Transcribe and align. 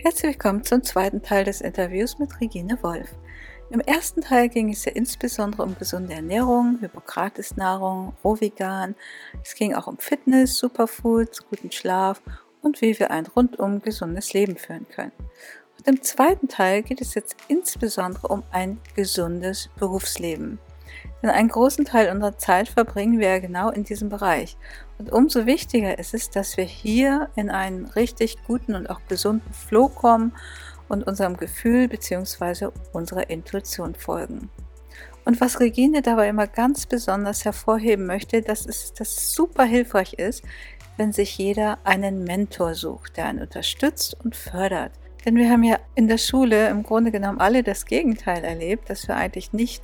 Herzlich 0.00 0.34
willkommen 0.34 0.62
zum 0.62 0.84
zweiten 0.84 1.22
Teil 1.22 1.42
des 1.42 1.60
Interviews 1.60 2.20
mit 2.20 2.40
Regine 2.40 2.80
Wolf. 2.84 3.08
Im 3.70 3.80
ersten 3.80 4.20
Teil 4.20 4.48
ging 4.48 4.70
es 4.70 4.84
ja 4.84 4.92
insbesondere 4.92 5.64
um 5.64 5.76
gesunde 5.76 6.14
Ernährung, 6.14 6.78
Hippokrates-Nahrung, 6.80 8.14
Rohvegan. 8.22 8.94
Es 9.42 9.56
ging 9.56 9.74
auch 9.74 9.88
um 9.88 9.98
Fitness, 9.98 10.56
Superfoods, 10.56 11.48
guten 11.48 11.72
Schlaf 11.72 12.22
und 12.62 12.80
wie 12.80 12.96
wir 12.96 13.10
ein 13.10 13.26
rundum 13.26 13.82
gesundes 13.82 14.32
Leben 14.32 14.56
führen 14.56 14.86
können. 14.88 15.12
Und 15.78 15.88
im 15.88 16.00
zweiten 16.00 16.46
Teil 16.46 16.82
geht 16.82 17.00
es 17.00 17.14
jetzt 17.14 17.36
insbesondere 17.48 18.28
um 18.28 18.44
ein 18.52 18.78
gesundes 18.94 19.68
Berufsleben. 19.80 20.60
Denn 21.22 21.30
einen 21.30 21.48
großen 21.48 21.84
Teil 21.84 22.10
unserer 22.10 22.38
Zeit 22.38 22.68
verbringen 22.68 23.18
wir 23.18 23.28
ja 23.28 23.38
genau 23.38 23.70
in 23.70 23.84
diesem 23.84 24.08
Bereich. 24.08 24.56
Und 24.98 25.12
umso 25.12 25.46
wichtiger 25.46 25.98
ist 25.98 26.14
es, 26.14 26.30
dass 26.30 26.56
wir 26.56 26.64
hier 26.64 27.28
in 27.36 27.50
einen 27.50 27.86
richtig 27.86 28.36
guten 28.46 28.74
und 28.74 28.88
auch 28.88 29.00
gesunden 29.08 29.52
Flow 29.52 29.88
kommen 29.88 30.32
und 30.88 31.06
unserem 31.06 31.36
Gefühl 31.36 31.88
bzw. 31.88 32.68
unserer 32.92 33.30
Intuition 33.30 33.94
folgen. 33.94 34.50
Und 35.24 35.40
was 35.40 35.60
Regine 35.60 36.00
dabei 36.00 36.28
immer 36.28 36.46
ganz 36.46 36.86
besonders 36.86 37.44
hervorheben 37.44 38.06
möchte, 38.06 38.40
dass 38.40 38.64
es 38.64 38.94
das 38.94 39.32
super 39.34 39.64
hilfreich 39.64 40.14
ist, 40.14 40.42
wenn 40.96 41.12
sich 41.12 41.36
jeder 41.36 41.78
einen 41.84 42.24
Mentor 42.24 42.74
sucht, 42.74 43.16
der 43.16 43.26
einen 43.26 43.42
unterstützt 43.42 44.16
und 44.24 44.34
fördert. 44.34 44.92
Denn 45.24 45.36
wir 45.36 45.50
haben 45.50 45.62
ja 45.62 45.78
in 45.94 46.08
der 46.08 46.18
Schule 46.18 46.68
im 46.68 46.82
Grunde 46.82 47.10
genommen 47.10 47.40
alle 47.40 47.62
das 47.62 47.84
Gegenteil 47.84 48.44
erlebt, 48.44 48.88
dass 48.88 49.06
wir 49.06 49.16
eigentlich 49.16 49.52
nicht 49.52 49.82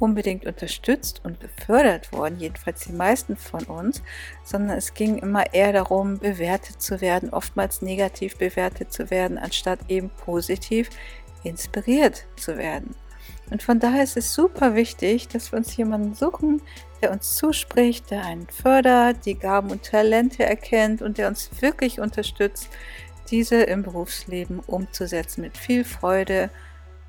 unbedingt 0.00 0.46
unterstützt 0.46 1.20
und 1.24 1.38
gefördert 1.40 2.12
worden, 2.12 2.40
jedenfalls 2.40 2.80
die 2.80 2.92
meisten 2.92 3.36
von 3.36 3.64
uns, 3.64 4.02
sondern 4.42 4.76
es 4.76 4.94
ging 4.94 5.18
immer 5.18 5.52
eher 5.54 5.72
darum, 5.72 6.18
bewertet 6.18 6.82
zu 6.82 7.00
werden, 7.00 7.30
oftmals 7.30 7.82
negativ 7.82 8.36
bewertet 8.36 8.92
zu 8.92 9.10
werden, 9.10 9.38
anstatt 9.38 9.78
eben 9.88 10.10
positiv 10.10 10.90
inspiriert 11.44 12.26
zu 12.36 12.56
werden. 12.56 12.94
Und 13.50 13.62
von 13.62 13.80
daher 13.80 14.04
ist 14.04 14.16
es 14.16 14.32
super 14.32 14.74
wichtig, 14.74 15.28
dass 15.28 15.52
wir 15.52 15.58
uns 15.58 15.76
jemanden 15.76 16.14
suchen, 16.14 16.62
der 17.02 17.10
uns 17.10 17.36
zuspricht, 17.36 18.10
der 18.10 18.24
einen 18.24 18.48
fördert, 18.48 19.26
die 19.26 19.38
Gaben 19.38 19.70
und 19.70 19.82
Talente 19.82 20.44
erkennt 20.44 21.02
und 21.02 21.18
der 21.18 21.28
uns 21.28 21.50
wirklich 21.60 22.00
unterstützt, 22.00 22.68
diese 23.30 23.62
im 23.62 23.82
Berufsleben 23.82 24.60
umzusetzen 24.60 25.42
mit 25.42 25.58
viel 25.58 25.84
Freude 25.84 26.50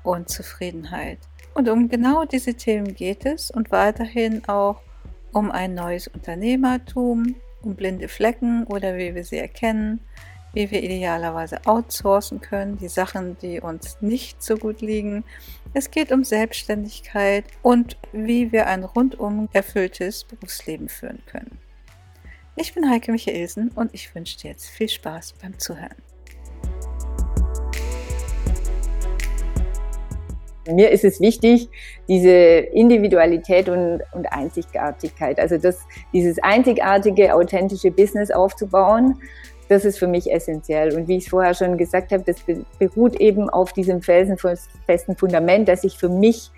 und 0.02 0.28
Zufriedenheit. 0.28 1.18
Und 1.54 1.68
um 1.68 1.88
genau 1.88 2.24
diese 2.24 2.54
Themen 2.54 2.94
geht 2.94 3.26
es 3.26 3.50
und 3.50 3.70
weiterhin 3.70 4.46
auch 4.48 4.80
um 5.32 5.50
ein 5.50 5.74
neues 5.74 6.08
Unternehmertum, 6.08 7.36
um 7.62 7.74
blinde 7.74 8.08
Flecken 8.08 8.64
oder 8.64 8.96
wie 8.96 9.14
wir 9.14 9.24
sie 9.24 9.38
erkennen, 9.38 10.00
wie 10.52 10.70
wir 10.70 10.82
idealerweise 10.82 11.58
outsourcen 11.66 12.40
können, 12.40 12.78
die 12.78 12.88
Sachen, 12.88 13.36
die 13.38 13.60
uns 13.60 13.98
nicht 14.00 14.42
so 14.42 14.56
gut 14.56 14.80
liegen. 14.80 15.24
Es 15.72 15.90
geht 15.90 16.12
um 16.12 16.24
Selbstständigkeit 16.24 17.44
und 17.62 17.96
wie 18.12 18.52
wir 18.52 18.66
ein 18.66 18.84
rundum 18.84 19.48
erfülltes 19.52 20.24
Berufsleben 20.24 20.88
führen 20.88 21.22
können. 21.26 21.58
Ich 22.56 22.74
bin 22.74 22.88
Heike 22.90 23.12
Michaelsen 23.12 23.70
und 23.70 23.94
ich 23.94 24.14
wünsche 24.14 24.38
dir 24.38 24.50
jetzt 24.50 24.68
viel 24.68 24.88
Spaß 24.88 25.34
beim 25.40 25.58
Zuhören. 25.58 26.11
Mir 30.68 30.90
ist 30.90 31.04
es 31.04 31.20
wichtig, 31.20 31.68
diese 32.08 32.30
Individualität 32.30 33.68
und, 33.68 34.00
und 34.12 34.26
Einzigartigkeit, 34.32 35.40
also 35.40 35.58
das, 35.58 35.80
dieses 36.12 36.38
einzigartige, 36.40 37.34
authentische 37.34 37.90
Business 37.90 38.30
aufzubauen, 38.30 39.18
das 39.68 39.84
ist 39.84 39.98
für 39.98 40.06
mich 40.06 40.30
essentiell. 40.30 40.94
Und 40.94 41.08
wie 41.08 41.16
ich 41.16 41.24
es 41.24 41.30
vorher 41.30 41.54
schon 41.54 41.78
gesagt 41.78 42.12
habe, 42.12 42.22
das 42.24 42.36
beruht 42.78 43.20
eben 43.20 43.48
auf 43.48 43.72
diesem 43.72 44.02
felsenfesten 44.02 45.16
Fundament, 45.16 45.68
dass 45.68 45.82
ich 45.84 45.98
für 45.98 46.08
mich 46.08 46.50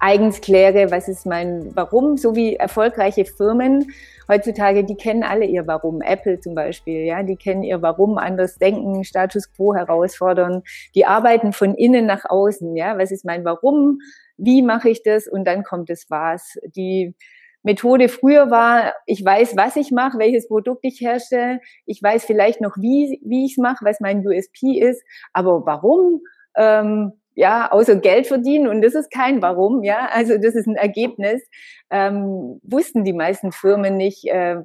eigens 0.00 0.40
kläre, 0.40 0.90
was 0.90 1.08
ist 1.08 1.26
mein 1.26 1.74
Warum, 1.74 2.16
so 2.16 2.34
wie 2.34 2.56
erfolgreiche 2.56 3.24
Firmen 3.24 3.92
heutzutage, 4.28 4.84
die 4.84 4.96
kennen 4.96 5.22
alle 5.22 5.46
ihr 5.46 5.66
Warum. 5.66 6.02
Apple 6.02 6.38
zum 6.40 6.54
Beispiel, 6.54 7.04
ja, 7.04 7.22
die 7.22 7.36
kennen 7.36 7.62
ihr 7.62 7.82
Warum, 7.82 8.18
anders 8.18 8.58
denken, 8.58 9.02
Status 9.04 9.52
quo 9.52 9.74
herausfordern. 9.74 10.62
Die 10.94 11.06
arbeiten 11.06 11.52
von 11.52 11.74
innen 11.74 12.06
nach 12.06 12.24
außen, 12.28 12.76
ja. 12.76 12.98
Was 12.98 13.10
ist 13.10 13.24
mein 13.24 13.44
Warum? 13.44 14.00
Wie 14.36 14.62
mache 14.62 14.90
ich 14.90 15.02
das? 15.02 15.26
Und 15.26 15.44
dann 15.44 15.64
kommt 15.64 15.90
das 15.90 16.06
Was. 16.10 16.58
Die 16.76 17.14
Methode 17.62 18.08
früher 18.08 18.50
war, 18.50 18.94
ich 19.06 19.24
weiß, 19.24 19.56
was 19.56 19.76
ich 19.76 19.90
mache, 19.90 20.18
welches 20.18 20.46
Produkt 20.46 20.80
ich 20.84 21.00
herstelle, 21.00 21.60
ich 21.86 22.02
weiß 22.02 22.24
vielleicht 22.24 22.60
noch, 22.60 22.76
wie, 22.76 23.20
wie 23.24 23.46
ich 23.46 23.52
es 23.52 23.58
mache, 23.58 23.84
was 23.84 24.00
mein 24.00 24.24
USP 24.26 24.78
ist, 24.78 25.02
aber 25.32 25.66
warum? 25.66 26.20
Ähm, 26.56 27.12
ja, 27.38 27.70
außer 27.70 27.94
Geld 27.94 28.26
verdienen 28.26 28.66
und 28.66 28.82
das 28.82 28.96
ist 28.96 29.12
kein 29.12 29.40
Warum, 29.42 29.84
ja, 29.84 30.08
also 30.10 30.38
das 30.38 30.56
ist 30.56 30.66
ein 30.66 30.74
Ergebnis, 30.74 31.40
ähm, 31.88 32.60
wussten 32.64 33.04
die 33.04 33.12
meisten 33.12 33.52
Firmen 33.52 33.96
nicht, 33.96 34.26
äh, 34.26 34.56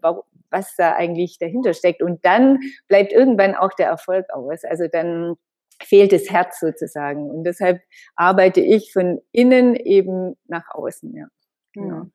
was 0.49 0.75
da 0.75 0.93
eigentlich 0.93 1.37
dahinter 1.37 1.75
steckt 1.75 2.01
und 2.01 2.25
dann 2.25 2.57
bleibt 2.87 3.13
irgendwann 3.13 3.53
auch 3.53 3.73
der 3.73 3.89
Erfolg 3.89 4.25
aus, 4.33 4.63
also 4.63 4.85
dann 4.91 5.35
fehlt 5.83 6.13
das 6.13 6.31
Herz 6.31 6.59
sozusagen 6.59 7.29
und 7.29 7.43
deshalb 7.43 7.79
arbeite 8.15 8.61
ich 8.61 8.91
von 8.91 9.21
innen 9.31 9.75
eben 9.75 10.35
nach 10.47 10.73
außen, 10.73 11.15
ja. 11.15 11.27
Genau. 11.73 12.07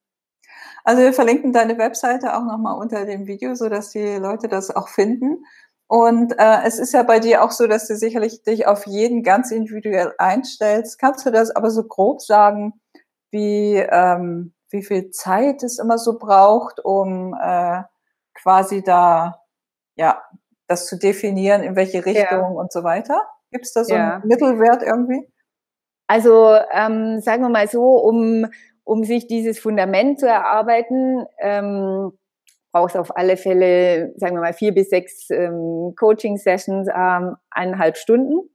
Also 0.83 1.03
wir 1.03 1.13
verlinken 1.13 1.53
deine 1.53 1.79
Webseite 1.79 2.37
auch 2.37 2.45
nochmal 2.45 2.81
unter 2.81 3.07
dem 3.07 3.29
Video, 3.29 3.55
so 3.55 3.69
dass 3.69 3.91
die 3.91 4.17
Leute 4.17 4.49
das 4.49 4.75
auch 4.75 4.89
finden. 4.89 5.45
Und 5.89 6.39
äh, 6.39 6.61
es 6.65 6.79
ist 6.79 6.93
ja 6.93 7.03
bei 7.03 7.19
dir 7.19 7.43
auch 7.43 7.51
so, 7.51 7.67
dass 7.67 7.89
du 7.89 7.97
sicherlich 7.97 8.43
dich 8.43 8.67
auf 8.67 8.87
jeden 8.87 9.23
ganz 9.23 9.51
individuell 9.51 10.13
einstellst. 10.19 10.99
Kannst 10.99 11.25
du 11.25 11.31
das 11.31 11.51
aber 11.51 11.71
so 11.71 11.85
grob 11.85 12.21
sagen, 12.21 12.75
wie, 13.31 13.77
ähm, 13.77 14.53
wie 14.71 14.83
viel 14.83 15.11
Zeit 15.11 15.63
es 15.63 15.79
immer 15.79 15.97
so 15.97 16.19
braucht, 16.19 16.79
um 16.85 17.35
äh, 17.35 17.83
quasi 18.35 18.83
da, 18.83 19.41
ja, 19.97 20.23
das 20.67 20.87
zu 20.87 20.99
definieren, 20.99 21.63
in 21.63 21.75
welche 21.75 22.05
Richtung 22.05 22.39
ja. 22.39 22.49
und 22.49 22.71
so 22.71 22.85
weiter? 22.85 23.23
Gibt 23.51 23.65
es 23.65 23.73
da 23.73 23.85
so 23.85 23.95
ja. 23.95 24.17
einen 24.17 24.29
Mittelwert 24.29 24.83
irgendwie? 24.83 25.27
Also 26.07 26.55
ähm, 26.71 27.21
sagen 27.21 27.43
wir 27.43 27.49
mal 27.49 27.69
so, 27.69 27.83
um, 27.83 28.47
um 28.85 29.05
sich 29.05 29.27
dieses 29.27 29.59
Fundament 29.59 30.21
zu 30.21 30.27
erarbeiten, 30.27 31.25
ähm, 31.39 32.13
brauchst 32.73 32.97
auf 32.97 33.17
alle 33.17 33.37
Fälle, 33.37 34.13
sagen 34.17 34.37
wir 34.37 34.43
mal, 34.43 34.53
vier 34.53 34.73
bis 34.73 34.91
sechs 34.91 35.31
ähm, 35.31 35.95
Coaching-Sessions, 35.99 36.89
ähm, 36.95 37.37
eineinhalb 37.51 37.97
Stunden. 37.97 38.49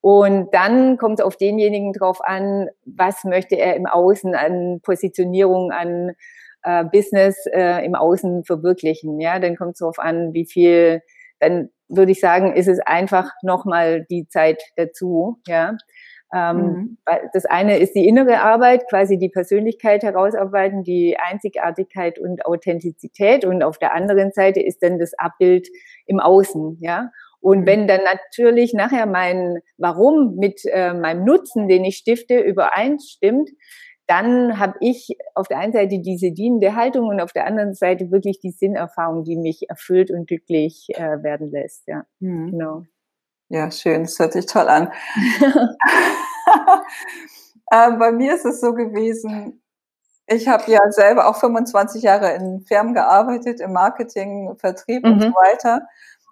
Und 0.00 0.54
dann 0.54 0.96
kommt 0.96 1.18
es 1.20 1.24
auf 1.24 1.36
denjenigen 1.36 1.92
drauf 1.92 2.20
an, 2.22 2.68
was 2.86 3.24
möchte 3.24 3.56
er 3.56 3.76
im 3.76 3.86
Außen 3.86 4.34
an 4.34 4.80
Positionierung, 4.82 5.72
an 5.72 6.14
äh, 6.62 6.84
Business 6.84 7.44
äh, 7.52 7.84
im 7.84 7.94
Außen 7.94 8.44
verwirklichen. 8.44 9.20
Ja, 9.20 9.38
dann 9.38 9.56
kommt 9.56 9.72
es 9.72 9.80
darauf 9.80 9.98
an, 9.98 10.32
wie 10.32 10.46
viel, 10.46 11.02
dann 11.38 11.68
würde 11.88 12.12
ich 12.12 12.20
sagen, 12.20 12.54
ist 12.54 12.68
es 12.68 12.80
einfach 12.80 13.30
nochmal 13.42 14.06
die 14.08 14.26
Zeit 14.28 14.62
dazu. 14.76 15.38
Ja, 15.46 15.76
mhm. 16.32 16.98
Das 17.32 17.44
eine 17.44 17.78
ist 17.78 17.94
die 17.94 18.06
innere 18.06 18.40
Arbeit, 18.40 18.88
quasi 18.88 19.18
die 19.18 19.28
Persönlichkeit 19.28 20.02
herausarbeiten, 20.02 20.84
die 20.84 21.16
Einzigartigkeit 21.18 22.18
und 22.18 22.46
Authentizität. 22.46 23.44
Und 23.44 23.62
auf 23.62 23.78
der 23.78 23.94
anderen 23.94 24.30
Seite 24.32 24.60
ist 24.60 24.82
dann 24.82 24.98
das 24.98 25.12
Abbild 25.18 25.68
im 26.06 26.20
Außen, 26.20 26.78
ja. 26.80 27.10
Und 27.40 27.60
mhm. 27.60 27.66
wenn 27.66 27.88
dann 27.88 28.02
natürlich 28.04 28.74
nachher 28.74 29.06
mein 29.06 29.60
Warum 29.78 30.36
mit 30.36 30.60
äh, 30.66 30.92
meinem 30.92 31.24
Nutzen, 31.24 31.68
den 31.68 31.84
ich 31.84 31.96
stifte, 31.96 32.38
übereinstimmt, 32.38 33.50
dann 34.06 34.58
habe 34.58 34.74
ich 34.80 35.16
auf 35.34 35.46
der 35.46 35.58
einen 35.58 35.72
Seite 35.72 36.00
diese 36.00 36.32
dienende 36.32 36.74
Haltung 36.74 37.06
und 37.06 37.20
auf 37.20 37.32
der 37.32 37.46
anderen 37.46 37.74
Seite 37.74 38.10
wirklich 38.10 38.40
die 38.40 38.50
Sinnerfahrung, 38.50 39.24
die 39.24 39.36
mich 39.36 39.70
erfüllt 39.70 40.10
und 40.10 40.26
glücklich 40.26 40.88
äh, 40.94 41.22
werden 41.22 41.50
lässt. 41.50 41.86
Ja, 41.86 42.04
mhm. 42.18 42.50
genau. 42.50 42.82
Ja, 43.50 43.70
schön, 43.70 44.04
das 44.04 44.18
hört 44.18 44.32
sich 44.32 44.46
toll 44.46 44.68
an. 44.68 44.92
äh, 47.70 47.90
bei 47.92 48.12
mir 48.12 48.36
ist 48.36 48.44
es 48.44 48.60
so 48.60 48.72
gewesen, 48.72 49.60
ich 50.28 50.46
habe 50.46 50.70
ja 50.70 50.78
selber 50.92 51.26
auch 51.26 51.40
25 51.40 52.04
Jahre 52.04 52.32
in 52.34 52.60
Firmen 52.60 52.94
gearbeitet, 52.94 53.60
im 53.60 53.72
Marketing, 53.72 54.56
Vertrieb 54.58 55.04
mhm. 55.04 55.12
und 55.12 55.20
so 55.22 55.28
weiter. 55.30 55.88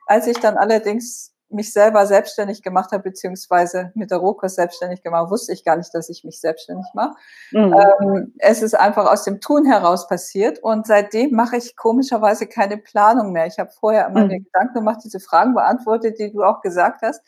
Als 0.07 0.29
ich 0.29 0.39
dann 0.39 0.57
allerdings 0.57 1.35
mich 1.51 1.73
selber 1.73 2.07
selbstständig 2.07 2.63
gemacht 2.63 2.93
habe, 2.93 3.05
beziehungsweise 3.05 3.91
mit 3.95 4.11
der 4.11 4.19
Rohkost 4.19 4.57
selbstständig 4.57 5.03
gemacht, 5.03 5.31
wusste 5.31 5.53
ich 5.53 5.65
gar 5.65 5.77
nicht, 5.77 5.95
dass 5.95 6.09
ich 6.09 6.25
mich 6.25 6.41
selbstständig 6.41 6.87
mache. 6.95 7.15
Mhm. 7.53 7.75
Ähm, 7.75 8.35
es 8.39 8.63
ist 8.63 8.75
einfach 8.75 9.11
aus 9.11 9.25
dem 9.25 9.41
Tun 9.41 9.65
heraus 9.65 10.09
passiert 10.09 10.59
und 10.59 10.87
seitdem 10.87 11.33
mache 11.33 11.57
ich 11.57 11.77
komischerweise 11.77 12.47
keine 12.47 12.77
Planung 12.77 13.33
mehr. 13.33 13.47
Ich 13.47 13.59
habe 13.59 13.71
vorher 13.71 14.09
immer 14.09 14.23
mhm. 14.23 14.29
mir 14.29 14.41
Gedanken 14.41 14.75
gemacht, 14.75 15.01
diese 15.05 15.21
Fragen 15.21 15.55
beantwortet, 15.55 16.19
die 16.19 16.33
du 16.33 16.43
auch 16.43 16.61
gesagt 16.61 17.03
hast. 17.03 17.23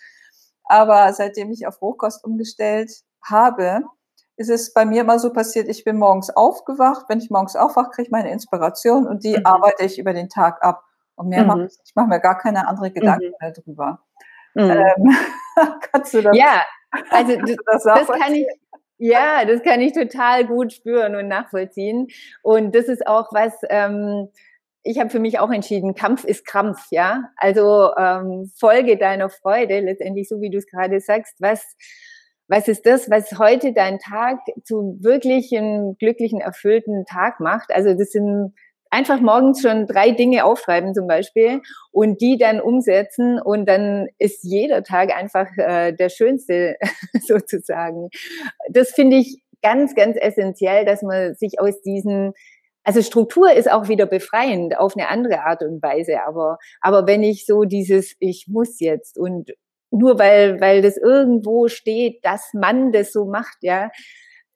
Aber 0.64 1.12
seitdem 1.12 1.50
ich 1.50 1.66
auf 1.66 1.80
Rohkost 1.80 2.22
umgestellt 2.24 2.92
habe, 3.22 3.82
ist 4.36 4.50
es 4.50 4.72
bei 4.72 4.84
mir 4.84 5.02
immer 5.02 5.18
so 5.18 5.32
passiert, 5.32 5.68
ich 5.68 5.84
bin 5.84 5.98
morgens 5.98 6.30
aufgewacht. 6.30 7.06
Wenn 7.08 7.18
ich 7.18 7.28
morgens 7.28 7.56
aufwache, 7.56 7.90
kriege 7.90 8.06
ich 8.06 8.10
meine 8.10 8.30
Inspiration 8.30 9.06
und 9.06 9.24
die 9.24 9.36
mhm. 9.36 9.44
arbeite 9.44 9.84
ich 9.84 9.98
über 9.98 10.14
den 10.14 10.28
Tag 10.28 10.62
ab. 10.62 10.82
Und 11.20 11.28
mehr 11.28 11.42
mhm. 11.42 11.48
mache 11.48 11.66
ich, 11.66 11.78
ich 11.84 11.94
mache 11.94 12.08
mir 12.08 12.18
gar 12.18 12.38
keine 12.38 12.66
andere 12.66 12.90
Gedanken 12.90 13.26
mhm. 13.26 13.34
mehr 13.38 13.52
drüber. 13.52 14.00
Mhm. 14.54 14.70
Ähm, 14.70 15.16
kannst 15.92 16.14
du 16.14 16.22
das? 16.22 16.34
Ja, 16.34 16.64
also 17.10 17.36
das, 17.36 17.82
das 17.84 18.06
kann 18.08 18.34
ich. 18.34 18.46
Ja, 18.96 19.44
das 19.46 19.62
kann 19.62 19.80
ich 19.80 19.92
total 19.92 20.46
gut 20.46 20.72
spüren 20.72 21.16
und 21.16 21.28
nachvollziehen. 21.28 22.08
Und 22.42 22.74
das 22.74 22.86
ist 22.86 23.06
auch 23.06 23.32
was, 23.32 23.54
ähm, 23.70 24.28
ich 24.82 24.98
habe 24.98 25.10
für 25.10 25.20
mich 25.20 25.38
auch 25.38 25.50
entschieden, 25.50 25.94
Kampf 25.94 26.24
ist 26.24 26.46
Krampf, 26.46 26.86
ja. 26.90 27.24
Also 27.36 27.94
ähm, 27.96 28.50
Folge 28.58 28.96
deiner 28.96 29.28
Freude, 29.28 29.80
letztendlich 29.80 30.28
so 30.28 30.40
wie 30.40 30.50
du 30.50 30.58
es 30.58 30.66
gerade 30.66 31.00
sagst, 31.00 31.36
was, 31.38 31.76
was 32.48 32.66
ist 32.68 32.84
das, 32.84 33.10
was 33.10 33.38
heute 33.38 33.72
deinen 33.72 33.98
Tag 33.98 34.38
zu 34.64 34.98
wirklich 35.00 35.56
einem 35.56 35.96
glücklichen, 35.98 36.40
erfüllten 36.40 37.04
Tag 37.04 37.40
macht? 37.40 37.72
Also 37.72 37.94
das 37.94 38.10
sind 38.10 38.54
einfach 38.90 39.20
morgens 39.20 39.62
schon 39.62 39.86
drei 39.86 40.10
Dinge 40.10 40.44
aufschreiben 40.44 40.94
zum 40.94 41.06
Beispiel 41.06 41.62
und 41.92 42.20
die 42.20 42.36
dann 42.38 42.60
umsetzen 42.60 43.40
und 43.40 43.66
dann 43.66 44.08
ist 44.18 44.42
jeder 44.42 44.82
Tag 44.82 45.16
einfach 45.16 45.46
äh, 45.56 45.92
der 45.92 46.08
schönste 46.08 46.76
sozusagen. 47.26 48.08
Das 48.68 48.90
finde 48.90 49.18
ich 49.18 49.42
ganz, 49.62 49.94
ganz 49.94 50.16
essentiell, 50.20 50.84
dass 50.84 51.02
man 51.02 51.34
sich 51.34 51.60
aus 51.60 51.80
diesen 51.82 52.32
also 52.82 53.02
Struktur 53.02 53.52
ist 53.52 53.70
auch 53.70 53.88
wieder 53.88 54.06
befreiend 54.06 54.78
auf 54.78 54.96
eine 54.96 55.08
andere 55.08 55.42
Art 55.42 55.62
und 55.62 55.82
Weise, 55.82 56.24
aber, 56.26 56.58
aber 56.80 57.06
wenn 57.06 57.22
ich 57.22 57.44
so 57.44 57.64
dieses, 57.64 58.16
ich 58.20 58.46
muss 58.48 58.80
jetzt 58.80 59.18
und 59.18 59.50
nur 59.90 60.18
weil, 60.18 60.60
weil 60.60 60.82
das 60.82 60.96
irgendwo 60.96 61.68
steht, 61.68 62.24
dass 62.24 62.50
man 62.54 62.90
das 62.90 63.12
so 63.12 63.26
macht, 63.26 63.58
ja, 63.60 63.90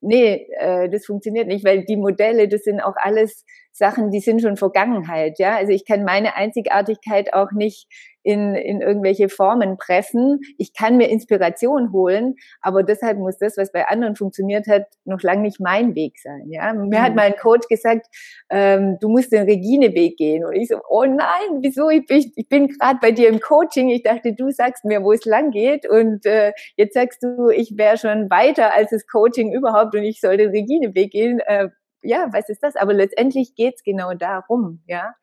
nee, 0.04 0.46
äh, 0.58 0.88
das 0.88 1.06
funktioniert 1.06 1.48
nicht, 1.48 1.64
weil 1.64 1.84
die 1.84 1.96
Modelle, 1.96 2.48
das 2.48 2.62
sind 2.62 2.80
auch 2.80 2.96
alles 2.96 3.44
Sachen, 3.72 4.10
die 4.10 4.20
sind 4.20 4.40
schon 4.40 4.56
Vergangenheit, 4.56 5.38
ja. 5.38 5.56
Also 5.56 5.72
ich 5.72 5.84
kann 5.84 6.04
meine 6.04 6.36
Einzigartigkeit 6.36 7.32
auch 7.34 7.50
nicht 7.52 7.86
in, 8.24 8.54
in 8.54 8.80
irgendwelche 8.80 9.28
Formen 9.28 9.76
pressen. 9.76 10.40
Ich 10.58 10.72
kann 10.72 10.96
mir 10.96 11.08
Inspiration 11.08 11.92
holen, 11.92 12.36
aber 12.60 12.82
deshalb 12.82 13.18
muss 13.18 13.36
das, 13.38 13.56
was 13.56 13.70
bei 13.70 13.86
anderen 13.86 14.16
funktioniert 14.16 14.66
hat, 14.66 14.86
noch 15.04 15.22
lange 15.22 15.42
nicht 15.42 15.60
mein 15.60 15.94
Weg 15.94 16.18
sein. 16.18 16.50
Ja? 16.50 16.72
Mir 16.72 16.86
mhm. 16.86 17.02
hat 17.02 17.14
mal 17.14 17.26
ein 17.26 17.36
Coach 17.36 17.68
gesagt, 17.68 18.06
ähm, 18.50 18.96
du 19.00 19.08
musst 19.08 19.30
den 19.30 19.44
Regine-Weg 19.44 20.16
gehen. 20.16 20.44
Und 20.44 20.54
ich 20.54 20.68
so, 20.68 20.80
oh 20.88 21.04
nein, 21.04 21.60
wieso? 21.60 21.90
Ich 21.90 22.06
bin, 22.06 22.32
ich 22.34 22.48
bin 22.48 22.68
gerade 22.68 22.98
bei 23.00 23.12
dir 23.12 23.28
im 23.28 23.40
Coaching. 23.40 23.90
Ich 23.90 24.02
dachte, 24.02 24.32
du 24.32 24.50
sagst 24.50 24.84
mir, 24.84 25.02
wo 25.04 25.12
es 25.12 25.26
lang 25.26 25.50
geht. 25.50 25.88
Und 25.88 26.24
äh, 26.24 26.52
jetzt 26.76 26.94
sagst 26.94 27.22
du, 27.22 27.50
ich 27.50 27.76
wäre 27.76 27.98
schon 27.98 28.30
weiter 28.30 28.74
als 28.74 28.90
das 28.90 29.06
Coaching 29.06 29.52
überhaupt 29.52 29.94
und 29.94 30.02
ich 30.02 30.20
soll 30.20 30.38
den 30.38 30.50
Regine-Weg 30.50 31.12
gehen. 31.12 31.40
Äh, 31.40 31.68
ja, 32.00 32.28
was 32.32 32.48
ist 32.48 32.62
das? 32.62 32.76
Aber 32.76 32.94
letztendlich 32.94 33.54
geht's 33.54 33.82
genau 33.82 34.14
darum, 34.14 34.82
ja 34.86 35.14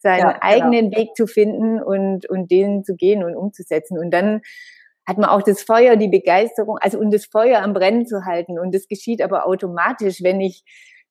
seinen 0.00 0.20
ja, 0.20 0.32
genau. 0.32 0.38
eigenen 0.40 0.90
Weg 0.92 1.14
zu 1.14 1.26
finden 1.26 1.82
und, 1.82 2.28
und 2.28 2.50
den 2.50 2.84
zu 2.84 2.96
gehen 2.96 3.22
und 3.22 3.36
umzusetzen. 3.36 3.98
Und 3.98 4.10
dann 4.10 4.42
hat 5.06 5.18
man 5.18 5.28
auch 5.28 5.42
das 5.42 5.62
Feuer, 5.62 5.96
die 5.96 6.08
Begeisterung, 6.08 6.78
also 6.78 6.98
und 6.98 7.12
das 7.12 7.26
Feuer 7.26 7.62
am 7.62 7.72
Brennen 7.72 8.06
zu 8.06 8.24
halten. 8.24 8.58
Und 8.58 8.74
das 8.74 8.88
geschieht 8.88 9.22
aber 9.22 9.46
automatisch, 9.46 10.22
wenn 10.22 10.40
ich 10.40 10.64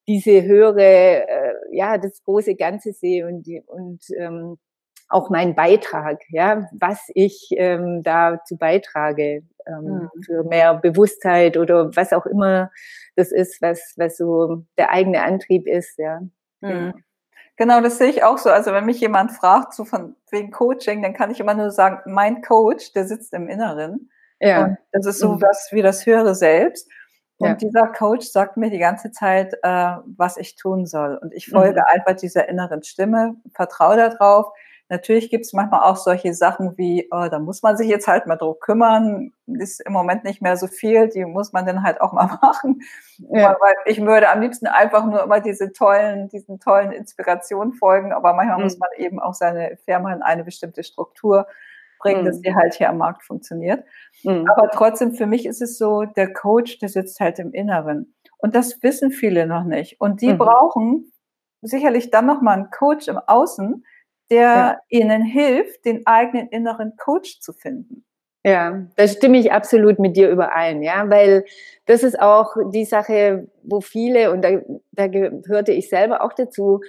diese 0.08 0.44
höhere, 0.44 1.28
äh, 1.28 1.54
ja, 1.72 1.98
das 1.98 2.24
große 2.24 2.56
Ganze 2.56 2.94
sehe 2.94 3.28
und, 3.28 3.48
und 3.68 4.02
ähm, 4.18 4.58
auch 5.08 5.30
meinen 5.30 5.56
Beitrag, 5.56 6.22
ja, 6.30 6.68
was 6.72 7.10
ich 7.14 7.50
ähm, 7.58 8.02
dazu 8.04 8.58
beitrage 8.58 9.44
ähm, 9.68 9.84
mhm. 9.84 10.24
für 10.24 10.44
mehr 10.44 10.76
Bewusstheit 10.76 11.58
oder 11.58 11.96
was 11.96 12.14
auch 12.14 12.26
immer 12.26 12.72
das 13.16 13.32
ist, 13.32 13.62
was 13.62 13.94
was 13.98 14.18
so 14.18 14.64
der 14.78 14.92
eigene 14.92 15.24
Antrieb 15.24 15.68
ist, 15.68 15.98
ja. 15.98 16.22
Mhm. 16.62 16.94
Genau, 17.60 17.82
das 17.82 17.98
sehe 17.98 18.08
ich 18.08 18.24
auch 18.24 18.38
so. 18.38 18.50
Also 18.50 18.72
wenn 18.72 18.86
mich 18.86 19.02
jemand 19.02 19.34
fragt, 19.34 19.74
so 19.74 19.84
von 19.84 20.16
wegen 20.32 20.50
Coaching, 20.50 21.04
dann 21.04 21.14
kann 21.14 21.30
ich 21.30 21.42
immer 21.42 21.54
nur 21.54 21.72
sagen, 21.72 22.00
mein 22.06 22.42
Coach, 22.42 22.94
der 22.94 23.06
sitzt 23.06 23.34
im 23.34 23.50
Inneren. 23.50 24.10
Ja. 24.40 24.64
Und 24.64 24.78
das 24.94 25.06
ist 25.06 25.20
so 25.20 25.34
mhm. 25.34 25.42
was 25.42 25.68
wie 25.74 25.82
das 25.82 26.06
höhere 26.06 26.36
Selbst. 26.36 26.88
Und 27.38 27.50
ja. 27.50 27.56
dieser 27.56 27.88
Coach 27.88 28.28
sagt 28.28 28.56
mir 28.56 28.70
die 28.70 28.80
ganze 28.80 29.12
Zeit, 29.12 29.56
äh, 29.62 29.96
was 30.16 30.38
ich 30.38 30.56
tun 30.56 30.86
soll. 30.86 31.18
Und 31.22 31.34
ich 31.34 31.50
folge 31.50 31.82
mhm. 31.82 31.86
einfach 31.90 32.16
dieser 32.16 32.48
inneren 32.48 32.82
Stimme, 32.82 33.36
vertraue 33.54 33.98
darauf, 33.98 34.54
Natürlich 34.92 35.30
gibt 35.30 35.46
es 35.46 35.54
manchmal 35.54 35.82
auch 35.82 35.98
solche 35.98 36.34
Sachen 36.34 36.76
wie, 36.76 37.08
oh, 37.12 37.28
da 37.30 37.38
muss 37.38 37.62
man 37.62 37.78
sich 37.78 37.88
jetzt 37.88 38.08
halt 38.08 38.26
mal 38.26 38.38
drum 38.38 38.56
kümmern, 38.60 39.32
ist 39.46 39.82
im 39.82 39.94
Moment 39.94 40.24
nicht 40.24 40.42
mehr 40.42 40.58
so 40.58 40.66
viel, 40.66 41.08
die 41.10 41.26
muss 41.26 41.54
man 41.54 41.68
dann 41.68 41.84
halt 41.84 42.02
auch 42.02 42.12
mal 42.12 42.26
machen. 42.42 42.82
Ja. 43.20 43.56
Weil 43.60 43.76
ich 43.86 44.02
würde 44.02 44.30
am 44.30 44.42
liebsten 44.42 44.66
einfach 44.66 45.06
nur 45.06 45.24
immer 45.24 45.42
diese 45.42 45.72
tollen, 45.72 46.28
diesen 46.30 46.60
tollen 46.60 46.92
Inspirationen 46.92 47.74
folgen, 47.74 48.12
aber 48.12 48.34
manchmal 48.34 48.58
mhm. 48.58 48.64
muss 48.64 48.80
man 48.80 48.90
eben 48.98 49.20
auch 49.20 49.36
seine 49.36 49.78
Firma 49.86 50.12
in 50.12 50.24
eine 50.24 50.44
bestimmte 50.44 50.84
Struktur 50.84 51.46
bringen, 52.00 52.22
mhm. 52.22 52.26
dass 52.26 52.42
die 52.42 52.56
halt 52.56 52.74
hier 52.74 52.90
am 52.90 52.98
Markt 52.98 53.24
funktioniert. 53.24 53.86
Mhm. 54.24 54.50
Aber 54.50 54.72
trotzdem, 54.72 55.14
für 55.14 55.28
mich 55.28 55.46
ist 55.46 55.62
es 55.62 55.78
so, 55.78 56.06
der 56.06 56.34
Coach, 56.34 56.80
der 56.80 56.90
sitzt 56.90 57.20
halt 57.20 57.38
im 57.38 57.54
Inneren. 57.54 58.16
Und 58.38 58.56
das 58.56 58.82
wissen 58.82 59.12
viele 59.12 59.46
noch 59.46 59.66
nicht. 59.66 60.02
Und 60.02 60.22
die 60.22 60.34
mhm. 60.34 60.40
brauchen 60.40 61.12
sicherlich 61.62 62.10
dann 62.10 62.26
nochmal 62.26 62.56
einen 62.56 62.72
Coach 62.72 63.08
im 63.08 63.20
Außen, 63.20 63.86
der 64.30 64.40
ja. 64.40 64.80
ihnen 64.90 65.24
hilft, 65.24 65.86
den 65.86 66.06
eigenen 66.06 66.48
inneren 66.50 66.96
Coach 66.98 67.40
zu 67.40 67.54
finden. 67.54 68.06
Ja, 68.46 68.88
da 68.96 69.08
stimme 69.08 69.38
ich 69.38 69.52
absolut 69.52 70.00
mit 70.00 70.16
dir 70.16 70.30
überein, 70.30 70.82
ja, 70.82 71.10
weil 71.10 71.44
das 71.86 72.04
ist 72.04 72.20
auch 72.20 72.56
die 72.72 72.86
Sache, 72.86 73.50
wo 73.64 73.82
viele, 73.82 74.32
und 74.32 74.44
da, 74.44 74.62
da 74.92 75.08
gehörte 75.08 75.74
ich 75.74 75.90
selber 75.90 76.24
auch 76.24 76.32
dazu, 76.32 76.80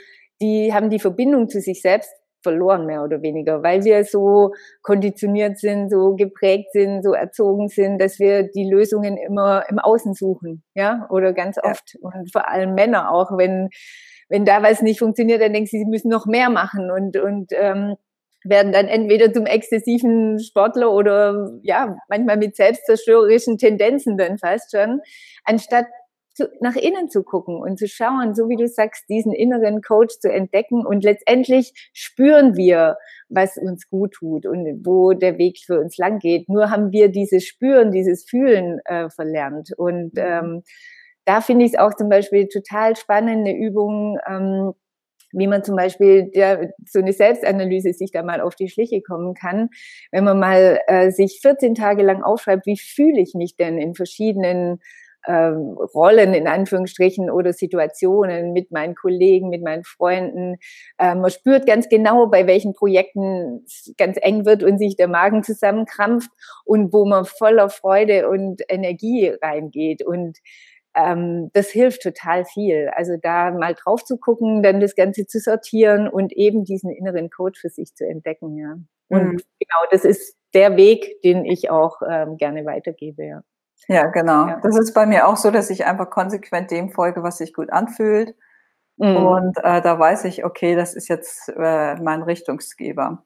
die 0.40 0.72
haben 0.72 0.90
die 0.90 1.00
Verbindung 1.00 1.48
zu 1.48 1.60
sich 1.60 1.82
selbst 1.82 2.12
verloren, 2.42 2.86
mehr 2.86 3.02
oder 3.02 3.20
weniger, 3.20 3.62
weil 3.62 3.84
wir 3.84 4.04
so 4.04 4.52
konditioniert 4.82 5.58
sind, 5.58 5.90
so 5.90 6.14
geprägt 6.14 6.72
sind, 6.72 7.02
so 7.02 7.12
erzogen 7.12 7.68
sind, 7.68 7.98
dass 8.00 8.18
wir 8.18 8.44
die 8.44 8.70
Lösungen 8.70 9.16
immer 9.16 9.64
im 9.68 9.78
Außen 9.78 10.14
suchen, 10.14 10.62
ja, 10.74 11.06
oder 11.10 11.32
ganz 11.32 11.58
oft 11.62 11.94
ja. 11.94 12.00
und 12.00 12.32
vor 12.32 12.48
allem 12.48 12.74
Männer 12.74 13.12
auch, 13.12 13.36
wenn 13.36 13.70
wenn 14.30 14.44
da 14.44 14.62
was 14.62 14.80
nicht 14.80 15.00
funktioniert, 15.00 15.42
dann 15.42 15.52
denken 15.52 15.66
sie, 15.66 15.80
sie 15.80 15.90
müssen 15.90 16.08
noch 16.08 16.24
mehr 16.24 16.48
machen 16.48 16.90
und, 16.90 17.18
und 17.18 17.52
ähm, 17.52 17.96
werden 18.44 18.72
dann 18.72 18.86
entweder 18.86 19.32
zum 19.32 19.44
exzessiven 19.44 20.38
Sportler 20.38 20.92
oder 20.92 21.58
ja, 21.62 21.96
manchmal 22.08 22.38
mit 22.38 22.56
selbstzerstörerischen 22.56 23.58
Tendenzen 23.58 24.16
dann 24.16 24.38
fast 24.38 24.74
schon, 24.74 25.00
anstatt 25.44 25.86
zu, 26.34 26.48
nach 26.60 26.76
innen 26.76 27.10
zu 27.10 27.22
gucken 27.22 27.56
und 27.56 27.78
zu 27.78 27.88
schauen, 27.88 28.34
so 28.34 28.48
wie 28.48 28.56
du 28.56 28.66
sagst, 28.68 29.08
diesen 29.10 29.32
inneren 29.32 29.82
Coach 29.82 30.20
zu 30.20 30.32
entdecken 30.32 30.86
und 30.86 31.04
letztendlich 31.04 31.72
spüren 31.92 32.56
wir, 32.56 32.96
was 33.28 33.56
uns 33.56 33.90
gut 33.90 34.12
tut 34.12 34.46
und 34.46 34.86
wo 34.86 35.12
der 35.12 35.38
Weg 35.38 35.58
für 35.64 35.78
uns 35.78 35.98
lang 35.98 36.18
geht. 36.18 36.48
Nur 36.48 36.70
haben 36.70 36.92
wir 36.92 37.08
dieses 37.08 37.44
Spüren, 37.44 37.90
dieses 37.90 38.24
Fühlen 38.24 38.80
äh, 38.84 39.10
verlernt 39.10 39.70
und 39.76 40.14
mhm. 40.14 40.20
ähm, 40.20 40.62
da 41.24 41.40
finde 41.40 41.64
ich 41.64 41.72
es 41.72 41.78
auch 41.78 41.94
zum 41.94 42.08
Beispiel 42.08 42.48
total 42.48 42.96
spannende 42.96 43.52
Übung, 43.52 44.18
ähm, 44.26 44.72
wie 45.32 45.46
man 45.46 45.62
zum 45.62 45.76
Beispiel 45.76 46.30
der, 46.30 46.72
so 46.86 46.98
eine 46.98 47.12
Selbstanalyse 47.12 47.92
sich 47.92 48.10
da 48.10 48.22
mal 48.22 48.40
auf 48.40 48.54
die 48.56 48.68
Schliche 48.68 49.00
kommen 49.00 49.34
kann, 49.34 49.68
wenn 50.10 50.24
man 50.24 50.38
mal 50.38 50.80
äh, 50.86 51.10
sich 51.10 51.40
14 51.40 51.74
Tage 51.74 52.02
lang 52.02 52.22
aufschreibt, 52.22 52.66
wie 52.66 52.78
fühle 52.78 53.20
ich 53.20 53.34
mich 53.34 53.56
denn 53.56 53.78
in 53.78 53.94
verschiedenen 53.94 54.80
ähm, 55.26 55.76
Rollen 55.94 56.34
in 56.34 56.46
Anführungsstrichen 56.46 57.30
oder 57.30 57.52
Situationen 57.52 58.52
mit 58.52 58.70
meinen 58.70 58.94
Kollegen, 58.94 59.50
mit 59.50 59.62
meinen 59.62 59.84
Freunden. 59.84 60.56
Ähm, 60.98 61.20
man 61.20 61.30
spürt 61.30 61.66
ganz 61.66 61.88
genau, 61.88 62.26
bei 62.26 62.46
welchen 62.46 62.72
Projekten 62.72 63.62
es 63.66 63.92
ganz 63.98 64.18
eng 64.20 64.46
wird 64.46 64.62
und 64.62 64.78
sich 64.78 64.96
der 64.96 65.08
Magen 65.08 65.42
zusammenkrampft 65.42 66.30
und 66.64 66.92
wo 66.92 67.04
man 67.04 67.24
voller 67.24 67.68
Freude 67.68 68.28
und 68.28 68.62
Energie 68.68 69.28
reingeht. 69.42 70.04
Und 70.04 70.38
ähm, 70.94 71.50
das 71.52 71.68
hilft 71.68 72.02
total 72.02 72.44
viel. 72.44 72.90
Also 72.94 73.16
da 73.20 73.50
mal 73.50 73.74
drauf 73.74 74.04
zu 74.04 74.18
gucken, 74.18 74.62
dann 74.62 74.80
das 74.80 74.94
Ganze 74.94 75.26
zu 75.26 75.38
sortieren 75.38 76.08
und 76.08 76.32
eben 76.32 76.64
diesen 76.64 76.90
inneren 76.90 77.30
Code 77.30 77.58
für 77.58 77.68
sich 77.68 77.94
zu 77.94 78.06
entdecken, 78.06 78.56
ja. 78.56 78.76
Und 79.08 79.24
mhm. 79.24 79.36
genau, 79.58 79.80
das 79.90 80.04
ist 80.04 80.36
der 80.54 80.76
Weg, 80.76 81.20
den 81.22 81.44
ich 81.44 81.70
auch 81.70 82.00
ähm, 82.08 82.36
gerne 82.36 82.64
weitergebe, 82.64 83.24
ja. 83.24 83.42
Ja, 83.88 84.06
genau. 84.06 84.46
Ja. 84.46 84.60
Das 84.62 84.78
ist 84.78 84.92
bei 84.94 85.06
mir 85.06 85.26
auch 85.26 85.36
so, 85.36 85.50
dass 85.50 85.70
ich 85.70 85.84
einfach 85.84 86.10
konsequent 86.10 86.70
dem 86.70 86.90
folge, 86.90 87.22
was 87.22 87.38
sich 87.38 87.52
gut 87.54 87.70
anfühlt. 87.70 88.34
Mhm. 89.00 89.16
Und 89.16 89.58
äh, 89.64 89.80
da 89.80 89.98
weiß 89.98 90.26
ich, 90.26 90.44
okay, 90.44 90.76
das 90.76 90.94
ist 90.94 91.08
jetzt 91.08 91.48
äh, 91.48 91.94
mein 92.02 92.22
Richtungsgeber. 92.22 93.24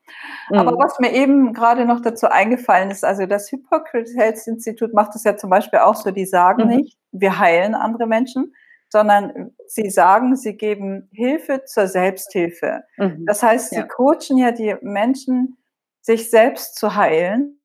Mhm. 0.49 0.57
Aber 0.57 0.78
was 0.78 1.00
mir 1.00 1.12
eben 1.12 1.52
gerade 1.52 1.85
noch 1.85 2.00
dazu 2.00 2.28
eingefallen 2.28 2.93
ist, 2.93 3.04
also 3.04 3.26
das 3.26 3.49
Hippocrates 3.49 4.16
Health 4.16 4.47
Institut 4.47 4.95
macht 4.95 5.16
es 5.16 5.25
ja 5.25 5.37
zum 5.37 5.50
Beispiel 5.50 5.81
auch 5.81 5.97
so, 5.97 6.12
die 6.12 6.26
sagen 6.26 6.69
mhm. 6.69 6.76
nicht, 6.76 6.99
wir 7.11 7.40
heilen 7.40 7.75
andere 7.75 8.07
Menschen, 8.07 8.54
sondern 8.88 9.50
sie 9.66 9.90
sagen, 9.90 10.37
sie 10.37 10.57
geben 10.57 11.09
Hilfe 11.12 11.64
zur 11.64 11.88
Selbsthilfe. 11.88 12.85
Mhm. 12.97 13.25
Das 13.26 13.43
heißt, 13.43 13.71
sie 13.71 13.76
ja. 13.76 13.87
coachen 13.87 14.38
ja 14.38 14.52
die 14.52 14.76
Menschen, 14.81 15.57
sich 16.00 16.31
selbst 16.31 16.76
zu 16.76 16.95
heilen 16.95 17.59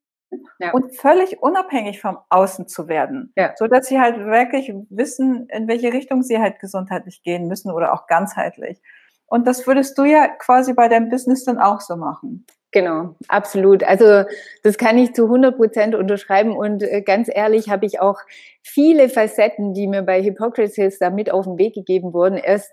ja. 0.58 0.72
und 0.72 0.96
völlig 0.96 1.42
unabhängig 1.42 2.00
vom 2.00 2.18
Außen 2.28 2.68
zu 2.68 2.88
werden, 2.88 3.32
ja. 3.36 3.52
so 3.56 3.66
dass 3.66 3.86
sie 3.86 4.00
halt 4.00 4.18
wirklich 4.18 4.72
wissen, 4.90 5.48
in 5.48 5.68
welche 5.68 5.92
Richtung 5.92 6.22
sie 6.22 6.38
halt 6.38 6.58
gesundheitlich 6.60 7.22
gehen 7.22 7.48
müssen 7.48 7.70
oder 7.70 7.92
auch 7.92 8.06
ganzheitlich. 8.06 8.80
Und 9.26 9.46
das 9.46 9.66
würdest 9.66 9.96
du 9.96 10.04
ja 10.04 10.26
quasi 10.26 10.74
bei 10.74 10.88
deinem 10.88 11.08
Business 11.08 11.44
dann 11.44 11.58
auch 11.58 11.80
so 11.80 11.96
machen. 11.96 12.46
Genau, 12.72 13.16
absolut. 13.26 13.82
Also 13.82 14.24
das 14.62 14.78
kann 14.78 14.96
ich 14.96 15.12
zu 15.12 15.24
100 15.24 15.56
Prozent 15.56 15.94
unterschreiben 15.96 16.56
und 16.56 16.82
äh, 16.84 17.02
ganz 17.02 17.28
ehrlich 17.32 17.68
habe 17.68 17.84
ich 17.84 18.00
auch 18.00 18.20
viele 18.62 19.08
Facetten, 19.08 19.74
die 19.74 19.88
mir 19.88 20.02
bei 20.02 20.22
Hippocrates 20.22 20.98
da 21.00 21.10
mit 21.10 21.32
auf 21.32 21.46
den 21.46 21.58
Weg 21.58 21.74
gegeben 21.74 22.12
wurden, 22.12 22.36
erst 22.36 22.72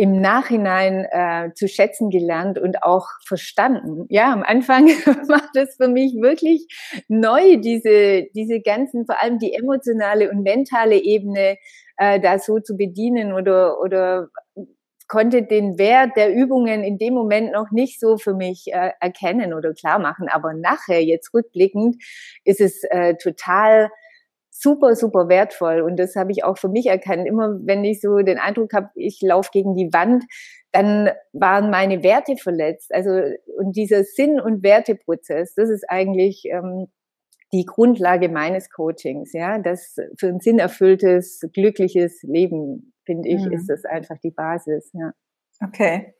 im 0.00 0.18
Nachhinein 0.18 1.04
äh, 1.10 1.52
zu 1.52 1.68
schätzen 1.68 2.08
gelernt 2.08 2.58
und 2.58 2.82
auch 2.82 3.06
verstanden. 3.26 4.06
Ja, 4.08 4.32
am 4.32 4.42
Anfang 4.42 4.86
war 5.28 5.42
das 5.52 5.76
für 5.76 5.88
mich 5.88 6.14
wirklich 6.14 6.66
neu, 7.08 7.58
diese, 7.58 8.26
diese 8.34 8.62
ganzen, 8.62 9.04
vor 9.04 9.22
allem 9.22 9.38
die 9.38 9.52
emotionale 9.52 10.30
und 10.30 10.42
mentale 10.42 10.96
Ebene 10.96 11.58
äh, 11.98 12.18
da 12.18 12.38
so 12.38 12.60
zu 12.60 12.78
bedienen 12.78 13.34
oder, 13.34 13.78
oder 13.78 14.28
konnte 15.06 15.42
den 15.42 15.76
Wert 15.76 16.16
der 16.16 16.34
Übungen 16.34 16.82
in 16.82 16.96
dem 16.96 17.12
Moment 17.12 17.52
noch 17.52 17.70
nicht 17.70 18.00
so 18.00 18.16
für 18.16 18.32
mich 18.32 18.72
äh, 18.72 18.92
erkennen 19.00 19.52
oder 19.52 19.74
klar 19.74 19.98
machen. 19.98 20.28
Aber 20.30 20.54
nachher, 20.54 21.04
jetzt 21.04 21.34
rückblickend, 21.34 22.02
ist 22.44 22.62
es 22.62 22.84
äh, 22.84 23.16
total 23.16 23.90
super, 24.60 24.94
super 24.94 25.28
wertvoll. 25.28 25.80
Und 25.80 25.96
das 25.96 26.16
habe 26.16 26.32
ich 26.32 26.44
auch 26.44 26.58
für 26.58 26.68
mich 26.68 26.86
erkannt. 26.86 27.26
Immer 27.26 27.58
wenn 27.62 27.84
ich 27.84 28.00
so 28.00 28.18
den 28.18 28.38
Eindruck 28.38 28.72
habe, 28.74 28.90
ich 28.94 29.20
laufe 29.22 29.50
gegen 29.52 29.74
die 29.74 29.92
Wand, 29.92 30.24
dann 30.72 31.10
waren 31.32 31.70
meine 31.70 32.02
Werte 32.02 32.36
verletzt. 32.36 32.94
Also 32.94 33.10
und 33.56 33.76
dieser 33.76 34.04
Sinn- 34.04 34.40
und 34.40 34.62
Werteprozess, 34.62 35.54
das 35.54 35.70
ist 35.70 35.88
eigentlich 35.88 36.44
ähm, 36.44 36.86
die 37.52 37.64
Grundlage 37.64 38.28
meines 38.28 38.70
Coachings, 38.70 39.32
ja, 39.32 39.58
das 39.58 39.96
für 40.18 40.28
ein 40.28 40.40
sinnerfülltes, 40.40 41.40
glückliches 41.52 42.22
Leben, 42.22 42.92
finde 43.04 43.28
ich, 43.28 43.44
mhm. 43.44 43.52
ist 43.52 43.68
das 43.68 43.84
einfach 43.84 44.18
die 44.22 44.30
Basis, 44.30 44.90
ja. 44.92 45.12
Okay. 45.62 46.14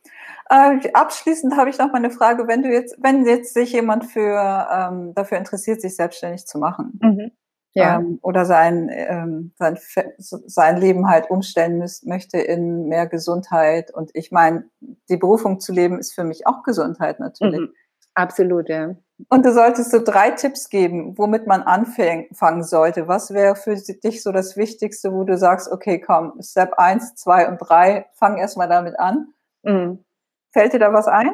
Äh, 0.51 0.91
abschließend 0.93 1.57
habe 1.57 1.71
ich 1.71 1.79
noch 1.79 1.93
mal 1.93 1.97
eine 1.97 2.11
Frage, 2.11 2.47
wenn 2.47 2.63
du 2.63 2.69
jetzt, 2.69 2.99
wenn 3.01 3.25
jetzt 3.25 3.55
sich 3.55 3.73
jemand 3.73 4.05
für 4.05 4.37
ähm, 4.71 5.15
dafür 5.15 5.39
interessiert, 5.39 5.81
sich 5.81 5.97
selbstständig 5.97 6.47
zu 6.47 6.59
machen, 6.59 6.99
mhm 7.01 7.31
ja. 7.75 7.99
ähm, 7.99 8.19
oder 8.23 8.45
sein, 8.45 8.91
ähm, 8.93 9.53
sein, 9.59 9.79
sein 10.19 10.77
Leben 10.77 11.09
halt 11.09 11.31
umstellen 11.31 11.79
müß, 11.79 12.05
möchte 12.05 12.39
in 12.39 12.89
mehr 12.89 13.07
Gesundheit. 13.07 13.93
Und 13.93 14.11
ich 14.15 14.33
meine, 14.33 14.65
die 15.09 15.17
Berufung 15.17 15.61
zu 15.61 15.73
leben 15.73 15.99
ist 15.99 16.15
für 16.15 16.25
mich 16.25 16.47
auch 16.47 16.63
Gesundheit 16.63 17.21
natürlich. 17.21 17.61
Mhm. 17.61 17.75
Absolut, 18.15 18.69
ja. 18.69 18.97
Und 19.29 19.45
du 19.45 19.53
solltest 19.53 19.91
so 19.93 20.03
drei 20.03 20.31
Tipps 20.31 20.69
geben, 20.69 21.17
womit 21.17 21.47
man 21.47 21.63
anfangen 21.63 22.65
sollte. 22.65 23.07
Was 23.07 23.33
wäre 23.33 23.55
für 23.55 23.77
dich 23.77 24.23
so 24.23 24.33
das 24.33 24.57
Wichtigste, 24.57 25.13
wo 25.13 25.25
du 25.25 25.37
sagst, 25.37 25.71
okay, 25.71 26.01
komm, 26.01 26.33
Step 26.41 26.75
eins, 26.77 27.15
zwei 27.15 27.49
und 27.49 27.59
drei, 27.59 28.07
fang 28.15 28.39
erstmal 28.39 28.69
damit 28.69 28.99
an. 28.99 29.29
Mhm. 29.63 30.05
Fällt 30.53 30.73
dir 30.73 30.79
da 30.79 30.93
was 30.93 31.07
ein? 31.07 31.31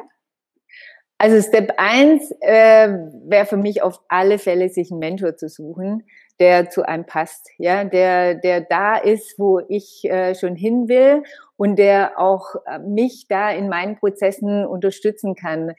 Also 1.19 1.41
Step 1.41 1.73
eins 1.79 2.31
äh, 2.41 2.89
wäre 3.25 3.47
für 3.47 3.57
mich 3.57 3.83
auf 3.83 4.03
alle 4.09 4.39
Fälle, 4.39 4.69
sich 4.69 4.91
einen 4.91 5.01
Mentor 5.01 5.37
zu 5.37 5.49
suchen 5.49 6.03
der 6.39 6.69
zu 6.69 6.87
einem 6.87 7.07
passt, 7.07 7.49
ja, 7.59 7.85
der, 7.85 8.35
der 8.35 8.61
da 8.61 8.97
ist, 8.97 9.39
wo 9.39 9.61
ich 9.69 10.05
äh, 10.05 10.35
schon 10.35 10.55
hin 10.55 10.89
will 10.89 11.23
und 11.57 11.77
der 11.79 12.19
auch 12.19 12.55
äh, 12.67 12.79
mich 12.79 13.27
da 13.29 13.51
in 13.51 13.69
meinen 13.69 13.97
Prozessen 13.97 14.67
unterstützen 14.67 15.35
kann. 15.35 15.73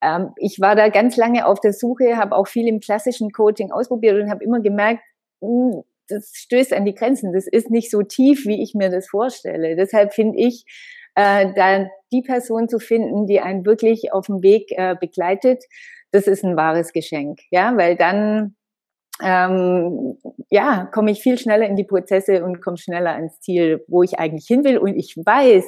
Ähm, 0.00 0.30
ich 0.36 0.60
war 0.60 0.76
da 0.76 0.88
ganz 0.88 1.16
lange 1.16 1.46
auf 1.46 1.60
der 1.60 1.72
Suche, 1.72 2.16
habe 2.16 2.36
auch 2.36 2.46
viel 2.46 2.68
im 2.68 2.80
klassischen 2.80 3.30
Coaching 3.30 3.72
ausprobiert 3.72 4.20
und 4.20 4.30
habe 4.30 4.44
immer 4.44 4.60
gemerkt, 4.60 5.02
mh, 5.40 5.72
hm, 5.72 5.82
das 6.08 6.32
stößt 6.34 6.74
an 6.74 6.84
die 6.84 6.94
Grenzen. 6.94 7.32
Das 7.32 7.46
ist 7.46 7.70
nicht 7.70 7.90
so 7.90 8.02
tief, 8.02 8.46
wie 8.46 8.62
ich 8.62 8.74
mir 8.74 8.90
das 8.90 9.08
vorstelle. 9.08 9.74
Deshalb 9.74 10.12
finde 10.12 10.38
ich, 10.38 10.64
äh, 11.14 11.52
da 11.54 11.88
die 12.12 12.22
Person 12.22 12.68
zu 12.68 12.78
finden, 12.78 13.26
die 13.26 13.40
einen 13.40 13.64
wirklich 13.64 14.12
auf 14.12 14.26
dem 14.26 14.42
Weg 14.42 14.70
äh, 14.72 14.96
begleitet, 14.98 15.64
das 16.10 16.26
ist 16.26 16.44
ein 16.44 16.56
wahres 16.56 16.92
Geschenk, 16.92 17.40
ja, 17.50 17.76
weil 17.76 17.96
dann 17.96 18.54
ähm, 19.22 20.18
ja, 20.50 20.88
komme 20.92 21.10
ich 21.10 21.20
viel 21.20 21.38
schneller 21.38 21.66
in 21.66 21.76
die 21.76 21.84
Prozesse 21.84 22.44
und 22.44 22.60
komme 22.60 22.76
schneller 22.76 23.12
ans 23.14 23.40
Ziel, 23.40 23.84
wo 23.88 24.02
ich 24.02 24.18
eigentlich 24.18 24.46
hin 24.46 24.64
will. 24.64 24.78
Und 24.78 24.96
ich 24.96 25.16
weiß 25.16 25.64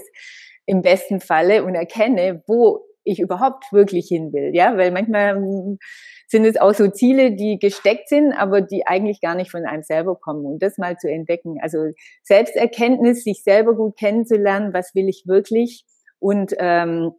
im 0.67 0.83
besten 0.83 1.21
Falle 1.21 1.65
und 1.65 1.75
erkenne, 1.75 2.43
wo 2.47 2.81
ich 3.05 3.21
überhaupt 3.21 3.73
wirklich 3.73 4.09
hin 4.09 4.33
will. 4.33 4.51
Ja, 4.53 4.77
weil 4.77 4.91
manchmal 4.91 5.37
hm, 5.37 5.79
sind 6.27 6.45
es 6.45 6.57
auch 6.57 6.75
so 6.75 6.89
Ziele, 6.89 7.37
die 7.37 7.59
gesteckt 7.59 8.09
sind, 8.09 8.33
aber 8.33 8.61
die 8.61 8.87
eigentlich 8.87 9.21
gar 9.21 9.37
nicht 9.37 9.53
von 9.53 9.65
einem 9.65 9.85
selber 9.85 10.17
kommen. 10.17 10.45
Und 10.45 10.63
das 10.63 10.77
mal 10.77 10.97
zu 10.97 11.09
entdecken. 11.09 11.59
Also 11.63 11.79
Selbsterkenntnis, 12.25 13.23
sich 13.23 13.45
selber 13.45 13.77
gut 13.77 13.97
kennenzulernen, 13.97 14.75
was 14.75 14.95
will 14.95 15.09
ich 15.09 15.25
wirklich 15.27 15.85
und 16.19 16.55
ähm, 16.59 17.13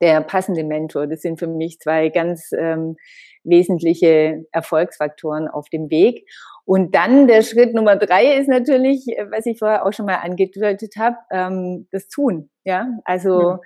der 0.00 0.20
passende 0.20 0.64
Mentor. 0.64 1.06
Das 1.06 1.22
sind 1.22 1.38
für 1.38 1.46
mich 1.46 1.80
zwei 1.80 2.10
ganz 2.10 2.50
ähm, 2.56 2.96
wesentliche 3.44 4.44
Erfolgsfaktoren 4.52 5.48
auf 5.48 5.68
dem 5.68 5.90
Weg. 5.90 6.26
Und 6.64 6.94
dann 6.94 7.26
der 7.28 7.42
Schritt 7.42 7.74
Nummer 7.74 7.96
drei 7.96 8.36
ist 8.36 8.48
natürlich, 8.48 9.06
was 9.30 9.46
ich 9.46 9.58
vorher 9.58 9.86
auch 9.86 9.92
schon 9.92 10.06
mal 10.06 10.16
angedeutet 10.16 10.94
habe, 10.96 11.16
ähm, 11.30 11.86
das 11.90 12.08
Tun. 12.08 12.50
Ja, 12.64 12.88
also 13.04 13.40
ja. 13.40 13.60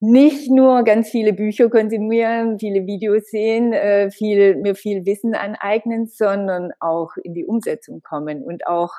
nicht 0.00 0.50
nur 0.50 0.82
ganz 0.82 1.08
viele 1.10 1.32
Bücher 1.32 1.70
konsumieren, 1.70 2.58
viele 2.58 2.86
Videos 2.86 3.30
sehen, 3.30 3.72
äh, 3.72 4.10
viel 4.10 4.56
mir 4.56 4.74
viel 4.74 5.06
Wissen 5.06 5.34
aneignen, 5.34 6.08
sondern 6.08 6.72
auch 6.80 7.10
in 7.22 7.34
die 7.34 7.44
Umsetzung 7.44 8.02
kommen 8.02 8.42
und 8.42 8.66
auch 8.66 8.92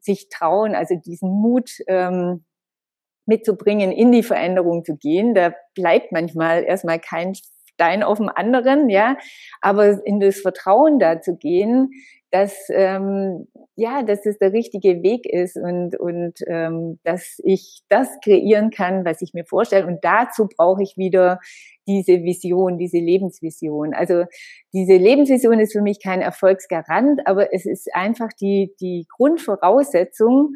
sich 0.00 0.30
trauen, 0.30 0.74
also 0.74 0.94
diesen 0.94 1.28
Mut 1.30 1.70
ähm, 1.86 2.44
mitzubringen, 3.26 3.92
in 3.92 4.10
die 4.10 4.22
Veränderung 4.22 4.84
zu 4.86 4.96
gehen. 4.96 5.34
Da 5.34 5.52
bleibt 5.74 6.12
manchmal 6.12 6.64
erstmal 6.64 6.98
kein 6.98 7.34
Stein 7.78 8.02
auf 8.02 8.18
dem 8.18 8.28
anderen, 8.28 8.88
ja, 8.88 9.16
aber 9.60 10.04
in 10.04 10.18
das 10.18 10.40
Vertrauen 10.40 10.98
da 10.98 11.20
zu 11.20 11.36
gehen, 11.36 11.90
dass 12.32 12.68
ähm, 12.70 13.46
ja, 13.76 14.02
dass 14.02 14.26
es 14.26 14.36
der 14.38 14.52
richtige 14.52 15.04
Weg 15.04 15.24
ist 15.24 15.56
und 15.56 15.94
und 15.98 16.40
ähm, 16.48 16.98
dass 17.04 17.40
ich 17.44 17.82
das 17.88 18.08
kreieren 18.24 18.70
kann, 18.70 19.04
was 19.04 19.22
ich 19.22 19.32
mir 19.32 19.44
vorstelle. 19.44 19.86
Und 19.86 20.00
dazu 20.02 20.48
brauche 20.48 20.82
ich 20.82 20.96
wieder 20.96 21.38
diese 21.86 22.24
Vision, 22.24 22.78
diese 22.78 22.98
Lebensvision. 22.98 23.94
Also 23.94 24.24
diese 24.72 24.96
Lebensvision 24.96 25.60
ist 25.60 25.72
für 25.72 25.80
mich 25.80 26.02
kein 26.02 26.20
Erfolgsgarant, 26.20 27.20
aber 27.26 27.54
es 27.54 27.64
ist 27.64 27.94
einfach 27.94 28.32
die 28.32 28.74
die 28.80 29.06
Grundvoraussetzung, 29.16 30.54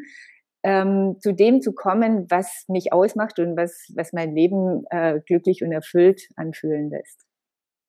ähm, 0.63 1.17
zu 1.19 1.33
dem 1.33 1.61
zu 1.61 1.73
kommen, 1.73 2.25
was 2.29 2.65
mich 2.67 2.93
ausmacht 2.93 3.37
und 3.39 3.57
was, 3.57 3.91
was 3.95 4.13
mein 4.13 4.33
Leben 4.33 4.85
äh, 4.89 5.19
glücklich 5.25 5.63
und 5.63 5.71
erfüllt 5.71 6.29
anfühlen 6.35 6.89
lässt. 6.89 7.25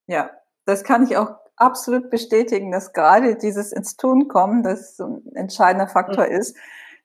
Ja, 0.06 0.30
das 0.66 0.84
kann 0.84 1.04
ich 1.04 1.16
auch 1.16 1.34
absolut 1.56 2.10
bestätigen, 2.10 2.72
dass 2.72 2.92
gerade 2.92 3.36
dieses 3.36 3.72
ins 3.72 3.96
Tun 3.96 4.28
kommen, 4.28 4.62
das 4.62 4.96
so 4.96 5.04
ein 5.06 5.36
entscheidender 5.36 5.88
Faktor 5.88 6.26
mhm. 6.26 6.32
ist. 6.32 6.56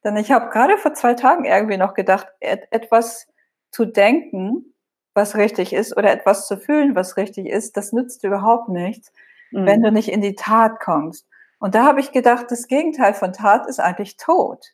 Denn 0.04 0.18
ich 0.18 0.32
habe 0.32 0.50
gerade 0.50 0.78
vor 0.78 0.94
zwei 0.94 1.14
Tagen 1.14 1.46
irgendwie 1.46 1.78
noch 1.78 1.94
gedacht, 1.94 2.28
et 2.40 2.68
etwas 2.72 3.28
zu 3.72 3.86
denken, 3.86 4.74
was 5.14 5.36
richtig 5.36 5.74
ist, 5.74 5.96
oder 5.96 6.12
etwas 6.12 6.48
zu 6.48 6.58
fühlen, 6.58 6.96
was 6.96 7.18
richtig 7.18 7.48
ist, 7.48 7.78
das 7.78 7.92
nützt 7.92 8.24
überhaupt 8.24 8.70
nichts, 8.70 9.12
mhm. 9.52 9.66
wenn 9.66 9.84
du 9.84 9.92
nicht 9.92 10.10
in 10.10 10.22
die 10.22 10.36
Tat 10.36 10.80
kommst. 10.80 11.28
Und 11.60 11.76
da 11.76 11.84
habe 11.84 12.00
ich 12.00 12.12
gedacht, 12.12 12.46
das 12.50 12.68
Gegenteil 12.68 13.14
von 13.14 13.34
Tat 13.34 13.68
ist 13.68 13.80
eigentlich 13.80 14.16
tot. 14.18 14.74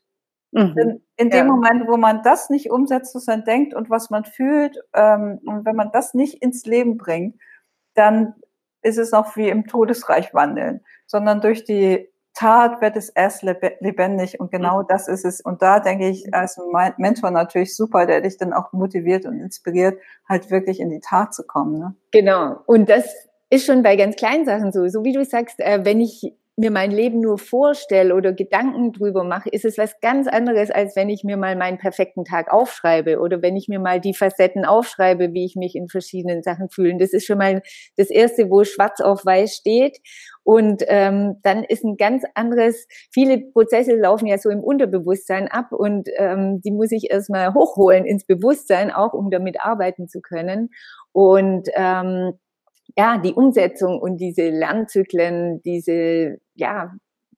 Mhm. 0.52 0.78
In, 0.78 1.02
in 1.18 1.30
dem 1.30 1.48
ja. 1.48 1.52
Moment, 1.52 1.88
wo 1.88 1.98
man 1.98 2.24
das 2.24 2.50
nicht 2.50 2.72
umsetzt, 2.72 3.16
was 3.16 3.28
man 3.28 3.44
denkt 3.44 3.74
und 3.74 3.90
was 3.90 4.10
man 4.10 4.26
fühlt, 4.26 4.78
ähm, 4.94 5.40
und 5.46 5.66
wenn 5.66 5.76
man 5.76 5.92
das 5.92 6.14
nicht 6.14 6.42
ins 6.42 6.66
Leben 6.66 6.98
bringt, 6.98 7.36
dann 7.94 8.36
ist 8.82 8.98
es 8.98 9.12
noch 9.12 9.36
wie 9.36 9.50
im 9.50 9.68
Todesreich 9.68 10.34
wandeln, 10.34 10.82
sondern 11.08 11.42
durch 11.42 11.64
die 11.64 12.08
Tat 12.36 12.82
wird 12.82 12.98
es 12.98 13.10
erst 13.10 13.44
lebendig 13.44 14.42
und 14.42 14.52
genau 14.52 14.82
mhm. 14.82 14.88
das 14.90 15.08
ist 15.08 15.24
es. 15.24 15.40
Und 15.40 15.62
da 15.62 15.80
denke 15.80 16.10
ich, 16.10 16.34
als 16.34 16.60
Mentor 16.98 17.32
natürlich 17.32 17.76
super, 17.76 18.06
der 18.06 18.22
dich 18.22 18.38
dann 18.38 18.52
auch 18.52 18.74
motiviert 18.74 19.26
und 19.26 19.40
inspiriert, 19.40 20.00
halt 20.28 20.52
wirklich 20.52 20.82
in 20.82 20.90
die 20.90 21.00
Tat 21.00 21.34
zu 21.34 21.48
kommen. 21.48 21.80
Ne? 21.80 21.96
Genau. 22.12 22.58
Und 22.66 22.90
das 22.90 23.06
ist 23.50 23.66
schon 23.66 23.84
bei 23.84 23.96
ganz 23.96 24.18
kleinen 24.18 24.46
Sachen 24.46 24.74
so. 24.74 24.86
So 24.90 25.06
wie 25.06 25.14
du 25.14 25.24
sagst, 25.24 25.62
äh, 25.62 25.86
wenn 25.86 26.02
ich 26.02 26.34
mir 26.58 26.72
mein 26.72 26.92
Leben 26.92 27.20
nur 27.20 27.38
vorstelle 27.38 28.16
oder 28.16 28.32
Gedanken 28.32 28.94
drüber 28.94 29.26
mache, 29.26 29.50
ist 29.50 29.66
es 29.66 29.78
was 29.78 30.00
ganz 30.00 30.28
anderes, 30.28 30.72
als 30.72 30.96
wenn 30.96 31.10
ich 31.10 31.24
mir 31.24 31.36
mal 31.36 31.56
meinen 31.56 31.78
perfekten 31.78 32.24
Tag 32.24 32.52
aufschreibe 32.52 33.20
oder 33.20 33.42
wenn 33.42 33.58
ich 33.58 33.68
mir 33.68 33.80
mal 33.80 34.00
die 34.00 34.14
Facetten 34.14 34.64
aufschreibe, 34.64 35.34
wie 35.34 35.46
ich 35.46 35.56
mich 35.56 35.76
in 35.76 35.90
verschiedenen 35.90 36.44
Sachen 36.44 36.70
fühle. 36.70 36.98
Das 36.98 37.12
ist 37.12 37.26
schon 37.26 37.40
mal 37.40 37.62
das 37.98 38.10
Erste, 38.10 38.50
wo 38.50 38.64
schwarz 38.64 39.02
auf 39.02 39.26
weiß 39.26 39.54
steht. 39.54 39.98
Und 40.44 40.84
ähm, 40.88 41.38
dann 41.42 41.64
ist 41.64 41.84
ein 41.84 41.98
ganz 41.98 42.24
anderes, 42.36 42.88
viele 43.12 43.40
Prozesse 43.40 43.96
laufen 43.96 44.28
ja 44.28 44.38
so 44.38 44.50
im 44.50 44.64
Unterbewusstsein 44.64 45.48
ab 45.48 45.72
und 45.72 46.08
ähm, 46.18 46.62
die 46.62 46.72
muss 46.72 46.92
ich 46.92 47.10
erstmal 47.10 47.54
hochholen 47.54 48.06
ins 48.06 48.26
Bewusstsein, 48.26 48.92
auch 48.92 49.14
um 49.14 49.32
damit 49.32 49.60
arbeiten 49.60 50.08
zu 50.08 50.22
können. 50.22 50.70
Und 51.12 51.68
ähm, 51.76 52.34
ja, 52.98 53.18
die 53.18 53.34
Umsetzung 53.34 54.00
und 54.00 54.18
diese 54.18 54.50
Lernzyklen, 54.50 55.62
diese, 55.64 56.38
ja, 56.54 56.94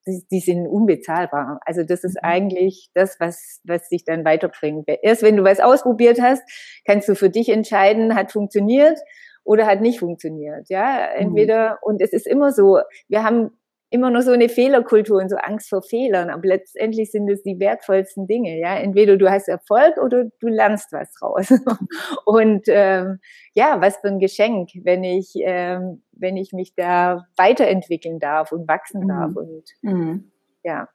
die, 0.06 0.24
die 0.32 0.40
sind 0.40 0.68
unbezahlbar. 0.68 1.60
Also 1.66 1.84
das 1.84 2.04
ist 2.04 2.16
mhm. 2.16 2.30
eigentlich 2.30 2.90
das, 2.94 3.20
was, 3.20 3.60
was 3.66 3.90
dich 3.90 4.06
dann 4.06 4.24
weiterbringt. 4.24 4.86
Erst 5.02 5.24
wenn 5.24 5.36
du 5.36 5.44
was 5.44 5.60
ausprobiert 5.60 6.22
hast, 6.22 6.44
kannst 6.86 7.10
du 7.10 7.16
für 7.16 7.30
dich 7.30 7.50
entscheiden, 7.50 8.16
hat 8.16 8.32
funktioniert 8.32 9.00
oder 9.44 9.66
hat 9.66 9.82
nicht 9.82 10.00
funktioniert. 10.00 10.70
Ja, 10.70 11.06
entweder, 11.06 11.72
mhm. 11.72 11.78
und 11.82 12.02
es 12.02 12.14
ist 12.14 12.28
immer 12.28 12.52
so, 12.52 12.80
wir 13.08 13.24
haben 13.24 13.52
immer 13.90 14.10
nur 14.10 14.22
so 14.22 14.32
eine 14.32 14.50
Fehlerkultur 14.50 15.22
und 15.22 15.30
so 15.30 15.38
Angst 15.38 15.70
vor 15.70 15.82
Fehlern, 15.82 16.30
aber 16.30 16.48
letztendlich 16.48 17.12
sind 17.12 17.30
es 17.30 17.42
die 17.44 17.60
wertvollsten 17.60 18.28
Dinge. 18.28 18.60
Ja, 18.60 18.76
entweder 18.76 19.18
du 19.18 19.30
hast 19.30 19.48
Erfolg 19.48 19.98
oder 19.98 20.26
du 20.40 20.48
lernst 20.48 20.92
was 20.92 21.14
draus. 21.14 21.50
und 22.26 22.66
ähm, 22.68 23.20
ja, 23.54 23.80
was 23.80 23.98
für 23.98 24.08
ein 24.08 24.20
Geschenk, 24.20 24.72
wenn 24.84 25.04
ich 25.04 25.34
ähm, 25.38 26.04
wenn 26.12 26.36
ich 26.36 26.52
mich 26.52 26.74
da 26.76 27.28
weiterentwickeln 27.38 28.20
darf 28.20 28.52
und 28.52 28.68
wachsen 28.68 29.04
mhm. 29.04 29.08
darf 29.08 29.36
und 29.36 29.64
mhm. 29.82 30.32
ja. 30.64 30.90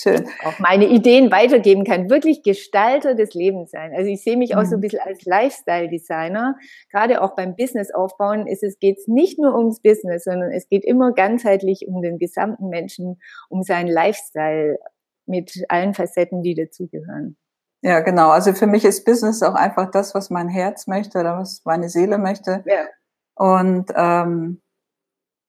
Schön. 0.00 0.28
auch 0.44 0.58
meine 0.60 0.86
Ideen 0.86 1.32
weitergeben 1.32 1.82
kann, 1.82 2.08
wirklich 2.08 2.44
Gestalter 2.44 3.14
des 3.14 3.34
Lebens 3.34 3.72
sein. 3.72 3.92
Also 3.96 4.08
ich 4.08 4.22
sehe 4.22 4.36
mich 4.36 4.54
auch 4.54 4.64
so 4.64 4.76
ein 4.76 4.78
mhm. 4.78 4.82
bisschen 4.82 5.00
als 5.00 5.24
Lifestyle-Designer. 5.24 6.56
Gerade 6.92 7.20
auch 7.20 7.34
beim 7.34 7.56
Business 7.56 7.92
aufbauen 7.92 8.46
ist 8.46 8.62
es 8.62 8.78
geht's 8.78 9.08
nicht 9.08 9.40
nur 9.40 9.56
ums 9.56 9.80
Business, 9.80 10.24
sondern 10.24 10.52
es 10.52 10.68
geht 10.68 10.84
immer 10.84 11.12
ganzheitlich 11.12 11.86
um 11.88 12.00
den 12.00 12.18
gesamten 12.18 12.68
Menschen, 12.68 13.20
um 13.48 13.62
seinen 13.62 13.88
Lifestyle 13.88 14.78
mit 15.26 15.64
allen 15.68 15.94
Facetten, 15.94 16.42
die 16.42 16.54
dazugehören. 16.54 17.36
Ja, 17.82 18.00
genau. 18.00 18.30
Also 18.30 18.52
für 18.52 18.66
mich 18.66 18.84
ist 18.84 19.04
Business 19.04 19.42
auch 19.42 19.54
einfach 19.54 19.90
das, 19.90 20.14
was 20.14 20.30
mein 20.30 20.48
Herz 20.48 20.86
möchte 20.86 21.18
oder 21.18 21.38
was 21.38 21.62
meine 21.64 21.88
Seele 21.88 22.18
möchte. 22.18 22.64
Ja. 22.66 22.86
Und 23.34 23.92
ähm, 23.96 24.62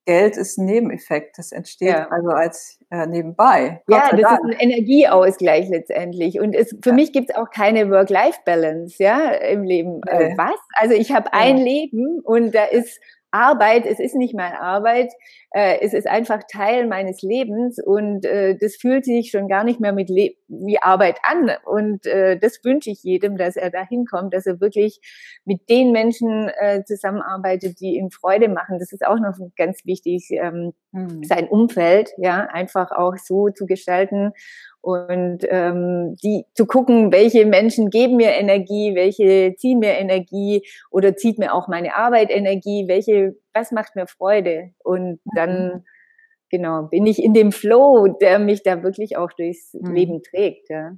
Geld 0.10 0.38
ist 0.38 0.58
ein 0.58 0.66
Nebeneffekt. 0.66 1.38
Das 1.38 1.51
entsteht 1.51 1.89
ja. 1.89 2.08
also 2.08 2.30
als 2.30 2.80
äh, 2.89 3.06
nebenbei. 3.06 3.84
Gott 3.86 3.96
ja, 3.96 4.10
das 4.10 4.22
Dank. 4.22 4.39
ist 4.39 4.46
ein 4.46 4.70
Energieausgleich 4.72 5.70
letztendlich. 5.70 6.39
Und 6.39 6.56
es, 6.56 6.75
für 6.82 6.89
ja. 6.89 6.96
mich 6.96 7.13
gibt 7.13 7.30
es 7.30 7.36
auch 7.36 7.51
keine 7.51 7.92
Work-Life-Balance, 7.92 8.96
ja, 8.98 9.30
im 9.30 9.63
Leben. 9.63 10.01
Nee. 10.06 10.32
Äh, 10.32 10.34
was? 10.36 10.60
Also 10.74 10.96
ich 10.96 11.12
habe 11.12 11.30
ja. 11.32 11.39
ein 11.39 11.58
Leben 11.58 12.22
und 12.22 12.56
da 12.56 12.66
ist 12.66 13.00
Arbeit, 13.32 13.86
es 13.86 14.00
ist 14.00 14.16
nicht 14.16 14.34
meine 14.34 14.60
Arbeit, 14.60 15.12
äh, 15.52 15.80
es 15.82 15.94
ist 15.94 16.08
einfach 16.08 16.42
Teil 16.52 16.88
meines 16.88 17.22
Lebens 17.22 17.80
und 17.84 18.26
äh, 18.26 18.58
das 18.60 18.76
fühlt 18.76 19.06
sich 19.06 19.32
schon 19.32 19.48
gar 19.48 19.64
nicht 19.64 19.80
mehr 19.80 19.94
mit 19.94 20.10
Le 20.10 20.32
wie 20.48 20.82
Arbeit 20.82 21.20
an. 21.24 21.52
Und 21.66 22.06
äh, 22.08 22.38
das 22.40 22.60
wünsche 22.64 22.90
ich 22.90 23.04
jedem, 23.04 23.38
dass 23.38 23.56
er 23.56 23.70
da 23.70 23.86
hinkommt, 23.86 24.34
dass 24.34 24.48
er 24.48 24.60
wirklich 24.60 25.00
mit 25.46 25.70
den 25.70 25.92
Menschen 25.92 26.50
äh, 26.60 26.84
zusammenarbeitet, 26.86 27.80
die 27.80 27.98
ihm 27.98 28.10
Freude 28.10 28.50
machen. 28.50 28.80
Das 28.80 28.92
ist 28.92 29.06
auch 29.06 29.20
noch 29.20 29.38
ganz 29.56 29.86
wichtig, 29.86 30.30
ähm, 30.32 30.74
hm. 30.92 31.24
sein 31.24 31.48
Umfeld, 31.48 32.12
ja, 32.18 32.48
einfach 32.52 32.92
auch 32.92 33.16
so 33.18 33.50
zu 33.50 33.68
gestalten 33.68 34.32
und 34.82 35.40
ähm, 35.50 36.16
die 36.24 36.46
zu 36.54 36.66
gucken, 36.66 37.12
welche 37.12 37.46
Menschen 37.46 37.90
geben 37.90 38.16
mir 38.16 38.32
Energie, 38.32 38.96
welche 38.96 39.56
ziehen 39.58 39.80
mir 39.80 39.94
Energie 39.94 40.66
oder 40.90 41.16
zieht 41.16 41.38
mir 41.38 41.54
auch 41.54 41.68
meine 41.68 41.96
Arbeit 41.96 42.30
Energie, 42.30 42.86
welche, 42.88 43.36
was 43.54 43.72
macht 43.72 43.96
mir 43.96 44.08
Freude 44.08 44.72
und 44.80 45.20
dann 45.36 45.68
mhm. 45.68 45.86
genau 46.50 46.84
bin 46.84 47.06
ich 47.06 47.22
in 47.22 47.34
dem 47.34 47.52
Flow, 47.52 48.08
der 48.22 48.40
mich 48.40 48.64
da 48.64 48.84
wirklich 48.84 49.18
auch 49.18 49.32
durchs 49.34 49.74
mhm. 49.74 49.94
Leben 49.94 50.24
trägt. 50.24 50.70
Ja. 50.70 50.94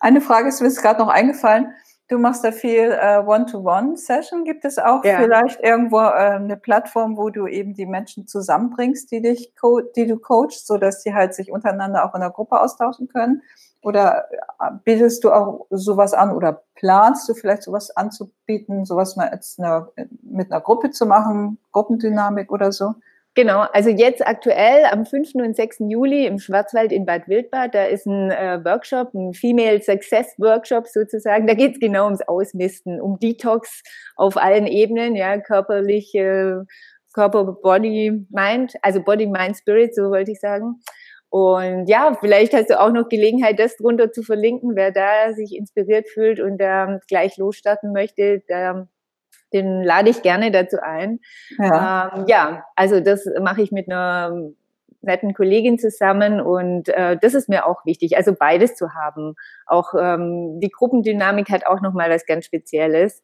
Eine 0.00 0.20
Frage 0.20 0.48
ist 0.48 0.60
mir 0.60 0.68
gerade 0.68 1.00
noch 1.00 1.08
eingefallen. 1.08 1.72
Du 2.08 2.18
machst 2.18 2.44
da 2.44 2.52
viel 2.52 2.92
äh, 2.92 3.18
One-to-One-Session. 3.18 4.44
Gibt 4.44 4.64
es 4.64 4.78
auch 4.78 5.04
ja. 5.04 5.18
vielleicht 5.18 5.60
irgendwo 5.60 5.98
äh, 5.98 6.36
eine 6.36 6.56
Plattform, 6.56 7.16
wo 7.16 7.30
du 7.30 7.48
eben 7.48 7.74
die 7.74 7.86
Menschen 7.86 8.28
zusammenbringst, 8.28 9.10
die 9.10 9.22
dich, 9.22 9.52
die 9.96 10.06
du 10.06 10.16
coachst, 10.16 10.68
so 10.68 10.76
dass 10.76 11.02
sie 11.02 11.14
halt 11.14 11.34
sich 11.34 11.50
untereinander 11.50 12.04
auch 12.04 12.14
in 12.14 12.20
der 12.20 12.30
Gruppe 12.30 12.60
austauschen 12.60 13.08
können? 13.08 13.42
Oder 13.82 14.26
äh, 14.30 14.70
bietest 14.84 15.24
du 15.24 15.32
auch 15.32 15.66
sowas 15.70 16.14
an 16.14 16.30
oder 16.30 16.62
planst 16.76 17.28
du 17.28 17.34
vielleicht 17.34 17.64
sowas 17.64 17.90
anzubieten, 17.96 18.84
sowas 18.84 19.16
mal 19.16 19.30
jetzt 19.32 19.58
eine, 19.58 19.88
mit 20.22 20.52
einer 20.52 20.60
Gruppe 20.60 20.90
zu 20.90 21.06
machen, 21.06 21.58
Gruppendynamik 21.72 22.52
oder 22.52 22.70
so? 22.70 22.94
Genau, 23.36 23.66
also 23.74 23.90
jetzt 23.90 24.26
aktuell 24.26 24.86
am 24.86 25.04
5. 25.04 25.34
und 25.34 25.54
6. 25.54 25.80
Juli 25.90 26.24
im 26.24 26.38
Schwarzwald 26.38 26.90
in 26.90 27.04
Bad 27.04 27.28
Wildbad, 27.28 27.74
da 27.74 27.84
ist 27.84 28.06
ein 28.06 28.30
äh, 28.30 28.64
Workshop, 28.64 29.12
ein 29.12 29.34
Female 29.34 29.82
Success 29.82 30.34
Workshop 30.38 30.86
sozusagen. 30.86 31.46
Da 31.46 31.52
geht 31.52 31.74
es 31.74 31.78
genau 31.78 32.06
ums 32.06 32.22
Ausmisten, 32.22 32.98
um 32.98 33.18
Detox 33.18 33.82
auf 34.16 34.38
allen 34.38 34.66
Ebenen, 34.66 35.16
ja, 35.16 35.38
körperlich, 35.38 36.14
äh, 36.14 36.54
Körper, 37.12 37.44
Body, 37.62 38.26
Mind, 38.30 38.72
also 38.80 39.02
Body, 39.02 39.26
Mind, 39.26 39.58
Spirit, 39.58 39.94
so 39.94 40.04
wollte 40.04 40.32
ich 40.32 40.40
sagen. 40.40 40.80
Und 41.28 41.90
ja, 41.90 42.16
vielleicht 42.18 42.54
hast 42.54 42.70
du 42.70 42.80
auch 42.80 42.90
noch 42.90 43.10
Gelegenheit, 43.10 43.58
das 43.58 43.76
drunter 43.76 44.12
zu 44.12 44.22
verlinken, 44.22 44.76
wer 44.76 44.92
da 44.92 45.34
sich 45.34 45.54
inspiriert 45.54 46.08
fühlt 46.08 46.40
und 46.40 46.56
da 46.56 47.00
gleich 47.06 47.36
losstarten 47.36 47.92
möchte. 47.92 48.44
Da 48.48 48.88
den 49.56 49.82
lade 49.82 50.10
ich 50.10 50.22
gerne 50.22 50.50
dazu 50.50 50.78
ein. 50.82 51.20
Ja, 51.58 52.12
ähm, 52.14 52.24
ja 52.26 52.64
also 52.76 53.00
das 53.00 53.26
mache 53.40 53.62
ich 53.62 53.72
mit 53.72 53.90
einer 53.90 54.52
netten 55.06 55.34
Kollegin 55.34 55.78
zusammen 55.78 56.40
und 56.40 56.88
äh, 56.88 57.16
das 57.16 57.34
ist 57.34 57.48
mir 57.48 57.66
auch 57.66 57.84
wichtig, 57.86 58.16
also 58.16 58.34
beides 58.38 58.74
zu 58.74 58.92
haben. 58.94 59.34
Auch 59.66 59.94
ähm, 59.98 60.60
die 60.60 60.70
Gruppendynamik 60.70 61.48
hat 61.50 61.66
auch 61.66 61.80
nochmal 61.80 62.10
was 62.10 62.26
ganz 62.26 62.44
Spezielles, 62.44 63.22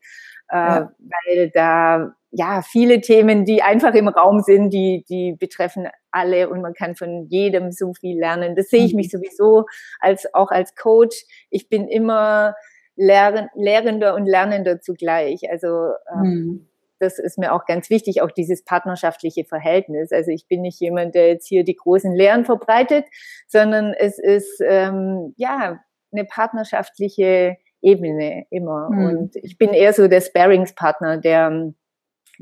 äh, 0.49 0.57
ja. 0.57 0.93
weil 0.99 1.51
da 1.51 2.15
ja 2.31 2.63
viele 2.63 3.01
Themen, 3.01 3.45
die 3.45 3.63
einfach 3.63 3.95
im 3.95 4.09
Raum 4.09 4.41
sind, 4.41 4.71
die 4.71 5.05
die 5.09 5.37
betreffen 5.39 5.89
alle 6.11 6.49
und 6.49 6.63
man 6.63 6.73
kann 6.73 6.95
von 6.95 7.27
jedem 7.29 7.73
so 7.73 7.93
viel 7.93 8.19
lernen. 8.19 8.57
Das 8.57 8.71
sehe 8.71 8.85
ich 8.85 8.95
mich 8.95 9.13
mhm. 9.13 9.19
sowieso 9.19 9.67
als 10.01 10.33
auch 10.33 10.51
als 10.51 10.75
Coach. 10.75 11.25
Ich 11.51 11.69
bin 11.69 11.89
immer 11.89 12.55
Lehren, 12.97 13.49
Lehrender 13.55 14.15
und 14.15 14.27
Lernender 14.27 14.81
zugleich. 14.81 15.51
Also 15.51 15.93
ähm, 16.13 16.23
mhm. 16.23 16.69
das 16.99 17.19
ist 17.19 17.39
mir 17.39 17.53
auch 17.53 17.67
ganz 17.67 17.91
wichtig, 17.91 18.23
auch 18.23 18.31
dieses 18.31 18.65
partnerschaftliche 18.65 19.45
Verhältnis. 19.45 20.13
Also 20.13 20.31
ich 20.31 20.47
bin 20.49 20.63
nicht 20.63 20.81
jemand, 20.81 21.15
der 21.15 21.29
jetzt 21.29 21.47
hier 21.47 21.65
die 21.65 21.77
großen 21.77 22.13
Lehren 22.15 22.45
verbreitet, 22.45 23.07
sondern 23.49 23.95
es 23.95 24.19
ist 24.19 24.63
ähm, 24.65 25.35
ja 25.37 25.81
eine 26.13 26.25
partnerschaftliche 26.25 27.57
Ebene 27.81 28.45
immer. 28.51 28.91
Mhm. 28.91 29.05
Und 29.07 29.37
ich 29.37 29.59
bin 29.59 29.71
eher 29.71 29.93
so 29.93 30.07
der 30.07 30.21
Sparingspartner, 30.21 31.19
der 31.19 31.73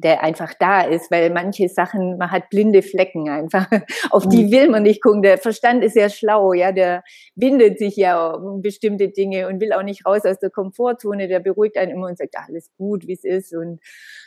der 0.00 0.22
einfach 0.22 0.54
da 0.58 0.82
ist, 0.82 1.10
weil 1.10 1.30
manche 1.30 1.68
Sachen, 1.68 2.16
man 2.18 2.30
hat 2.30 2.50
blinde 2.50 2.82
Flecken 2.82 3.28
einfach, 3.28 3.68
auf 4.10 4.28
die 4.28 4.44
mhm. 4.44 4.50
will 4.50 4.68
man 4.68 4.82
nicht 4.82 5.02
gucken. 5.02 5.22
Der 5.22 5.38
Verstand 5.38 5.84
ist 5.84 5.96
ja 5.96 6.08
schlau, 6.08 6.52
ja, 6.52 6.72
der 6.72 7.02
bindet 7.34 7.78
sich 7.78 7.96
ja 7.96 8.30
um 8.30 8.62
bestimmte 8.62 9.08
Dinge 9.08 9.48
und 9.48 9.60
will 9.60 9.72
auch 9.72 9.82
nicht 9.82 10.06
raus 10.06 10.24
aus 10.24 10.38
der 10.38 10.50
Komfortzone, 10.50 11.28
der 11.28 11.40
beruhigt 11.40 11.76
einen 11.76 11.92
immer 11.92 12.06
und 12.06 12.18
sagt, 12.18 12.34
alles 12.36 12.70
gut, 12.76 13.06
wie 13.06 13.14
es 13.14 13.24
ist 13.24 13.54
und 13.54 13.80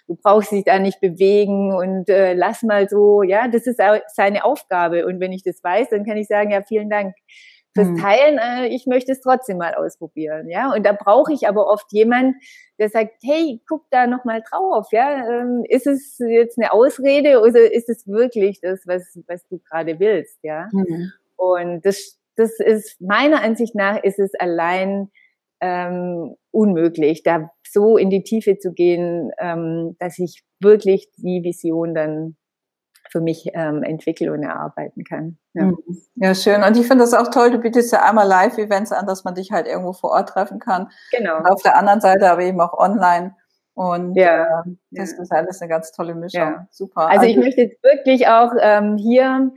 du 0.08 0.16
brauchst 0.16 0.52
dich 0.52 0.64
da 0.64 0.80
nicht 0.80 1.02
bewegen 1.02 1.74
und 1.74 2.10
äh, 2.10 2.34
lass 2.34 2.64
mal 2.64 2.88
so, 2.90 3.24
ja, 3.24 3.48
das 3.48 3.68
ist 3.68 3.82
seine 4.14 4.46
Aufgabe 4.46 5.06
und 5.06 5.20
wenn 5.20 5.32
ich 5.32 5.44
das 5.44 5.64
weiß, 5.64 5.90
dann 5.90 6.06
kann 6.06 6.18
ich 6.18 6.28
sagen, 6.28 6.52
ja, 6.52 6.62
vielen 6.62 6.90
Dank 6.90 7.14
fürs 7.74 7.88
hm. 7.88 7.98
Teilen, 7.98 8.38
äh, 8.38 8.68
ich 8.68 8.86
möchte 8.86 9.12
es 9.12 9.22
trotzdem 9.22 9.58
mal 9.58 9.74
ausprobieren, 9.76 10.50
ja. 10.50 10.72
Und 10.74 10.86
da 10.86 10.94
brauche 10.94 11.34
ich 11.34 11.48
aber 11.48 11.68
oft 11.68 11.92
jemand, 11.92 12.36
der 12.80 12.90
sagt, 12.90 13.16
hey, 13.24 13.62
guck 13.68 13.84
da 13.90 14.08
noch 14.08 14.26
mal 14.26 14.42
drauf, 14.50 14.88
ja. 14.92 15.28
Ähm, 15.28 15.64
ist 15.68 15.88
es 15.88 16.18
jetzt 16.20 16.58
eine 16.58 16.72
Ausrede 16.72 17.42
oder 17.42 17.72
ist 17.72 17.90
es 17.90 18.08
wirklich 18.08 18.60
das, 18.62 18.82
was 18.86 19.18
was 19.28 19.46
du 19.48 19.60
gerade 19.60 20.00
willst, 20.00 20.40
ja? 20.44 20.70
Mhm. 20.72 21.12
Und 21.36 21.86
das 21.86 22.20
das 22.36 22.60
ist 22.60 23.00
meiner 23.02 23.42
Ansicht 23.42 23.76
nach 23.76 24.02
ist 24.04 24.20
es 24.20 24.34
allein 24.36 25.10
ähm, 25.62 26.36
unmöglich, 26.52 27.24
da 27.24 27.50
so 27.68 27.98
in 27.98 28.10
die 28.10 28.24
Tiefe 28.24 28.58
zu 28.58 28.74
gehen, 28.74 29.32
ähm, 29.40 29.96
dass 30.00 30.20
ich 30.20 30.44
wirklich 30.60 31.10
die 31.18 31.44
Vision 31.44 31.94
dann 31.94 32.36
für 33.14 33.22
mich 33.22 33.52
ähm, 33.54 33.84
entwickeln 33.84 34.32
und 34.32 34.42
erarbeiten 34.42 35.04
kann. 35.04 35.38
Ja. 35.54 35.66
Mhm. 35.66 35.78
ja, 36.16 36.34
schön. 36.34 36.64
Und 36.64 36.76
ich 36.76 36.88
finde 36.88 37.04
das 37.04 37.14
auch 37.14 37.30
toll, 37.30 37.52
du 37.52 37.60
bietest 37.60 37.94
ja 37.94 38.04
einmal 38.04 38.28
Live-Events 38.28 38.92
an, 38.92 39.06
dass 39.06 39.24
man 39.24 39.36
dich 39.36 39.52
halt 39.52 39.68
irgendwo 39.68 39.94
vor 39.94 40.10
Ort 40.10 40.30
treffen 40.30 40.60
kann. 40.60 40.90
Genau. 41.12 41.38
Und 41.38 41.46
auf 41.46 41.62
der 41.62 41.78
anderen 41.78 42.02
Seite 42.02 42.30
aber 42.30 42.42
eben 42.42 42.60
auch 42.60 42.74
online. 42.74 43.36
Und 43.76 44.16
ja, 44.16 44.62
äh, 44.62 44.64
das 44.90 45.12
ja. 45.12 45.22
ist 45.22 45.32
alles 45.32 45.62
eine 45.62 45.70
ganz 45.70 45.92
tolle 45.92 46.16
Mischung. 46.16 46.42
Ja. 46.42 46.68
Super. 46.72 47.08
Also 47.08 47.26
ich 47.26 47.38
also 47.38 47.46
möchte 47.46 47.62
jetzt 47.62 47.84
wirklich 47.84 48.28
auch 48.28 48.52
ähm, 48.60 48.98
hier, 48.98 49.52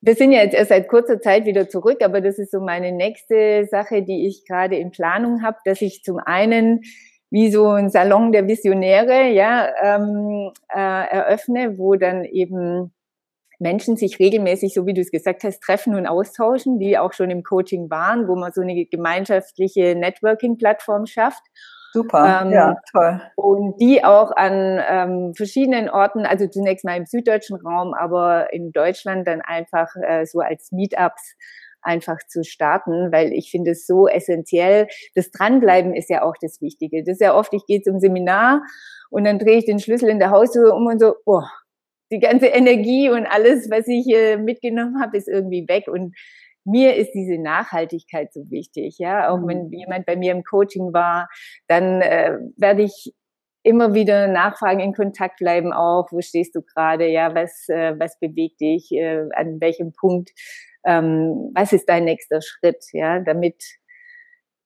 wir 0.00 0.14
sind 0.16 0.32
ja 0.32 0.42
jetzt 0.42 0.54
erst 0.54 0.70
seit 0.70 0.88
kurzer 0.88 1.20
Zeit 1.20 1.46
wieder 1.46 1.68
zurück, 1.68 2.02
aber 2.02 2.20
das 2.20 2.38
ist 2.38 2.50
so 2.50 2.60
meine 2.60 2.90
nächste 2.90 3.68
Sache, 3.70 4.02
die 4.02 4.26
ich 4.26 4.44
gerade 4.44 4.76
in 4.76 4.90
Planung 4.90 5.42
habe, 5.42 5.58
dass 5.64 5.80
ich 5.80 6.02
zum 6.02 6.18
einen 6.18 6.80
wie 7.30 7.50
so 7.50 7.68
ein 7.68 7.88
Salon 7.90 8.32
der 8.32 8.48
Visionäre 8.48 9.28
ja, 9.30 9.68
ähm, 9.80 10.50
äh, 10.74 10.78
eröffne, 10.78 11.78
wo 11.78 11.94
dann 11.94 12.24
eben 12.24 12.92
Menschen 13.58 13.96
sich 13.96 14.18
regelmäßig, 14.18 14.74
so 14.74 14.86
wie 14.86 14.94
du 14.94 15.00
es 15.00 15.10
gesagt 15.10 15.44
hast, 15.44 15.60
treffen 15.62 15.94
und 15.94 16.06
austauschen, 16.06 16.78
die 16.78 16.98
auch 16.98 17.12
schon 17.12 17.30
im 17.30 17.42
Coaching 17.42 17.90
waren, 17.90 18.28
wo 18.28 18.36
man 18.36 18.52
so 18.52 18.60
eine 18.60 18.86
gemeinschaftliche 18.86 19.94
Networking-Plattform 19.94 21.06
schafft. 21.06 21.42
Super, 21.92 22.42
ähm, 22.42 22.52
ja, 22.52 22.76
toll. 22.92 23.22
Und 23.36 23.80
die 23.80 24.04
auch 24.04 24.30
an 24.36 24.82
ähm, 24.86 25.34
verschiedenen 25.34 25.88
Orten, 25.88 26.26
also 26.26 26.46
zunächst 26.46 26.84
mal 26.84 26.96
im 26.96 27.06
süddeutschen 27.06 27.56
Raum, 27.56 27.94
aber 27.94 28.52
in 28.52 28.70
Deutschland 28.72 29.26
dann 29.26 29.40
einfach 29.40 29.88
äh, 30.02 30.26
so 30.26 30.40
als 30.40 30.72
Meetups 30.72 31.36
einfach 31.80 32.18
zu 32.26 32.42
starten, 32.44 33.12
weil 33.12 33.32
ich 33.32 33.50
finde 33.50 33.70
es 33.70 33.86
so 33.86 34.08
essentiell. 34.08 34.88
Das 35.14 35.30
Dranbleiben 35.30 35.94
ist 35.94 36.10
ja 36.10 36.22
auch 36.22 36.34
das 36.40 36.60
Wichtige. 36.60 37.02
Das 37.02 37.14
ist 37.14 37.22
ja 37.22 37.34
oft, 37.34 37.54
ich 37.54 37.64
gehe 37.64 37.80
zum 37.80 38.00
Seminar 38.00 38.62
und 39.08 39.24
dann 39.24 39.38
drehe 39.38 39.58
ich 39.58 39.64
den 39.64 39.78
Schlüssel 39.78 40.08
in 40.08 40.18
der 40.18 40.30
Haustür 40.30 40.74
um 40.74 40.86
und 40.86 41.00
so, 41.00 41.14
oh, 41.24 41.42
die 42.10 42.20
ganze 42.20 42.46
Energie 42.46 43.10
und 43.10 43.26
alles, 43.26 43.70
was 43.70 43.86
ich 43.88 44.08
äh, 44.08 44.36
mitgenommen 44.36 45.00
habe, 45.00 45.16
ist 45.16 45.28
irgendwie 45.28 45.66
weg. 45.68 45.88
Und 45.88 46.14
mir 46.64 46.96
ist 46.96 47.12
diese 47.12 47.38
Nachhaltigkeit 47.38 48.32
so 48.32 48.50
wichtig. 48.50 48.98
Ja, 48.98 49.30
auch 49.30 49.46
wenn 49.46 49.66
mhm. 49.66 49.72
jemand 49.72 50.06
bei 50.06 50.16
mir 50.16 50.32
im 50.32 50.44
Coaching 50.44 50.92
war, 50.92 51.28
dann 51.68 52.02
äh, 52.02 52.38
werde 52.56 52.82
ich 52.82 53.14
immer 53.62 53.94
wieder 53.94 54.28
nachfragen, 54.28 54.80
in 54.80 54.92
Kontakt 54.92 55.38
bleiben 55.38 55.72
auch. 55.72 56.12
Wo 56.12 56.20
stehst 56.20 56.54
du 56.54 56.62
gerade? 56.62 57.08
Ja, 57.08 57.34
was 57.34 57.68
äh, 57.68 57.98
was 57.98 58.18
bewegt 58.18 58.60
dich? 58.60 58.92
Äh, 58.92 59.28
an 59.34 59.60
welchem 59.60 59.92
Punkt? 59.92 60.30
Ähm, 60.84 61.50
was 61.54 61.72
ist 61.72 61.88
dein 61.88 62.04
nächster 62.04 62.40
Schritt? 62.42 62.84
Ja, 62.92 63.20
damit 63.20 63.62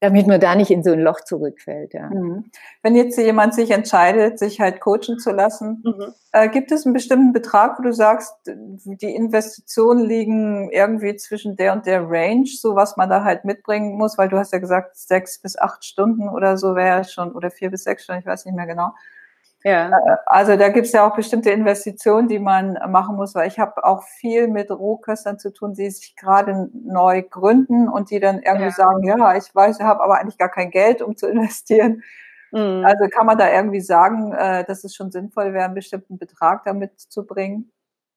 damit 0.01 0.27
man 0.27 0.41
da 0.41 0.55
nicht 0.55 0.71
in 0.71 0.83
so 0.83 0.93
ein 0.93 1.01
Loch 1.01 1.21
zurückfällt. 1.21 1.93
Ja. 1.93 2.09
Mhm. 2.09 2.47
Wenn 2.83 2.97
jetzt 2.97 3.19
jemand 3.19 3.55
sich 3.55 3.71
entscheidet, 3.71 4.39
sich 4.39 4.59
halt 4.59 4.81
coachen 4.81 5.19
zu 5.19 5.31
lassen, 5.31 5.83
mhm. 5.85 6.15
äh, 6.33 6.49
gibt 6.49 6.73
es 6.73 6.87
einen 6.87 6.95
bestimmten 6.95 7.33
Betrag, 7.35 7.79
wo 7.79 7.83
du 7.83 7.93
sagst, 7.93 8.35
die 8.47 9.15
Investitionen 9.15 10.05
liegen 10.05 10.71
irgendwie 10.71 11.17
zwischen 11.17 11.57
der 11.57 11.75
und 11.75 11.85
der 11.85 12.09
Range, 12.09 12.47
so 12.47 12.75
was 12.75 12.97
man 12.97 13.11
da 13.11 13.25
halt 13.25 13.45
mitbringen 13.45 13.99
muss, 13.99 14.17
weil 14.17 14.31
du 14.31 14.39
hast 14.39 14.53
ja 14.55 14.59
gesagt, 14.59 14.97
sechs 14.97 15.39
bis 15.39 15.59
acht 15.59 15.85
Stunden 15.85 16.31
oder 16.31 16.57
so 16.57 16.75
wäre 16.75 17.05
schon, 17.05 17.33
oder 17.33 17.51
vier 17.51 17.71
bis 17.71 17.85
sechs 17.85 18.05
Stunden, 18.05 18.21
ich 18.21 18.27
weiß 18.27 18.47
nicht 18.47 18.57
mehr 18.57 18.67
genau. 18.67 18.93
Ja. 19.63 19.89
Äh, 19.89 20.17
also 20.27 20.57
da 20.57 20.69
gibt 20.69 20.87
es 20.87 20.93
ja 20.93 21.09
auch 21.09 21.15
bestimmte 21.15 21.51
Investitionen, 21.51 22.29
die 22.29 22.39
man 22.39 22.79
machen 22.89 23.17
muss, 23.17 23.35
weil 23.35 23.49
ich 23.49 23.59
habe 23.59 23.85
auch 23.85 24.03
viel 24.03 24.49
mit 24.49 24.71
Rohköstern 24.71 25.39
zu 25.39 25.53
tun, 25.53 25.75
die 25.75 25.91
sich 25.91 26.17
gerade 26.17 26.71
neu 26.73 27.23
gründen 27.23 27.89
und 27.89 28.11
die 28.11 28.21
dann 28.21 28.41
irgendwie 28.41 28.65
ja. 28.65 28.71
sagen, 28.71 29.05
ja, 29.05 29.37
ich 29.37 29.55
weiß, 29.55 29.79
ich 29.79 29.85
habe 29.85 30.03
aber 30.03 30.19
eigentlich 30.19 30.39
gar 30.39 30.51
kein 30.51 30.71
Geld, 30.71 31.03
um 31.03 31.17
zu 31.17 31.27
investieren. 31.31 32.03
Mhm. 32.53 32.85
Also 32.85 33.09
kann 33.09 33.27
man 33.27 33.39
da 33.39 33.53
irgendwie 33.53 33.81
sagen, 33.81 34.33
äh, 34.33 34.65
dass 34.65 34.85
es 34.85 34.95
schon 34.95 35.11
sinnvoll 35.11 35.53
wäre, 35.53 35.65
einen 35.65 35.75
bestimmten 35.75 36.19
Betrag 36.19 36.65
damit 36.65 36.99
zu 36.99 37.27
bringen? 37.27 37.71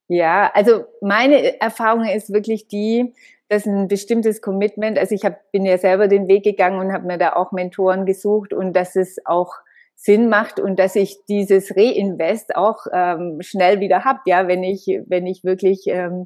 Ja, 0.08 0.52
also 0.54 0.86
meine 1.02 1.62
Erfahrung 1.62 2.06
ist 2.06 2.34
wirklich 2.34 2.68
die, 2.68 3.14
dass 3.48 3.66
ein 3.66 3.88
bestimmtes 3.88 4.42
Commitment, 4.42 4.98
also 4.98 5.14
ich 5.16 5.26
hab, 5.26 5.52
bin 5.52 5.66
ja 5.66 5.78
selber 5.78 6.08
den 6.08 6.28
Weg 6.28 6.44
gegangen 6.44 6.80
und 6.80 6.92
habe 6.92 7.06
mir 7.06 7.18
da 7.18 7.34
auch 7.34 7.52
Mentoren 7.52 8.06
gesucht 8.06 8.54
und 8.54 8.74
dass 8.74 8.96
es 8.96 9.26
auch 9.26 9.56
Sinn 10.04 10.28
macht 10.28 10.60
und 10.60 10.80
dass 10.80 10.98
ich 10.98 11.18
dieses 11.30 11.78
Reinvest 11.78 12.58
auch 12.58 12.88
ähm, 12.92 13.38
schnell 13.40 13.80
wieder 13.80 14.04
hab, 14.04 14.18
ja, 14.26 14.50
wenn 14.50 14.62
ich, 14.62 14.86
wenn 15.08 15.26
ich 15.26 15.46
wirklich 15.46 15.84
ähm, 15.88 16.26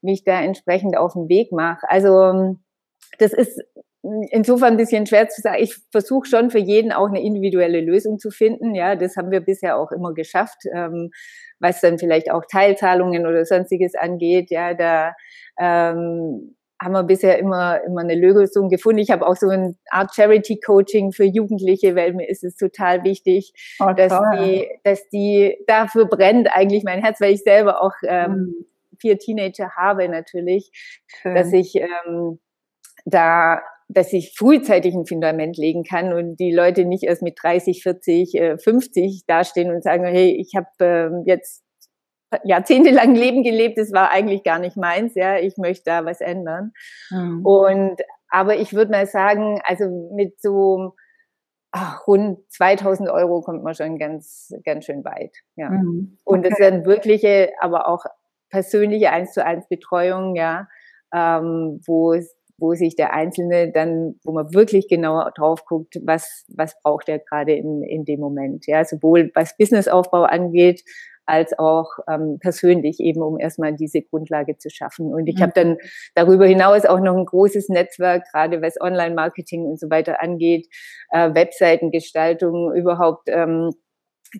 mich 0.00 0.22
da 0.22 0.40
entsprechend 0.40 0.96
auf 0.96 1.14
den 1.14 1.28
Weg 1.28 1.50
mache. 1.50 1.84
Also 1.88 2.56
das 3.18 3.32
ist 3.32 3.60
insofern 4.30 4.74
ein 4.74 4.76
bisschen 4.76 5.06
schwer 5.06 5.28
zu 5.28 5.40
sagen. 5.40 5.60
Ich 5.60 5.76
versuche 5.90 6.28
schon 6.28 6.50
für 6.50 6.60
jeden 6.60 6.92
auch 6.92 7.08
eine 7.08 7.20
individuelle 7.20 7.80
Lösung 7.80 8.20
zu 8.20 8.30
finden. 8.30 8.76
Ja, 8.76 8.94
das 8.94 9.16
haben 9.16 9.32
wir 9.32 9.40
bisher 9.40 9.76
auch 9.76 9.90
immer 9.90 10.14
geschafft, 10.14 10.62
ähm, 10.72 11.10
was 11.58 11.80
dann 11.80 11.98
vielleicht 11.98 12.30
auch 12.30 12.44
Teilzahlungen 12.48 13.26
oder 13.26 13.44
sonstiges 13.44 13.96
angeht. 13.96 14.50
Ja, 14.50 14.74
da 14.74 15.16
ähm, 15.58 16.55
haben 16.80 16.92
wir 16.92 17.04
bisher 17.04 17.38
immer, 17.38 17.82
immer 17.84 18.02
eine 18.02 18.14
Lösung 18.14 18.68
gefunden. 18.68 18.98
Ich 18.98 19.10
habe 19.10 19.26
auch 19.26 19.36
so 19.36 19.48
eine 19.48 19.74
Art 19.90 20.14
Charity-Coaching 20.14 21.12
für 21.12 21.24
Jugendliche, 21.24 21.96
weil 21.96 22.12
mir 22.12 22.28
ist 22.28 22.44
es 22.44 22.56
total 22.56 23.02
wichtig, 23.04 23.52
oh, 23.80 23.92
dass, 23.96 24.12
die, 24.34 24.68
dass 24.84 25.08
die, 25.08 25.56
dafür 25.66 26.06
brennt 26.06 26.48
eigentlich 26.54 26.84
mein 26.84 27.02
Herz, 27.02 27.20
weil 27.20 27.32
ich 27.32 27.42
selber 27.42 27.82
auch 27.82 27.94
ähm, 28.04 28.30
mhm. 28.32 28.66
vier 29.00 29.18
Teenager 29.18 29.70
habe 29.76 30.08
natürlich, 30.08 30.70
Schön. 31.06 31.34
dass 31.34 31.52
ich 31.52 31.76
ähm, 31.76 32.38
da 33.04 33.62
dass 33.88 34.12
ich 34.12 34.34
frühzeitig 34.36 34.94
ein 34.94 35.06
Fundament 35.06 35.56
legen 35.56 35.84
kann 35.84 36.12
und 36.12 36.36
die 36.40 36.52
Leute 36.52 36.84
nicht 36.84 37.04
erst 37.04 37.22
mit 37.22 37.38
30, 37.40 37.82
40, 37.82 38.34
äh, 38.34 38.58
50 38.58 39.26
dastehen 39.26 39.72
und 39.72 39.82
sagen, 39.82 40.04
hey, 40.04 40.36
ich 40.40 40.54
habe 40.56 40.66
ähm, 40.80 41.22
jetzt 41.24 41.62
jahrzehntelang 42.44 43.14
Leben 43.14 43.42
gelebt, 43.42 43.78
das 43.78 43.92
war 43.92 44.10
eigentlich 44.10 44.44
gar 44.44 44.58
nicht 44.58 44.76
meins, 44.76 45.14
ja, 45.14 45.38
ich 45.38 45.56
möchte 45.56 45.84
da 45.86 46.04
was 46.04 46.20
ändern. 46.20 46.72
Mhm. 47.10 47.44
Und, 47.44 47.96
aber 48.28 48.56
ich 48.56 48.74
würde 48.74 48.90
mal 48.90 49.06
sagen, 49.06 49.60
also 49.64 50.10
mit 50.14 50.40
so 50.40 50.94
ach, 51.72 52.06
rund 52.06 52.38
2000 52.52 53.10
Euro 53.10 53.42
kommt 53.42 53.62
man 53.62 53.74
schon 53.74 53.98
ganz, 53.98 54.52
ganz 54.64 54.86
schön 54.86 55.04
weit, 55.04 55.36
ja. 55.56 55.70
Mhm. 55.70 56.16
Okay. 56.24 56.38
Und 56.38 56.46
es 56.46 56.58
werden 56.58 56.86
wirkliche, 56.86 57.50
aber 57.60 57.88
auch 57.88 58.04
persönliche 58.50 59.10
eins 59.10 59.32
zu 59.32 59.44
eins 59.44 59.68
Betreuung, 59.68 60.36
ja, 60.36 60.68
ähm, 61.12 61.80
wo 61.86 62.14
wo 62.58 62.74
sich 62.74 62.96
der 62.96 63.12
Einzelne 63.12 63.70
dann, 63.70 64.18
wo 64.24 64.32
man 64.32 64.54
wirklich 64.54 64.88
genauer 64.88 65.30
drauf 65.36 65.64
guckt, 65.66 65.98
was, 66.02 66.46
was 66.48 66.74
braucht 66.82 67.08
er 67.08 67.18
gerade 67.18 67.52
in, 67.52 67.82
in 67.82 68.04
dem 68.04 68.20
Moment. 68.20 68.66
Ja, 68.66 68.84
sowohl 68.84 69.30
was 69.34 69.56
Businessaufbau 69.56 70.22
angeht, 70.22 70.82
als 71.26 71.58
auch 71.58 71.90
ähm, 72.08 72.38
persönlich 72.40 73.00
eben, 73.00 73.22
um 73.22 73.38
erstmal 73.38 73.74
diese 73.74 74.02
Grundlage 74.02 74.56
zu 74.58 74.70
schaffen. 74.70 75.12
Und 75.12 75.26
ich 75.26 75.36
mhm. 75.36 75.42
habe 75.42 75.52
dann 75.54 75.76
darüber 76.14 76.46
hinaus 76.46 76.84
auch 76.84 77.00
noch 77.00 77.16
ein 77.16 77.26
großes 77.26 77.68
Netzwerk, 77.68 78.24
gerade 78.32 78.62
was 78.62 78.80
Online-Marketing 78.80 79.64
und 79.64 79.78
so 79.78 79.90
weiter 79.90 80.22
angeht, 80.22 80.66
äh, 81.10 81.34
Webseitengestaltung, 81.34 82.74
überhaupt 82.74 83.28
ähm, 83.28 83.72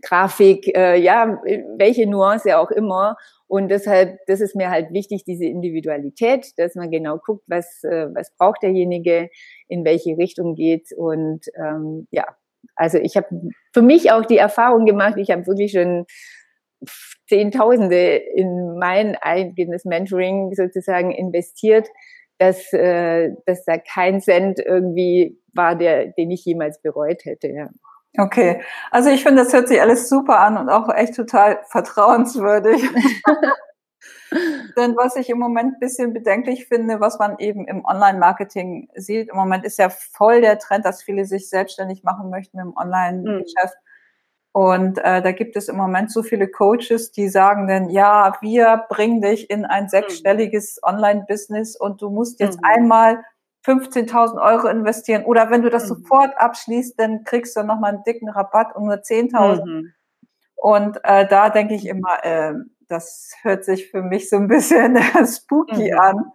Grafik, 0.02 0.76
äh, 0.76 0.98
ja, 0.98 1.40
welche 1.76 2.08
Nuance 2.08 2.58
auch 2.58 2.70
immer. 2.70 3.16
Und 3.46 3.68
deshalb, 3.68 4.18
das 4.26 4.40
ist 4.40 4.56
mir 4.56 4.70
halt 4.70 4.92
wichtig, 4.92 5.24
diese 5.24 5.44
Individualität, 5.44 6.52
dass 6.56 6.74
man 6.74 6.90
genau 6.90 7.18
guckt, 7.18 7.44
was, 7.46 7.84
äh, 7.84 8.08
was 8.12 8.34
braucht 8.36 8.62
derjenige, 8.62 9.30
in 9.68 9.84
welche 9.84 10.16
Richtung 10.18 10.54
geht. 10.54 10.88
Und 10.96 11.46
ähm, 11.56 12.08
ja, 12.10 12.24
also 12.74 12.98
ich 12.98 13.16
habe 13.16 13.28
für 13.72 13.82
mich 13.82 14.10
auch 14.10 14.24
die 14.24 14.38
Erfahrung 14.38 14.84
gemacht, 14.84 15.14
ich 15.18 15.30
habe 15.30 15.46
wirklich 15.46 15.72
schon 15.72 16.06
Zehntausende 17.28 18.16
in 18.16 18.78
mein 18.78 19.16
eigenes 19.16 19.84
Mentoring 19.84 20.54
sozusagen 20.54 21.10
investiert, 21.10 21.88
dass, 22.38 22.72
äh, 22.72 23.32
dass 23.46 23.64
da 23.64 23.78
kein 23.78 24.20
Cent 24.20 24.60
irgendwie 24.60 25.38
war, 25.54 25.74
der, 25.74 26.06
den 26.08 26.30
ich 26.30 26.44
jemals 26.44 26.80
bereut 26.82 27.24
hätte. 27.24 27.48
Ja. 27.48 27.68
Okay, 28.18 28.62
also 28.90 29.10
ich 29.10 29.22
finde, 29.22 29.42
das 29.44 29.52
hört 29.52 29.68
sich 29.68 29.80
alles 29.80 30.08
super 30.08 30.40
an 30.40 30.56
und 30.56 30.70
auch 30.70 30.88
echt 30.94 31.14
total 31.14 31.60
vertrauenswürdig. 31.68 32.82
Denn 34.76 34.96
was 34.96 35.16
ich 35.16 35.28
im 35.30 35.38
Moment 35.38 35.74
ein 35.74 35.80
bisschen 35.80 36.12
bedenklich 36.12 36.66
finde, 36.66 37.00
was 37.00 37.18
man 37.18 37.38
eben 37.38 37.66
im 37.66 37.84
Online-Marketing 37.84 38.88
sieht, 38.94 39.28
im 39.30 39.36
Moment 39.36 39.64
ist 39.64 39.78
ja 39.78 39.88
voll 39.88 40.40
der 40.40 40.58
Trend, 40.58 40.84
dass 40.84 41.02
viele 41.02 41.24
sich 41.24 41.48
selbstständig 41.48 42.02
machen 42.02 42.30
möchten 42.30 42.58
im 42.58 42.76
Online-Geschäft. 42.76 43.74
Mhm. 43.74 43.85
Und 44.56 44.96
äh, 45.04 45.20
da 45.20 45.32
gibt 45.32 45.54
es 45.56 45.68
im 45.68 45.76
Moment 45.76 46.10
so 46.10 46.22
viele 46.22 46.48
Coaches, 46.48 47.12
die 47.12 47.28
sagen 47.28 47.68
dann, 47.68 47.90
ja, 47.90 48.38
wir 48.40 48.86
bringen 48.88 49.20
dich 49.20 49.50
in 49.50 49.66
ein 49.66 49.90
sechsstelliges 49.90 50.80
Online-Business 50.82 51.76
und 51.76 52.00
du 52.00 52.08
musst 52.08 52.40
jetzt 52.40 52.56
mhm. 52.62 52.64
einmal 52.64 53.24
15.000 53.66 54.42
Euro 54.42 54.68
investieren. 54.68 55.26
Oder 55.26 55.50
wenn 55.50 55.60
du 55.60 55.68
das 55.68 55.82
mhm. 55.82 55.88
sofort 55.96 56.30
abschließt, 56.38 56.98
dann 56.98 57.22
kriegst 57.24 57.54
du 57.54 57.64
nochmal 57.64 57.96
einen 57.96 58.04
dicken 58.04 58.30
Rabatt 58.30 58.74
um 58.74 58.86
nur 58.86 58.94
10.000. 58.94 59.66
Mhm. 59.66 59.92
Und 60.54 61.00
äh, 61.04 61.28
da 61.28 61.50
denke 61.50 61.74
ich 61.74 61.86
immer, 61.86 62.24
äh, 62.24 62.54
das 62.88 63.34
hört 63.42 63.62
sich 63.62 63.90
für 63.90 64.00
mich 64.00 64.30
so 64.30 64.36
ein 64.36 64.48
bisschen 64.48 64.98
spooky 65.26 65.92
mhm. 65.92 65.98
an. 65.98 66.32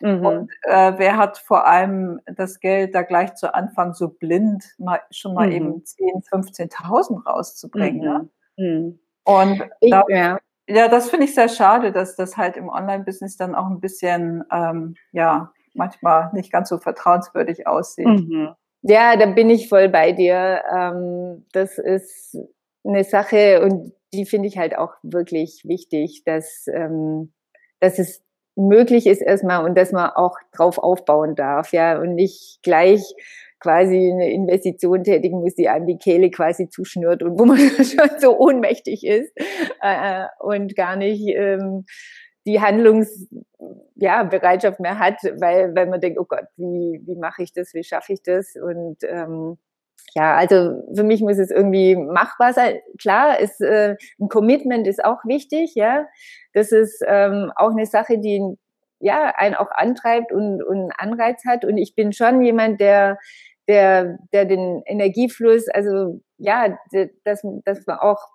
Mhm. 0.00 0.26
Und 0.26 0.50
äh, 0.62 0.92
wer 0.96 1.16
hat 1.16 1.38
vor 1.38 1.66
allem 1.66 2.20
das 2.26 2.60
Geld 2.60 2.94
da 2.94 3.02
gleich 3.02 3.34
zu 3.34 3.54
Anfang 3.54 3.94
so 3.94 4.08
blind 4.08 4.74
mal, 4.78 5.00
schon 5.10 5.34
mal 5.34 5.46
mhm. 5.46 5.52
eben 5.52 5.84
10, 5.84 6.06
15.000 6.30 7.24
rauszubringen. 7.24 8.00
Ne? 8.00 8.28
Mhm. 8.56 8.64
Ne? 8.64 8.98
Und 9.24 9.62
ich, 9.80 9.90
da, 9.90 10.04
ja. 10.08 10.38
ja, 10.68 10.88
das 10.88 11.10
finde 11.10 11.24
ich 11.24 11.34
sehr 11.34 11.48
schade, 11.48 11.92
dass 11.92 12.14
das 12.14 12.36
halt 12.36 12.56
im 12.56 12.68
Online-Business 12.68 13.36
dann 13.36 13.54
auch 13.54 13.66
ein 13.66 13.80
bisschen, 13.80 14.44
ähm, 14.52 14.94
ja, 15.12 15.52
manchmal 15.74 16.30
nicht 16.32 16.52
ganz 16.52 16.68
so 16.68 16.78
vertrauenswürdig 16.78 17.66
aussieht. 17.66 18.06
Mhm. 18.06 18.54
Ja, 18.82 19.16
da 19.16 19.26
bin 19.26 19.50
ich 19.50 19.68
voll 19.68 19.88
bei 19.88 20.12
dir. 20.12 20.62
Ähm, 20.72 21.44
das 21.52 21.78
ist 21.78 22.38
eine 22.84 23.04
Sache 23.04 23.62
und 23.62 23.92
die 24.12 24.26
finde 24.26 24.48
ich 24.48 24.58
halt 24.58 24.78
auch 24.78 24.94
wirklich 25.02 25.62
wichtig, 25.64 26.22
dass, 26.24 26.66
ähm, 26.68 27.32
dass 27.80 27.98
es 27.98 28.22
möglich 28.56 29.06
ist 29.06 29.20
erstmal 29.20 29.64
und 29.64 29.76
dass 29.76 29.92
man 29.92 30.10
auch 30.10 30.36
drauf 30.52 30.78
aufbauen 30.78 31.34
darf, 31.34 31.72
ja, 31.72 32.00
und 32.00 32.14
nicht 32.14 32.60
gleich 32.62 33.14
quasi 33.60 34.10
eine 34.12 34.30
Investition 34.30 35.04
tätigen 35.04 35.40
muss, 35.40 35.54
die 35.54 35.68
einem 35.68 35.86
die 35.86 35.98
Kehle 35.98 36.30
quasi 36.30 36.68
zuschnürt 36.68 37.22
und 37.22 37.38
wo 37.38 37.44
man 37.44 37.58
schon 37.58 38.10
so 38.18 38.38
ohnmächtig 38.38 39.06
ist 39.06 39.32
äh, 39.80 40.24
und 40.40 40.76
gar 40.76 40.96
nicht 40.96 41.26
ähm, 41.28 41.84
die 42.46 42.60
Handlungsbereitschaft 42.60 44.78
ja, 44.78 44.82
mehr 44.82 44.98
hat, 44.98 45.16
weil, 45.40 45.74
weil 45.74 45.86
man 45.86 46.00
denkt, 46.00 46.18
oh 46.20 46.26
Gott, 46.28 46.44
wie, 46.56 47.00
wie 47.04 47.16
mache 47.16 47.42
ich 47.42 47.52
das, 47.52 47.74
wie 47.74 47.82
schaffe 47.82 48.12
ich 48.12 48.22
das? 48.22 48.54
Und 48.56 48.98
ähm, 49.02 49.58
ja, 50.14 50.34
also 50.34 50.82
für 50.94 51.04
mich 51.04 51.20
muss 51.20 51.38
es 51.38 51.50
irgendwie 51.50 51.94
machbar 51.94 52.52
sein. 52.52 52.80
Klar, 52.98 53.38
ist, 53.38 53.60
äh, 53.60 53.96
ein 54.18 54.28
Commitment 54.28 54.86
ist 54.86 55.04
auch 55.04 55.24
wichtig, 55.24 55.74
ja. 55.74 56.06
Das 56.54 56.72
ist 56.72 57.02
ähm, 57.06 57.52
auch 57.54 57.72
eine 57.72 57.86
Sache, 57.86 58.18
die 58.18 58.56
ja, 58.98 59.32
einen 59.36 59.54
auch 59.54 59.70
antreibt 59.70 60.32
und, 60.32 60.62
und 60.62 60.90
Anreiz 60.96 61.44
hat. 61.46 61.64
Und 61.64 61.76
ich 61.76 61.94
bin 61.94 62.12
schon 62.12 62.40
jemand, 62.42 62.80
der, 62.80 63.18
der, 63.68 64.18
der 64.32 64.46
den 64.46 64.82
Energiefluss, 64.86 65.68
also 65.68 66.20
ja, 66.38 66.78
dass, 67.24 67.42
dass 67.64 67.86
man 67.86 67.98
auch 67.98 68.28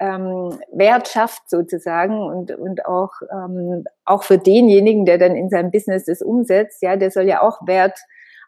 ähm, 0.00 0.58
Wert 0.72 1.08
schafft 1.08 1.48
sozusagen 1.48 2.20
und, 2.20 2.52
und 2.52 2.86
auch, 2.86 3.12
ähm, 3.32 3.84
auch 4.04 4.22
für 4.22 4.38
denjenigen, 4.38 5.04
der 5.06 5.18
dann 5.18 5.34
in 5.34 5.48
seinem 5.48 5.70
Business 5.70 6.04
das 6.04 6.22
umsetzt, 6.22 6.82
ja, 6.82 6.96
der 6.96 7.10
soll 7.10 7.24
ja 7.24 7.42
auch 7.42 7.66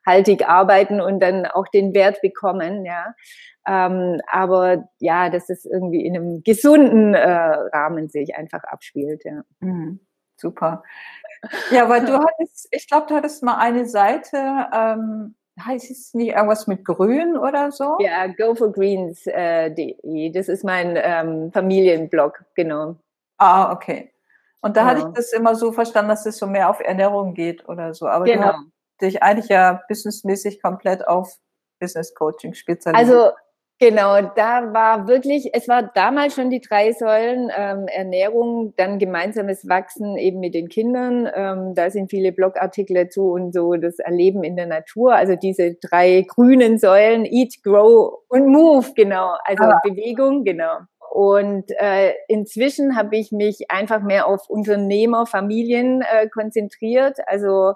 werthaltig 0.04 0.48
arbeiten 0.48 1.00
und 1.00 1.20
dann 1.20 1.46
auch 1.46 1.68
den 1.68 1.94
Wert 1.94 2.20
bekommen, 2.22 2.84
ja. 2.84 3.14
Ähm, 3.66 4.20
aber 4.30 4.88
ja, 4.98 5.28
dass 5.30 5.50
es 5.50 5.64
irgendwie 5.64 6.04
in 6.04 6.16
einem 6.16 6.42
gesunden 6.42 7.14
äh, 7.14 7.28
Rahmen 7.28 8.08
sich 8.08 8.34
einfach 8.36 8.64
abspielt, 8.64 9.24
ja. 9.24 9.42
Mhm. 9.60 10.00
Super. 10.36 10.82
Ja, 11.70 11.88
weil 11.88 12.04
du 12.06 12.14
hattest, 12.18 12.68
ich 12.70 12.88
glaube, 12.88 13.06
du 13.08 13.14
hattest 13.14 13.42
mal 13.42 13.58
eine 13.58 13.86
Seite, 13.86 14.38
ähm, 14.72 15.34
heißt 15.62 15.90
es 15.90 16.14
nicht 16.14 16.30
irgendwas 16.30 16.66
mit 16.66 16.86
Grün 16.86 17.36
oder 17.36 17.70
so? 17.70 17.98
Ja, 18.00 18.26
goforgreens.de. 18.26 19.94
Äh, 20.02 20.30
das 20.32 20.48
ist 20.48 20.64
mein 20.64 20.94
ähm, 20.96 21.52
Familienblog, 21.52 22.42
genau. 22.54 22.96
Ah, 23.36 23.72
okay. 23.72 24.10
Und 24.62 24.76
da 24.76 24.82
ja. 24.82 24.86
hatte 24.86 25.00
ich 25.00 25.14
das 25.14 25.32
immer 25.32 25.54
so 25.54 25.72
verstanden, 25.72 26.08
dass 26.08 26.24
es 26.24 26.38
so 26.38 26.46
mehr 26.46 26.70
auf 26.70 26.80
Ernährung 26.80 27.34
geht 27.34 27.68
oder 27.68 27.92
so. 27.92 28.06
Aber 28.06 28.24
genau. 28.24 28.54
Dich 29.00 29.22
eigentlich 29.22 29.48
ja 29.48 29.82
businessmäßig 29.88 30.62
komplett 30.62 31.06
auf 31.06 31.36
Business 31.80 32.14
Coaching 32.14 32.54
spezialisiert. 32.54 33.10
Also 33.10 33.32
Genau, 33.82 34.20
da 34.20 34.74
war 34.74 35.08
wirklich, 35.08 35.54
es 35.54 35.66
war 35.66 35.82
damals 35.82 36.34
schon 36.34 36.50
die 36.50 36.60
drei 36.60 36.92
Säulen, 36.92 37.50
ähm, 37.56 37.86
Ernährung, 37.88 38.74
dann 38.76 38.98
gemeinsames 38.98 39.66
Wachsen 39.70 40.18
eben 40.18 40.38
mit 40.38 40.52
den 40.52 40.68
Kindern. 40.68 41.26
Ähm, 41.34 41.74
da 41.74 41.88
sind 41.88 42.10
viele 42.10 42.30
Blogartikel 42.30 42.94
dazu 42.94 43.30
und 43.30 43.54
so 43.54 43.72
das 43.76 43.98
Erleben 43.98 44.44
in 44.44 44.56
der 44.56 44.66
Natur. 44.66 45.14
Also 45.14 45.34
diese 45.34 45.76
drei 45.80 46.26
grünen 46.28 46.76
Säulen, 46.76 47.24
Eat, 47.24 47.62
Grow 47.62 48.18
und 48.28 48.48
Move, 48.48 48.92
genau. 48.94 49.32
Also 49.46 49.64
ah. 49.64 49.80
Bewegung, 49.82 50.44
genau. 50.44 50.80
Und 51.10 51.64
äh, 51.78 52.12
inzwischen 52.28 52.96
habe 52.96 53.16
ich 53.16 53.32
mich 53.32 53.70
einfach 53.70 54.02
mehr 54.02 54.26
auf 54.26 54.50
Unternehmer, 54.50 55.24
Familien 55.24 56.02
äh, 56.02 56.28
konzentriert. 56.28 57.16
Also 57.26 57.72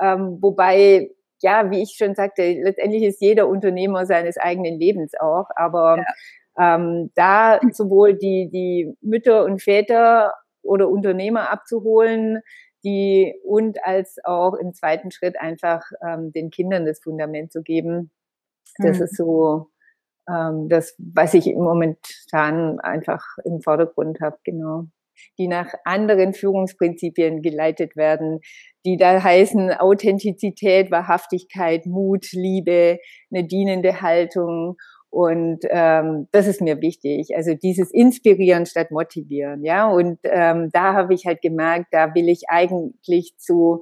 ähm, 0.00 0.38
wobei 0.40 1.10
ja, 1.40 1.70
wie 1.70 1.82
ich 1.82 1.96
schon 1.96 2.14
sagte, 2.14 2.42
letztendlich 2.42 3.04
ist 3.04 3.20
jeder 3.20 3.48
Unternehmer 3.48 4.06
seines 4.06 4.36
eigenen 4.38 4.78
Lebens 4.78 5.12
auch. 5.18 5.46
Aber 5.54 5.98
ja. 6.58 6.74
ähm, 6.76 7.10
da 7.14 7.60
sowohl 7.72 8.14
die, 8.14 8.48
die 8.52 8.92
Mütter 9.00 9.44
und 9.44 9.62
Väter 9.62 10.34
oder 10.62 10.88
Unternehmer 10.88 11.50
abzuholen, 11.50 12.40
die 12.84 13.34
und 13.44 13.84
als 13.84 14.18
auch 14.24 14.54
im 14.54 14.72
zweiten 14.72 15.10
Schritt 15.10 15.40
einfach 15.40 15.82
ähm, 16.06 16.32
den 16.32 16.50
Kindern 16.50 16.86
das 16.86 17.00
Fundament 17.00 17.52
zu 17.52 17.62
geben. 17.62 18.10
Das 18.78 18.98
mhm. 18.98 19.04
ist 19.04 19.16
so 19.16 19.70
ähm, 20.28 20.68
das, 20.68 20.94
was 20.98 21.34
ich 21.34 21.46
momentan 21.54 22.78
einfach 22.80 23.24
im 23.44 23.60
Vordergrund 23.60 24.20
habe, 24.20 24.38
genau 24.44 24.86
die 25.38 25.48
nach 25.48 25.72
anderen 25.84 26.34
Führungsprinzipien 26.34 27.42
geleitet 27.42 27.96
werden, 27.96 28.40
die 28.84 28.96
da 28.96 29.22
heißen 29.22 29.72
Authentizität, 29.72 30.90
Wahrhaftigkeit, 30.90 31.86
Mut, 31.86 32.32
Liebe, 32.32 32.98
eine 33.30 33.44
dienende 33.44 34.00
Haltung. 34.00 34.76
Und 35.10 35.60
ähm, 35.70 36.28
das 36.32 36.46
ist 36.46 36.60
mir 36.60 36.80
wichtig. 36.80 37.34
Also 37.34 37.54
dieses 37.54 37.90
Inspirieren 37.90 38.66
statt 38.66 38.90
Motivieren, 38.90 39.64
ja. 39.64 39.88
Und 39.88 40.18
ähm, 40.24 40.68
da 40.72 40.92
habe 40.92 41.14
ich 41.14 41.24
halt 41.26 41.40
gemerkt, 41.40 41.86
da 41.92 42.14
will 42.14 42.28
ich 42.28 42.42
eigentlich 42.48 43.34
zu 43.38 43.80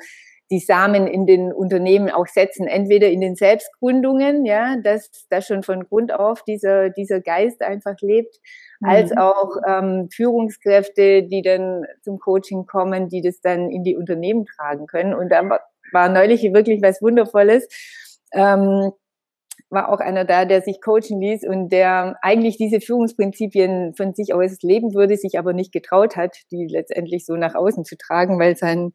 die 0.50 0.60
Samen 0.60 1.06
in 1.06 1.26
den 1.26 1.52
Unternehmen 1.52 2.10
auch 2.10 2.26
setzen, 2.26 2.68
entweder 2.68 3.08
in 3.08 3.20
den 3.20 3.34
Selbstgründungen, 3.34 4.44
ja, 4.44 4.76
dass 4.76 5.10
da 5.28 5.42
schon 5.42 5.62
von 5.62 5.84
Grund 5.84 6.12
auf 6.12 6.44
dieser, 6.44 6.90
dieser 6.90 7.20
Geist 7.20 7.62
einfach 7.62 7.96
lebt, 8.00 8.36
mhm. 8.80 8.88
als 8.88 9.16
auch 9.16 9.56
ähm, 9.66 10.08
Führungskräfte, 10.12 11.24
die 11.24 11.42
dann 11.42 11.84
zum 12.02 12.18
Coaching 12.18 12.66
kommen, 12.66 13.08
die 13.08 13.22
das 13.22 13.40
dann 13.40 13.70
in 13.70 13.82
die 13.82 13.96
Unternehmen 13.96 14.46
tragen 14.46 14.86
können. 14.86 15.14
Und 15.14 15.30
da 15.30 15.42
war 15.92 16.08
neulich 16.08 16.42
wirklich 16.52 16.80
was 16.80 17.02
Wundervolles. 17.02 17.68
Ähm, 18.32 18.92
war 19.68 19.88
auch 19.88 19.98
einer 19.98 20.24
da, 20.24 20.44
der 20.44 20.62
sich 20.62 20.80
coachen 20.80 21.20
ließ 21.20 21.44
und 21.46 21.70
der 21.70 22.16
eigentlich 22.22 22.56
diese 22.56 22.80
Führungsprinzipien 22.80 23.94
von 23.96 24.14
sich 24.14 24.32
aus 24.32 24.62
leben 24.62 24.94
würde, 24.94 25.16
sich 25.16 25.38
aber 25.38 25.52
nicht 25.52 25.72
getraut 25.72 26.16
hat, 26.16 26.36
die 26.52 26.66
letztendlich 26.68 27.26
so 27.26 27.34
nach 27.34 27.54
außen 27.54 27.84
zu 27.84 27.96
tragen, 27.96 28.38
weil 28.38 28.56
sein, 28.56 28.92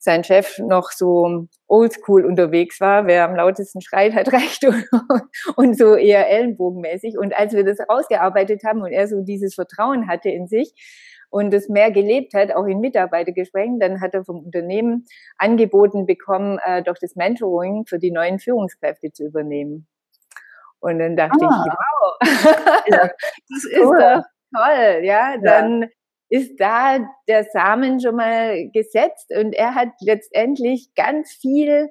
sein 0.00 0.24
Chef 0.24 0.58
noch 0.58 0.90
so 0.92 1.46
oldschool 1.66 2.24
unterwegs 2.24 2.80
war. 2.80 3.06
Wer 3.06 3.24
am 3.24 3.36
lautesten 3.36 3.82
schreit, 3.82 4.14
hat 4.14 4.32
recht 4.32 4.64
und 5.56 5.76
so 5.76 5.94
eher 5.94 6.30
ellenbogenmäßig. 6.30 7.18
Und 7.18 7.36
als 7.36 7.52
wir 7.52 7.64
das 7.64 7.78
ausgearbeitet 7.86 8.62
haben 8.64 8.80
und 8.80 8.92
er 8.92 9.08
so 9.08 9.20
dieses 9.20 9.54
Vertrauen 9.54 10.08
hatte 10.08 10.30
in 10.30 10.46
sich, 10.46 10.72
und 11.34 11.52
es 11.52 11.68
mehr 11.68 11.90
gelebt 11.90 12.32
hat, 12.32 12.52
auch 12.52 12.64
in 12.64 12.78
Mitarbeitergesprächen, 12.78 13.80
dann 13.80 14.00
hat 14.00 14.14
er 14.14 14.24
vom 14.24 14.44
Unternehmen 14.44 15.04
angeboten 15.36 16.06
bekommen, 16.06 16.60
äh, 16.64 16.80
doch 16.84 16.94
das 17.00 17.16
Mentoring 17.16 17.86
für 17.88 17.98
die 17.98 18.12
neuen 18.12 18.38
Führungskräfte 18.38 19.10
zu 19.10 19.24
übernehmen. 19.24 19.88
Und 20.84 20.98
dann 20.98 21.16
dachte 21.16 21.38
ah. 21.40 21.64
ich, 21.66 21.72
wow, 21.72 22.84
ja, 22.88 23.10
das 23.48 23.64
ist 23.64 23.80
cool. 23.80 23.98
doch 23.98 24.22
toll, 24.54 25.00
ja, 25.02 25.38
dann 25.42 25.82
ja. 25.82 25.88
ist 26.28 26.60
da 26.60 26.98
der 27.26 27.44
Samen 27.44 28.00
schon 28.00 28.16
mal 28.16 28.68
gesetzt 28.70 29.32
und 29.34 29.54
er 29.54 29.74
hat 29.74 29.88
letztendlich 30.02 30.94
ganz 30.94 31.32
viel 31.32 31.88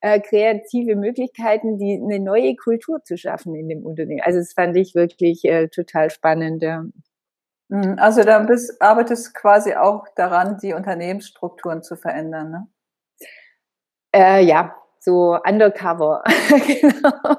äh, 0.00 0.18
kreative 0.18 0.96
Möglichkeiten, 0.96 1.78
die 1.78 2.00
eine 2.02 2.18
neue 2.18 2.56
Kultur 2.56 3.04
zu 3.04 3.16
schaffen 3.16 3.54
in 3.54 3.68
dem 3.68 3.86
Unternehmen. 3.86 4.22
Also 4.24 4.40
das 4.40 4.54
fand 4.54 4.76
ich 4.76 4.96
wirklich 4.96 5.44
äh, 5.44 5.68
total 5.68 6.10
spannend. 6.10 6.64
Ja. 6.64 6.84
Mhm, 7.68 7.94
also 7.98 8.24
da 8.24 8.40
bist, 8.40 8.82
arbeitest 8.82 9.34
quasi 9.34 9.74
auch 9.74 10.08
daran, 10.16 10.58
die 10.60 10.72
Unternehmensstrukturen 10.74 11.84
zu 11.84 11.94
verändern, 11.94 12.50
ne? 12.50 12.66
Äh, 14.12 14.44
ja, 14.44 14.74
so 14.98 15.38
undercover. 15.46 16.24
genau. 16.66 17.36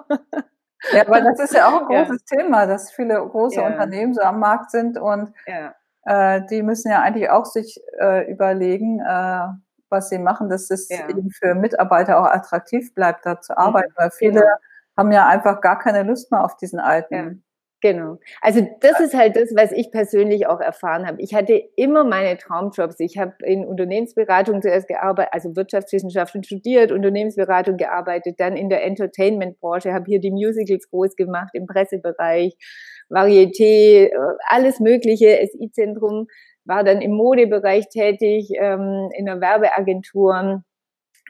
Ja, 0.92 1.08
aber 1.08 1.22
das 1.22 1.40
ist 1.40 1.54
ja 1.54 1.68
auch 1.68 1.82
ein 1.82 1.86
großes 1.88 2.24
ja. 2.30 2.38
Thema, 2.38 2.66
dass 2.66 2.92
viele 2.92 3.16
große 3.16 3.62
ja. 3.62 3.68
Unternehmen 3.68 4.14
so 4.14 4.22
am 4.22 4.40
Markt 4.40 4.72
sind 4.72 4.98
und 4.98 5.32
ja. 5.48 5.74
äh, 6.06 6.42
die 6.48 6.64
müssen 6.64 6.92
ja 6.92 7.02
eigentlich 7.02 7.30
auch 7.30 7.46
sich 7.46 7.80
äh, 8.00 8.30
überlegen, 8.32 9.00
äh, 9.00 9.48
was 9.90 10.10
sie 10.10 10.20
machen, 10.20 10.50
dass 10.50 10.70
es 10.72 10.90
eben 10.90 11.30
für 11.30 11.54
Mitarbeiter 11.56 12.20
auch 12.20 12.26
attraktiv 12.26 12.94
bleibt, 12.96 13.26
da 13.26 13.40
zu 13.40 13.58
arbeiten, 13.58 13.94
weil 13.96 14.10
viele 14.12 14.42
genau. 14.42 14.56
haben 14.98 15.12
ja 15.12 15.28
einfach 15.28 15.62
gar 15.62 15.78
keine 15.78 16.04
Lust 16.04 16.32
mehr 16.32 16.44
auf 16.44 16.58
diesen 16.58 16.80
alten 16.80 17.44
Genau. 17.84 18.18
Also 18.42 18.66
das 18.80 19.02
ist 19.02 19.14
halt 19.14 19.36
das, 19.36 19.54
was 19.58 19.74
ich 19.74 19.92
persönlich 19.92 20.48
auch 20.48 20.62
erfahren 20.62 21.06
habe. 21.06 21.22
Ich 21.22 21.34
hatte 21.36 21.62
immer 21.76 22.06
meine 22.06 22.38
Traumjobs. 22.38 22.98
Ich 23.02 23.18
habe 23.18 23.34
in 23.44 23.66
Unternehmensberatung 23.66 24.62
zuerst 24.62 24.88
gearbeitet, 24.88 25.34
also 25.34 25.54
Wirtschaftswissenschaften 25.58 26.46
studiert, 26.46 26.94
Unternehmensberatung 26.94 27.76
gearbeitet, 27.76 28.40
dann 28.40 28.56
in 28.56 28.70
der 28.70 28.86
Entertainment-Branche, 28.86 29.94
habe 29.94 30.06
hier 30.08 30.22
die 30.22 30.32
Musicals 30.32 30.90
groß 30.90 31.18
gemacht 31.18 31.50
im 31.56 31.66
Pressebereich, 31.68 32.56
Varieté, 33.10 34.06
äh, 34.06 34.12
alles 34.48 34.80
Mögliche, 34.80 35.38
SI-Zentrum, 35.46 36.28
war 36.64 36.86
dann 36.86 37.02
im 37.02 37.12
Modebereich 37.12 37.90
tätig, 37.90 38.50
ähm, 38.62 39.10
in 39.18 39.28
einer 39.28 39.42
Werbeagentur. 39.42 40.64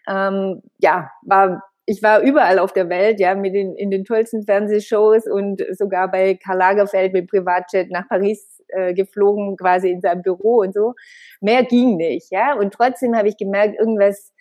Ähm, 0.08 0.62
ja, 0.80 1.10
war 1.24 1.64
ich 1.86 2.02
war 2.02 2.22
überall 2.22 2.60
auf 2.60 2.72
der 2.72 2.90
Welt, 2.90 3.20
ja, 3.20 3.36
mit 3.36 3.54
den, 3.54 3.76
in 3.76 3.92
den 3.92 4.06
tollsten 4.06 4.44
Fernsehshows 4.44 5.28
und 5.28 5.62
sogar 5.72 6.10
bei 6.10 6.36
Karl 6.36 6.58
Lagerfeld 6.58 7.14
mit 7.14 7.30
Privatjet 7.30 7.92
nach 7.92 8.08
Paris 8.08 8.62
äh, 8.70 8.94
geflogen, 8.94 9.58
quasi 9.58 9.90
in 9.90 10.02
seinem 10.02 10.22
Büro 10.22 10.62
und 10.62 10.74
so. 10.74 10.94
Mehr 11.42 11.64
ging 11.64 11.98
nicht, 11.98 12.32
ja. 12.32 12.54
Und 12.56 12.74
trotzdem 12.74 13.16
habe 13.16 13.28
ich 13.28 13.36
gemerkt, 13.36 13.78
irgendwas, 13.78 14.34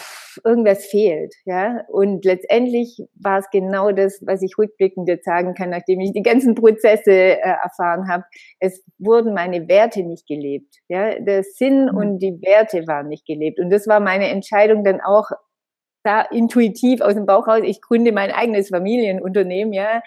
pff, 0.00 0.40
irgendwas 0.44 0.86
fehlt, 0.86 1.34
ja. 1.46 1.80
Und 1.88 2.24
letztendlich 2.24 3.02
war 3.20 3.40
es 3.40 3.50
genau 3.50 3.90
das, 3.90 4.22
was 4.24 4.40
ich 4.42 4.56
rückblickend 4.56 5.08
jetzt 5.08 5.24
sagen 5.24 5.54
kann, 5.54 5.70
nachdem 5.70 5.98
ich 6.00 6.12
die 6.12 6.22
ganzen 6.22 6.54
Prozesse 6.54 7.10
äh, 7.10 7.38
erfahren 7.38 8.08
habe. 8.08 8.22
Es 8.60 8.84
wurden 8.98 9.34
meine 9.34 9.66
Werte 9.68 10.04
nicht 10.04 10.28
gelebt, 10.28 10.76
ja. 10.86 11.18
Der 11.18 11.42
Sinn 11.42 11.86
mhm. 11.86 11.96
und 11.96 12.18
die 12.20 12.40
Werte 12.40 12.86
waren 12.86 13.08
nicht 13.08 13.26
gelebt. 13.26 13.58
Und 13.58 13.70
das 13.70 13.88
war 13.88 13.98
meine 13.98 14.28
Entscheidung 14.28 14.84
dann 14.84 15.00
auch 15.00 15.30
da 16.06 16.22
intuitiv 16.22 17.00
aus 17.00 17.14
dem 17.14 17.26
Bauch 17.26 17.48
raus, 17.48 17.60
ich 17.64 17.80
gründe 17.80 18.12
mein 18.12 18.30
eigenes 18.30 18.68
Familienunternehmen, 18.70 19.72
ja, 19.72 20.02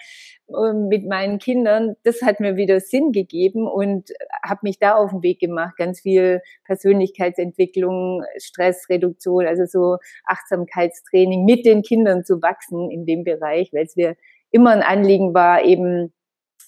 ähm, 0.48 0.88
mit 0.88 1.06
meinen 1.06 1.38
Kindern. 1.38 1.94
Das 2.02 2.22
hat 2.22 2.40
mir 2.40 2.56
wieder 2.56 2.80
Sinn 2.80 3.12
gegeben 3.12 3.68
und 3.68 4.10
habe 4.42 4.60
mich 4.62 4.78
da 4.78 4.94
auf 4.94 5.10
den 5.10 5.22
Weg 5.22 5.40
gemacht. 5.40 5.76
Ganz 5.76 6.00
viel 6.00 6.40
Persönlichkeitsentwicklung, 6.64 8.24
Stressreduktion, 8.38 9.46
also 9.46 9.64
so 9.66 9.98
Achtsamkeitstraining 10.24 11.44
mit 11.44 11.66
den 11.66 11.82
Kindern 11.82 12.24
zu 12.24 12.42
wachsen 12.42 12.90
in 12.90 13.06
dem 13.06 13.24
Bereich, 13.24 13.70
weil 13.72 13.84
es 13.84 13.96
mir 13.96 14.16
immer 14.50 14.70
ein 14.70 14.82
Anliegen 14.82 15.34
war, 15.34 15.62
eben 15.64 16.12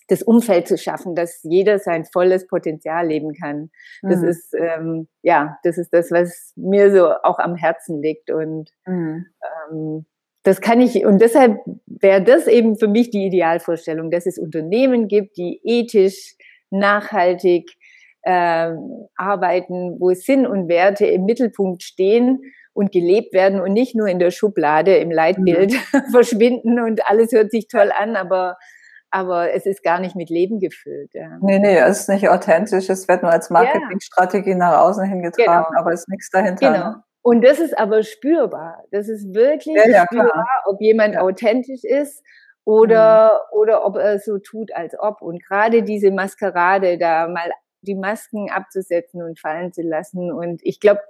das 0.09 0.23
Umfeld 0.23 0.69
zu 0.69 0.77
schaffen, 0.77 1.15
dass 1.15 1.41
jeder 1.43 1.79
sein 1.79 2.05
volles 2.05 2.47
Potenzial 2.47 3.07
leben 3.07 3.33
kann. 3.33 3.71
Das 4.03 4.21
mhm. 4.21 4.29
ist 4.29 4.55
ähm, 4.55 5.09
ja, 5.23 5.59
das 5.63 5.79
ist 5.79 5.93
das, 5.93 6.11
was 6.11 6.53
mir 6.57 6.91
so 6.91 7.09
auch 7.23 7.39
am 7.39 7.57
Herzen 7.57 8.03
liegt 8.03 8.31
und 8.31 8.71
mhm. 8.87 9.27
ähm, 9.71 10.07
das 10.45 10.61
kann 10.61 10.81
ich 10.81 11.05
und 11.07 11.21
deshalb 11.21 11.59
wäre 11.87 12.23
das 12.23 12.47
eben 12.49 12.77
für 12.77 12.89
mich 12.89 13.11
die 13.11 13.27
Idealvorstellung, 13.27 14.11
dass 14.11 14.27
es 14.27 14.39
Unternehmen 14.39 15.07
gibt, 15.07 15.37
die 15.37 15.61
ethisch, 15.63 16.35
nachhaltig 16.71 17.71
äh, 18.23 18.73
arbeiten, 19.17 19.97
wo 20.01 20.13
Sinn 20.15 20.47
und 20.47 20.69
Werte 20.69 21.07
im 21.07 21.25
Mittelpunkt 21.25 21.83
stehen 21.83 22.41
und 22.73 22.91
gelebt 22.91 23.33
werden 23.35 23.61
und 23.61 23.73
nicht 23.73 23.95
nur 23.95 24.09
in 24.09 24.19
der 24.19 24.31
Schublade 24.31 24.97
im 24.97 25.11
Leitbild 25.11 25.73
mhm. 25.73 26.03
verschwinden 26.11 26.81
und 26.81 27.09
alles 27.09 27.33
hört 27.33 27.51
sich 27.51 27.69
toll 27.69 27.93
an, 27.97 28.17
aber 28.17 28.57
aber 29.13 29.53
es 29.53 29.67
ist 29.67 29.83
gar 29.83 30.01
nicht 30.01 30.17
mit 30.17 30.31
Leben 30.31 30.59
gefüllt. 30.59 31.13
Ja. 31.13 31.39
Nee, 31.43 31.59
nee, 31.59 31.77
es 31.77 32.01
ist 32.01 32.09
nicht 32.09 32.29
authentisch, 32.31 32.89
es 32.89 33.07
wird 33.07 33.23
nur 33.23 33.31
als 33.31 33.51
Marketingstrategie 33.51 34.55
nach 34.55 34.79
außen 34.81 35.05
hingetragen, 35.05 35.67
genau. 35.69 35.81
aber 35.81 35.93
es 35.93 36.01
ist 36.01 36.09
nichts 36.09 36.31
dahinter. 36.31 36.73
Genau. 36.73 36.85
Ne? 36.85 37.03
Und 37.21 37.45
das 37.45 37.61
ist 37.61 37.79
aber 37.79 38.03
spürbar. 38.03 38.83
Das 38.91 39.09
ist 39.09 39.35
wirklich 39.35 39.77
ja, 39.77 39.89
ja, 39.89 40.05
spürbar, 40.07 40.33
klar. 40.33 40.63
ob 40.65 40.81
jemand 40.81 41.15
ja. 41.15 41.21
authentisch 41.21 41.85
ist 41.85 42.25
oder, 42.65 43.43
mhm. 43.53 43.59
oder 43.59 43.85
ob 43.85 43.97
er 43.97 44.19
so 44.19 44.39
tut, 44.39 44.75
als 44.75 44.95
ob. 44.99 45.21
Und 45.21 45.45
gerade 45.45 45.83
diese 45.83 46.11
Maskerade, 46.11 46.97
da 46.97 47.29
mal 47.29 47.51
die 47.83 47.95
Masken 47.95 48.51
abzusetzen 48.51 49.23
und 49.23 49.39
fallen 49.39 49.73
zu 49.73 49.83
lassen. 49.83 50.33
Und 50.33 50.61
ich 50.65 50.81
glaube, 50.81 51.03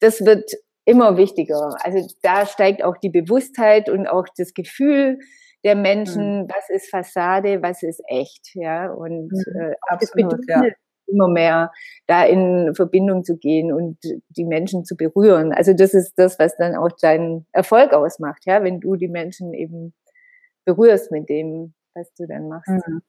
das 0.00 0.24
wird 0.24 0.50
immer 0.84 1.16
wichtiger. 1.16 1.76
Also 1.82 2.04
da 2.22 2.46
steigt 2.46 2.82
auch 2.82 2.96
die 2.96 3.10
Bewusstheit 3.10 3.88
und 3.88 4.08
auch 4.08 4.26
das 4.36 4.54
Gefühl, 4.54 5.18
der 5.64 5.74
Menschen, 5.74 6.42
mhm. 6.42 6.48
was 6.48 6.68
ist 6.70 6.90
Fassade, 6.90 7.62
was 7.62 7.82
ist 7.82 8.02
echt, 8.06 8.54
ja, 8.54 8.90
und 8.90 9.30
mhm, 9.32 9.60
äh, 9.60 9.74
absolut, 9.82 10.02
das 10.02 10.10
Bedürfnis 10.12 10.72
ja. 10.72 11.12
immer 11.12 11.28
mehr 11.28 11.72
da 12.06 12.24
in 12.24 12.74
Verbindung 12.74 13.24
zu 13.24 13.36
gehen 13.36 13.72
und 13.72 13.98
die 14.28 14.44
Menschen 14.44 14.84
zu 14.84 14.96
berühren. 14.96 15.52
Also 15.52 15.72
das 15.74 15.94
ist 15.94 16.14
das, 16.16 16.38
was 16.38 16.56
dann 16.56 16.76
auch 16.76 16.90
deinen 17.00 17.46
Erfolg 17.52 17.92
ausmacht, 17.92 18.44
ja, 18.46 18.62
wenn 18.62 18.80
du 18.80 18.96
die 18.96 19.08
Menschen 19.08 19.52
eben 19.54 19.94
berührst 20.64 21.10
mit 21.10 21.28
dem, 21.28 21.74
was 21.94 22.12
du 22.14 22.26
dann 22.26 22.48
machst. 22.48 22.68
Mhm. 22.68 23.02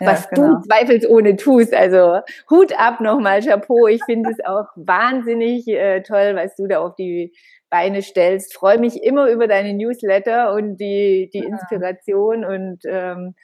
Ja, 0.00 0.08
was 0.08 0.28
genau. 0.28 0.56
du 0.56 0.60
zweifelsohne 0.68 1.36
tust. 1.36 1.72
Also 1.72 2.20
Hut 2.50 2.78
ab 2.78 3.00
nochmal, 3.00 3.40
Chapeau. 3.40 3.86
Ich 3.86 4.04
finde 4.04 4.30
es 4.30 4.44
auch 4.44 4.66
wahnsinnig 4.76 5.66
äh, 5.68 6.02
toll, 6.02 6.34
was 6.36 6.54
du 6.56 6.66
da 6.66 6.80
auf 6.80 6.94
die 6.96 7.34
Beine 7.70 8.02
stellst. 8.02 8.54
Freue 8.54 8.78
mich 8.78 9.02
immer 9.02 9.28
über 9.30 9.48
deine 9.48 9.74
Newsletter 9.74 10.52
und 10.54 10.76
die, 10.76 11.30
die 11.32 11.40
Inspiration 11.40 12.44
und 12.44 12.80
ähm, 12.86 13.34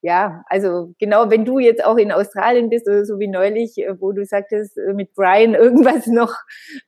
ja, 0.00 0.44
also 0.46 0.94
genau, 1.00 1.28
wenn 1.28 1.44
du 1.44 1.58
jetzt 1.58 1.84
auch 1.84 1.96
in 1.96 2.12
Australien 2.12 2.68
bist 2.68 2.86
oder 2.86 3.04
so 3.04 3.18
wie 3.18 3.26
neulich, 3.26 3.78
äh, 3.78 4.00
wo 4.00 4.12
du 4.12 4.24
sagtest, 4.24 4.78
äh, 4.78 4.92
mit 4.92 5.12
Brian 5.14 5.54
irgendwas 5.54 6.06
noch 6.06 6.34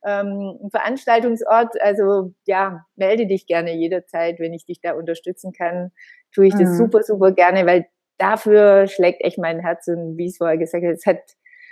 ähm, 0.05 0.57
ein 0.63 0.69
Veranstaltungsort, 0.71 1.81
also 1.81 2.33
ja, 2.45 2.85
melde 2.95 3.27
dich 3.27 3.47
gerne 3.47 3.75
jederzeit, 3.75 4.39
wenn 4.39 4.53
ich 4.53 4.65
dich 4.65 4.79
da 4.81 4.93
unterstützen 4.93 5.51
kann, 5.51 5.91
tue 6.33 6.47
ich 6.47 6.53
das 6.53 6.69
mhm. 6.69 6.75
super, 6.75 7.03
super 7.03 7.31
gerne, 7.33 7.65
weil 7.65 7.85
dafür 8.17 8.87
schlägt 8.87 9.23
echt 9.23 9.37
mein 9.37 9.59
Herz 9.59 9.87
und 9.87 10.17
wie 10.17 10.25
ich 10.25 10.31
es 10.31 10.37
vorher 10.37 10.57
gesagt 10.57 10.83
habe, 10.83 10.93
es 10.93 11.05
hat 11.05 11.19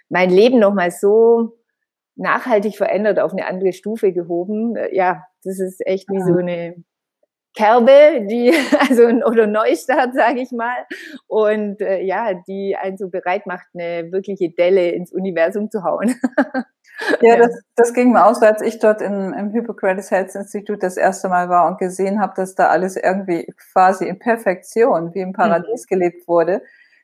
mein 0.09 0.29
Leben 0.29 0.59
nochmal 0.59 0.91
so 0.91 1.58
nachhaltig 2.19 2.77
verändert, 2.77 3.19
auf 3.19 3.31
eine 3.31 3.47
andere 3.47 3.73
Stufe 3.73 4.11
gehoben. 4.13 4.75
Ja, 4.91 5.25
das 5.43 5.59
ist 5.59 5.85
echt 5.85 6.09
wie 6.09 6.21
so 6.21 6.37
eine 6.37 6.75
Kerbe, 7.55 8.25
die, 8.29 8.53
also 8.89 9.03
oder 9.25 9.47
Neustart, 9.47 10.13
sage 10.13 10.41
ich 10.41 10.51
mal, 10.51 10.85
und 11.27 11.81
äh, 11.81 12.01
ja, 12.01 12.33
die 12.47 12.75
einen 12.79 12.97
so 12.97 13.09
bereit 13.09 13.47
macht, 13.47 13.67
eine 13.73 14.11
wirkliche 14.11 14.51
Delle 14.51 14.91
ins 14.91 15.11
Universum 15.11 15.69
zu 15.69 15.83
hauen. 15.83 16.15
Ja, 17.21 17.37
das, 17.37 17.57
das 17.77 17.93
ging 17.93 18.11
mir 18.11 18.25
aus, 18.25 18.41
als 18.41 18.61
ich 18.61 18.77
dort 18.79 19.01
im, 19.01 19.33
im 19.33 19.51
Hippocrates 19.51 20.11
Health 20.11 20.35
Institute 20.35 20.79
das 20.79 20.97
erste 20.97 21.29
Mal 21.29 21.47
war 21.47 21.65
und 21.67 21.77
gesehen 21.77 22.19
habe, 22.19 22.33
dass 22.35 22.55
da 22.55 22.67
alles 22.67 22.97
irgendwie 22.97 23.47
quasi 23.71 24.05
in 24.05 24.19
Perfektion, 24.19 25.13
wie 25.13 25.21
im 25.21 25.31
Paradies 25.31 25.85
mhm. 25.85 25.95
gelebt 25.95 26.27
wurde. 26.27 26.61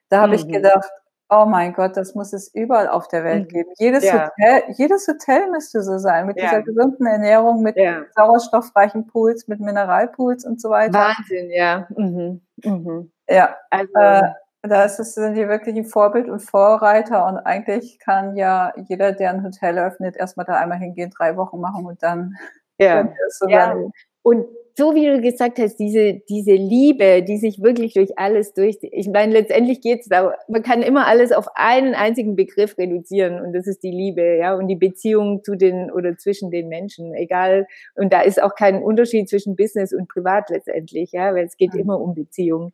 Da 0.10 0.22
habe 0.22 0.34
mhm. 0.34 0.34
ich 0.34 0.48
gedacht, 0.50 0.90
Oh 1.30 1.46
mein 1.46 1.74
Gott, 1.74 1.98
das 1.98 2.14
muss 2.14 2.34
es 2.34 2.54
überall 2.54 2.88
auf 2.88 3.08
der 3.08 3.24
Welt 3.24 3.46
mhm. 3.46 3.56
geben. 3.56 3.70
Jedes, 3.78 4.04
ja. 4.04 4.30
Hotel, 4.30 4.64
jedes 4.78 5.08
Hotel 5.08 5.50
müsste 5.50 5.82
so 5.82 5.98
sein, 5.98 6.28
mit 6.28 6.38
ja. 6.38 6.50
dieser 6.50 6.62
gesunden 6.62 7.06
Ernährung, 7.08 7.64
mit 7.64 7.78
ja. 7.78 8.04
sauerstoffreichen 8.16 9.08
Pools, 9.08 9.48
mit 9.48 9.60
Mineralpools 9.60 10.46
und 10.46 10.62
so 10.62 10.70
weiter. 10.70 11.00
Wahnsinn, 11.00 11.50
ja. 11.50 11.88
Mhm. 11.96 12.42
Mhm. 12.64 13.12
Ja, 13.28 13.56
also, 13.72 13.92
äh, 13.96 14.22
da 14.62 14.88
sind 14.88 15.36
die 15.36 15.48
wirklich 15.48 15.76
ein 15.76 15.86
Vorbild 15.86 16.30
und 16.30 16.42
Vorreiter 16.42 17.26
und 17.26 17.38
eigentlich 17.40 18.00
kann 18.00 18.36
ja 18.36 18.74
jeder, 18.88 19.12
der 19.12 19.32
ein 19.32 19.44
Hotel 19.44 19.80
öffnet, 19.80 20.16
erstmal 20.16 20.46
da 20.46 20.56
einmal 20.56 20.78
hingehen, 20.78 21.12
drei 21.16 21.38
Wochen 21.38 21.60
machen 21.60 21.86
und 21.86 22.02
dann. 22.04 22.36
Ja, 22.78 23.08
so 23.30 23.48
ja. 23.48 23.74
und 24.22 24.46
so 24.78 24.94
wie 24.94 25.06
du 25.06 25.22
gesagt 25.22 25.58
hast, 25.58 25.78
diese, 25.78 26.22
diese 26.28 26.52
Liebe, 26.52 27.24
die 27.24 27.38
sich 27.38 27.62
wirklich 27.62 27.94
durch 27.94 28.18
alles 28.18 28.54
durch, 28.54 28.78
ich 28.82 29.08
meine, 29.08 29.32
letztendlich 29.32 29.80
geht's 29.80 30.10
da, 30.10 30.34
man 30.50 30.64
kann 30.64 30.82
immer 30.82 31.08
alles 31.08 31.32
auf 31.32 31.48
einen 31.56 31.96
einzigen 31.96 32.36
Begriff 32.36 32.78
reduzieren 32.78 33.40
und 33.40 33.54
das 33.54 33.68
ist 33.68 33.84
die 33.84 33.92
Liebe, 33.92 34.38
ja, 34.38 34.54
und 34.54 34.68
die 34.68 34.76
Beziehung 34.76 35.44
zu 35.44 35.56
den 35.56 35.90
oder 35.92 36.18
zwischen 36.18 36.52
den 36.52 36.68
Menschen, 36.68 37.14
egal, 37.14 37.68
und 37.96 38.12
da 38.12 38.22
ist 38.22 38.42
auch 38.42 38.56
kein 38.56 38.84
Unterschied 38.84 39.30
zwischen 39.30 39.56
Business 39.56 39.94
und 39.94 40.10
Privat 40.10 40.50
letztendlich, 40.50 41.14
ja, 41.14 41.34
weil 41.34 41.46
es 41.46 41.56
geht 41.56 41.74
mhm. 41.74 41.80
immer 41.80 42.02
um 42.02 42.14
Beziehung. 42.14 42.74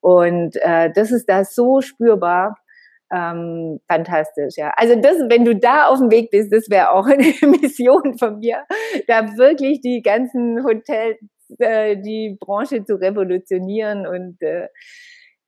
Und 0.00 0.56
äh, 0.62 0.92
das 0.92 1.10
ist 1.10 1.28
da 1.28 1.44
so 1.44 1.80
spürbar 1.80 2.56
ähm, 3.12 3.78
fantastisch, 3.88 4.56
ja. 4.56 4.72
Also 4.76 4.96
das, 4.96 5.16
wenn 5.28 5.44
du 5.44 5.54
da 5.54 5.88
auf 5.88 5.98
dem 5.98 6.10
Weg 6.10 6.30
bist, 6.30 6.52
das 6.52 6.70
wäre 6.70 6.92
auch 6.92 7.06
eine 7.08 7.34
Mission 7.42 8.16
von 8.18 8.38
mir, 8.38 8.64
da 9.06 9.36
wirklich 9.36 9.80
die 9.80 10.02
ganzen 10.02 10.64
Hotels, 10.64 11.18
äh, 11.58 11.96
die 11.96 12.36
Branche 12.40 12.84
zu 12.84 12.96
revolutionieren 12.96 14.06
und 14.06 14.40
äh, 14.42 14.68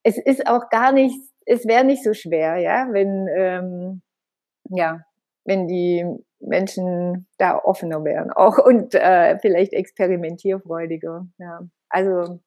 es 0.02 0.18
ist 0.18 0.46
auch 0.46 0.68
gar 0.70 0.92
nicht, 0.92 1.16
es 1.46 1.66
wäre 1.66 1.84
nicht 1.84 2.04
so 2.04 2.14
schwer, 2.14 2.56
ja, 2.56 2.88
wenn 2.90 3.28
ähm, 3.34 4.02
ja, 4.70 5.00
wenn 5.44 5.68
die 5.68 6.06
Menschen 6.40 7.26
da 7.38 7.58
offener 7.58 8.04
wären, 8.04 8.30
auch 8.30 8.58
und 8.64 8.94
äh, 8.94 9.38
vielleicht 9.40 9.72
experimentierfreudiger, 9.72 11.26
ja. 11.38 11.60
Also 11.88 12.40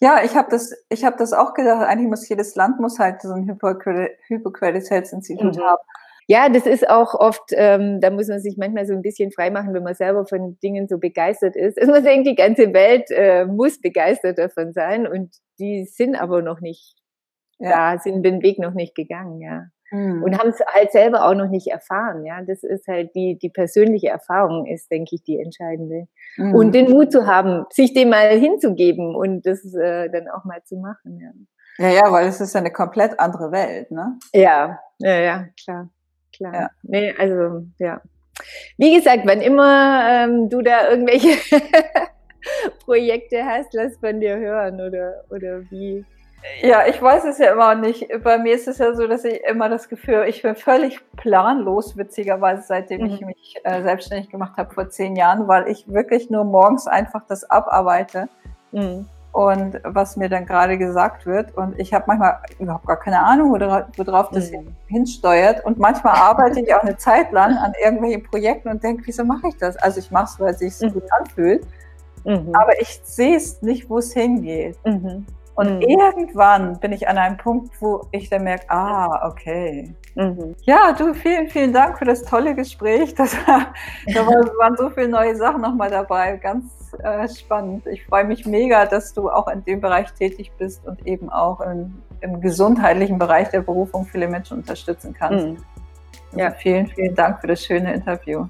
ja, 0.00 0.22
ich 0.24 0.36
habe 0.36 0.50
das, 0.50 0.74
ich 0.88 1.04
habe 1.04 1.16
das 1.16 1.32
auch 1.32 1.54
gedacht. 1.54 1.86
Eigentlich 1.86 2.08
muss 2.08 2.28
jedes 2.28 2.54
Land 2.56 2.80
muss 2.80 2.98
halt 2.98 3.22
so 3.22 3.32
ein 3.32 3.44
Hippocrates 3.44 4.90
Health 4.90 5.12
Institut 5.12 5.56
mhm. 5.56 5.62
haben. 5.62 5.82
Ja, 6.32 6.48
das 6.48 6.66
ist 6.66 6.88
auch 6.88 7.14
oft, 7.14 7.50
ähm, 7.52 8.00
da 8.00 8.10
muss 8.10 8.28
man 8.28 8.40
sich 8.40 8.56
manchmal 8.56 8.86
so 8.86 8.94
ein 8.94 9.02
bisschen 9.02 9.30
freimachen, 9.32 9.74
wenn 9.74 9.82
man 9.82 9.94
selber 9.94 10.24
von 10.24 10.58
Dingen 10.62 10.88
so 10.88 10.98
begeistert 10.98 11.56
ist. 11.56 11.78
Also 11.78 11.92
man 11.92 12.02
denkt, 12.02 12.26
die 12.26 12.34
ganze 12.34 12.72
Welt 12.72 13.10
äh, 13.10 13.44
muss 13.44 13.80
begeistert 13.80 14.38
davon 14.38 14.72
sein 14.72 15.06
und 15.06 15.36
die 15.58 15.84
sind 15.84 16.16
aber 16.16 16.40
noch 16.40 16.60
nicht 16.60 16.94
ja. 17.58 17.94
da, 17.94 17.98
sind 17.98 18.22
den 18.22 18.42
Weg 18.42 18.58
noch 18.58 18.74
nicht 18.74 18.94
gegangen, 18.94 19.40
ja 19.40 19.66
mhm. 19.92 20.22
und 20.22 20.38
haben 20.38 20.48
es 20.50 20.60
halt 20.66 20.90
selber 20.90 21.24
auch 21.26 21.34
noch 21.34 21.48
nicht 21.48 21.68
erfahren. 21.68 22.24
Ja, 22.24 22.42
das 22.42 22.62
ist 22.62 22.88
halt 22.88 23.14
die, 23.14 23.38
die 23.40 23.50
persönliche 23.50 24.08
Erfahrung 24.08 24.66
ist, 24.66 24.90
denke 24.90 25.14
ich, 25.14 25.22
die 25.22 25.38
entscheidende. 25.38 26.08
Mhm. 26.36 26.54
Und 26.54 26.74
den 26.74 26.90
Mut 26.90 27.12
zu 27.12 27.26
haben, 27.26 27.64
sich 27.70 27.92
dem 27.92 28.10
mal 28.10 28.30
hinzugeben 28.30 29.14
und 29.14 29.46
das 29.46 29.62
äh, 29.74 30.08
dann 30.10 30.28
auch 30.28 30.44
mal 30.44 30.62
zu 30.64 30.76
machen. 30.76 31.20
Ja. 31.20 31.30
Ja, 31.78 31.88
ja, 31.88 32.12
weil 32.12 32.28
es 32.28 32.40
ist 32.40 32.54
ja 32.54 32.60
eine 32.60 32.70
komplett 32.70 33.18
andere 33.18 33.50
Welt, 33.50 33.90
ne? 33.90 34.18
Ja, 34.34 34.78
ja, 34.98 35.20
ja, 35.20 35.46
klar, 35.62 35.88
klar. 36.42 36.54
Ja. 36.54 36.70
Nee, 36.82 37.14
also, 37.18 37.64
ja. 37.78 38.00
Wie 38.78 38.94
gesagt, 38.94 39.22
wann 39.24 39.40
immer 39.40 40.04
ähm, 40.08 40.48
du 40.48 40.62
da 40.62 40.88
irgendwelche 40.88 41.36
Projekte 42.84 43.44
hast, 43.44 43.72
lass 43.74 43.96
von 43.98 44.20
dir 44.20 44.36
hören 44.36 44.80
oder, 44.80 45.24
oder 45.30 45.60
wie, 45.70 46.04
ja, 46.60 46.86
ich 46.86 47.00
weiß 47.00 47.24
es 47.24 47.38
ja 47.38 47.52
immer 47.52 47.74
nicht. 47.74 48.08
Bei 48.22 48.36
mir 48.38 48.54
ist 48.54 48.66
es 48.66 48.78
ja 48.78 48.94
so, 48.94 49.06
dass 49.06 49.24
ich 49.24 49.42
immer 49.44 49.68
das 49.68 49.88
Gefühl, 49.88 50.24
ich 50.26 50.42
bin 50.42 50.56
völlig 50.56 51.00
planlos, 51.16 51.96
witzigerweise, 51.96 52.62
seitdem 52.66 53.02
mhm. 53.02 53.06
ich 53.06 53.20
mich 53.20 53.54
äh, 53.62 53.82
selbstständig 53.82 54.28
gemacht 54.30 54.56
habe 54.56 54.74
vor 54.74 54.88
zehn 54.88 55.14
Jahren, 55.14 55.46
weil 55.46 55.68
ich 55.68 55.86
wirklich 55.86 56.30
nur 56.30 56.44
morgens 56.44 56.86
einfach 56.86 57.24
das 57.28 57.48
abarbeite. 57.48 58.28
Mhm. 58.72 59.06
Und 59.32 59.80
was 59.82 60.16
mir 60.16 60.28
dann 60.28 60.44
gerade 60.44 60.76
gesagt 60.76 61.24
wird. 61.24 61.56
Und 61.56 61.78
ich 61.78 61.94
habe 61.94 62.04
manchmal 62.06 62.38
überhaupt 62.58 62.86
gar 62.86 62.98
keine 62.98 63.22
Ahnung, 63.24 63.50
worauf, 63.50 64.28
das 64.30 64.50
mhm. 64.50 64.76
hinsteuert. 64.88 65.64
Und 65.64 65.78
manchmal 65.78 66.16
arbeite 66.16 66.60
ich 66.60 66.74
auch 66.74 66.82
eine 66.82 66.98
Zeit 66.98 67.32
lang 67.32 67.56
an 67.56 67.72
irgendwelchen 67.82 68.24
Projekten 68.24 68.68
und 68.68 68.82
denke, 68.82 69.04
wieso 69.06 69.24
mache 69.24 69.48
ich 69.48 69.56
das? 69.56 69.76
Also 69.78 70.00
ich 70.00 70.10
mache 70.10 70.26
es, 70.26 70.40
weil 70.40 70.50
es 70.50 70.58
sich 70.58 70.76
so 70.76 70.86
mhm. 70.86 70.92
gut 70.92 71.04
anfühlt. 71.18 71.66
Mhm. 72.24 72.54
Aber 72.54 72.78
ich 72.80 73.00
sehe 73.04 73.36
es 73.36 73.62
nicht, 73.62 73.88
wo 73.88 73.98
es 73.98 74.12
hingeht. 74.12 74.76
Mhm. 74.84 75.24
Und 75.54 75.76
mhm. 75.76 75.80
irgendwann 75.82 76.78
bin 76.80 76.92
ich 76.92 77.08
an 77.08 77.18
einem 77.18 77.36
Punkt, 77.36 77.74
wo 77.80 78.06
ich 78.10 78.30
dann 78.30 78.44
merke, 78.44 78.70
ah, 78.70 79.28
okay. 79.28 79.94
Mhm. 80.14 80.54
Ja, 80.62 80.92
du, 80.92 81.14
vielen, 81.14 81.48
vielen 81.48 81.72
Dank 81.72 81.98
für 81.98 82.04
das 82.04 82.22
tolle 82.22 82.54
Gespräch. 82.54 83.14
Das, 83.14 83.34
da 83.46 84.26
waren 84.26 84.76
so 84.76 84.90
viele 84.90 85.08
neue 85.08 85.36
Sachen 85.36 85.60
nochmal 85.60 85.90
dabei. 85.90 86.36
Ganz 86.36 86.81
äh, 87.02 87.28
spannend. 87.28 87.86
Ich 87.86 88.04
freue 88.06 88.24
mich 88.24 88.46
mega, 88.46 88.86
dass 88.86 89.12
du 89.12 89.30
auch 89.30 89.48
in 89.48 89.64
dem 89.64 89.80
Bereich 89.80 90.12
tätig 90.12 90.52
bist 90.58 90.86
und 90.86 91.06
eben 91.06 91.30
auch 91.30 91.60
im, 91.60 92.02
im 92.20 92.40
gesundheitlichen 92.40 93.18
Bereich 93.18 93.48
der 93.50 93.60
Berufung 93.60 94.06
viele 94.06 94.28
Menschen 94.28 94.58
unterstützen 94.58 95.14
kannst. 95.18 95.46
Mhm. 95.46 95.56
Also 96.32 96.38
ja. 96.38 96.50
vielen, 96.50 96.86
vielen 96.86 97.14
Dank 97.14 97.40
für 97.40 97.46
das 97.48 97.64
schöne 97.64 97.92
Interview. 97.94 98.46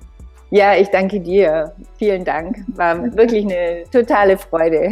Ja, 0.51 0.75
ich 0.75 0.89
danke 0.91 1.19
dir. 1.19 1.73
Vielen 1.99 2.25
Dank. 2.25 2.59
War 2.77 3.03
wirklich 3.17 3.45
eine 3.45 3.85
totale 3.91 4.37
Freude. 4.37 4.91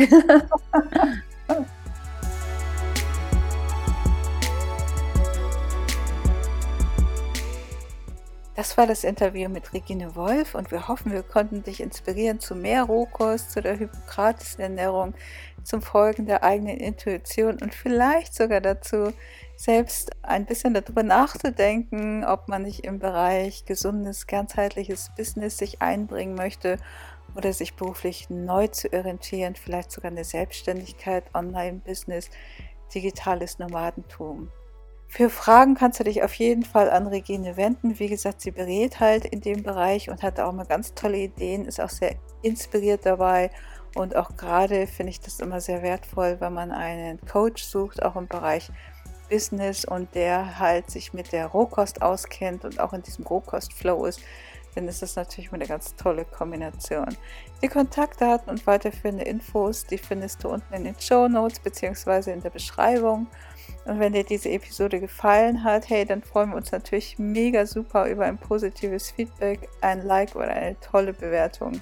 Das 8.60 8.76
war 8.76 8.86
das 8.86 9.04
Interview 9.04 9.48
mit 9.48 9.72
Regine 9.72 10.14
Wolf 10.16 10.54
und 10.54 10.70
wir 10.70 10.86
hoffen, 10.86 11.12
wir 11.12 11.22
konnten 11.22 11.62
dich 11.62 11.80
inspirieren 11.80 12.40
zu 12.40 12.54
mehr 12.54 12.82
Rohkost, 12.82 13.52
zu 13.52 13.62
der 13.62 13.78
hypokratischen 13.78 14.60
Ernährung, 14.60 15.14
zum 15.64 15.80
Folgen 15.80 16.26
der 16.26 16.44
eigenen 16.44 16.76
Intuition 16.76 17.56
und 17.62 17.74
vielleicht 17.74 18.34
sogar 18.34 18.60
dazu, 18.60 19.14
selbst 19.56 20.10
ein 20.20 20.44
bisschen 20.44 20.74
darüber 20.74 21.02
nachzudenken, 21.02 22.22
ob 22.22 22.48
man 22.48 22.64
nicht 22.64 22.84
im 22.84 22.98
Bereich 22.98 23.64
gesundes, 23.64 24.26
ganzheitliches 24.26 25.10
Business 25.16 25.56
sich 25.56 25.80
einbringen 25.80 26.34
möchte 26.34 26.76
oder 27.36 27.54
sich 27.54 27.76
beruflich 27.76 28.28
neu 28.28 28.66
zu 28.66 28.92
orientieren, 28.92 29.54
vielleicht 29.54 29.90
sogar 29.90 30.10
eine 30.10 30.24
Selbstständigkeit, 30.24 31.24
Online-Business, 31.32 32.28
digitales 32.92 33.58
Nomadentum. 33.58 34.50
Für 35.12 35.28
Fragen 35.28 35.74
kannst 35.74 35.98
du 35.98 36.04
dich 36.04 36.22
auf 36.22 36.34
jeden 36.34 36.62
Fall 36.62 36.88
an 36.88 37.08
Regine 37.08 37.56
wenden. 37.56 37.98
Wie 37.98 38.08
gesagt, 38.08 38.40
sie 38.40 38.52
berät 38.52 39.00
halt 39.00 39.24
in 39.24 39.40
dem 39.40 39.64
Bereich 39.64 40.08
und 40.08 40.22
hat 40.22 40.38
auch 40.38 40.52
mal 40.52 40.64
ganz 40.64 40.94
tolle 40.94 41.18
Ideen, 41.18 41.66
ist 41.66 41.80
auch 41.80 41.90
sehr 41.90 42.14
inspiriert 42.42 43.04
dabei. 43.04 43.50
Und 43.96 44.14
auch 44.14 44.36
gerade 44.36 44.86
finde 44.86 45.10
ich 45.10 45.20
das 45.20 45.40
immer 45.40 45.60
sehr 45.60 45.82
wertvoll, 45.82 46.36
wenn 46.38 46.54
man 46.54 46.70
einen 46.70 47.20
Coach 47.26 47.64
sucht, 47.64 48.02
auch 48.04 48.14
im 48.14 48.28
Bereich 48.28 48.70
Business 49.28 49.84
und 49.84 50.14
der 50.14 50.60
halt 50.60 50.90
sich 50.90 51.12
mit 51.12 51.32
der 51.32 51.46
Rohkost 51.46 52.02
auskennt 52.02 52.64
und 52.64 52.78
auch 52.78 52.92
in 52.92 53.02
diesem 53.02 53.26
Rohkost-Flow 53.26 54.04
ist, 54.06 54.20
dann 54.76 54.86
ist 54.86 55.02
das 55.02 55.16
natürlich 55.16 55.52
eine 55.52 55.66
ganz 55.66 55.96
tolle 55.96 56.24
Kombination. 56.24 57.16
Die 57.62 57.68
Kontaktdaten 57.68 58.48
und 58.50 58.66
weiterführende 58.66 59.24
Infos, 59.24 59.84
die 59.84 59.98
findest 59.98 60.44
du 60.44 60.48
unten 60.48 60.72
in 60.72 60.84
den 60.84 61.00
Show 61.00 61.28
Notes 61.28 61.58
bzw. 61.58 62.32
in 62.32 62.42
der 62.42 62.50
Beschreibung. 62.50 63.26
Und 63.86 63.98
wenn 63.98 64.12
dir 64.12 64.24
diese 64.24 64.50
Episode 64.50 65.00
gefallen 65.00 65.64
hat, 65.64 65.88
hey, 65.88 66.04
dann 66.04 66.22
freuen 66.22 66.50
wir 66.50 66.56
uns 66.56 66.70
natürlich 66.70 67.18
mega 67.18 67.66
super 67.66 68.08
über 68.08 68.26
ein 68.26 68.38
positives 68.38 69.10
Feedback, 69.10 69.68
ein 69.80 70.02
Like 70.02 70.36
oder 70.36 70.50
eine 70.50 70.78
tolle 70.80 71.12
Bewertung. 71.12 71.80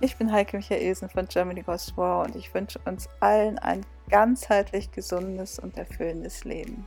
Ich 0.00 0.16
bin 0.16 0.32
Heike 0.32 0.56
Michaelsen 0.56 1.08
von 1.08 1.26
Germany 1.26 1.62
Goes 1.62 1.92
Wow 1.96 2.26
und 2.26 2.36
ich 2.36 2.52
wünsche 2.54 2.80
uns 2.84 3.08
allen 3.20 3.58
ein 3.58 3.84
ganzheitlich 4.08 4.90
gesundes 4.92 5.58
und 5.58 5.76
erfüllendes 5.76 6.44
Leben. 6.44 6.86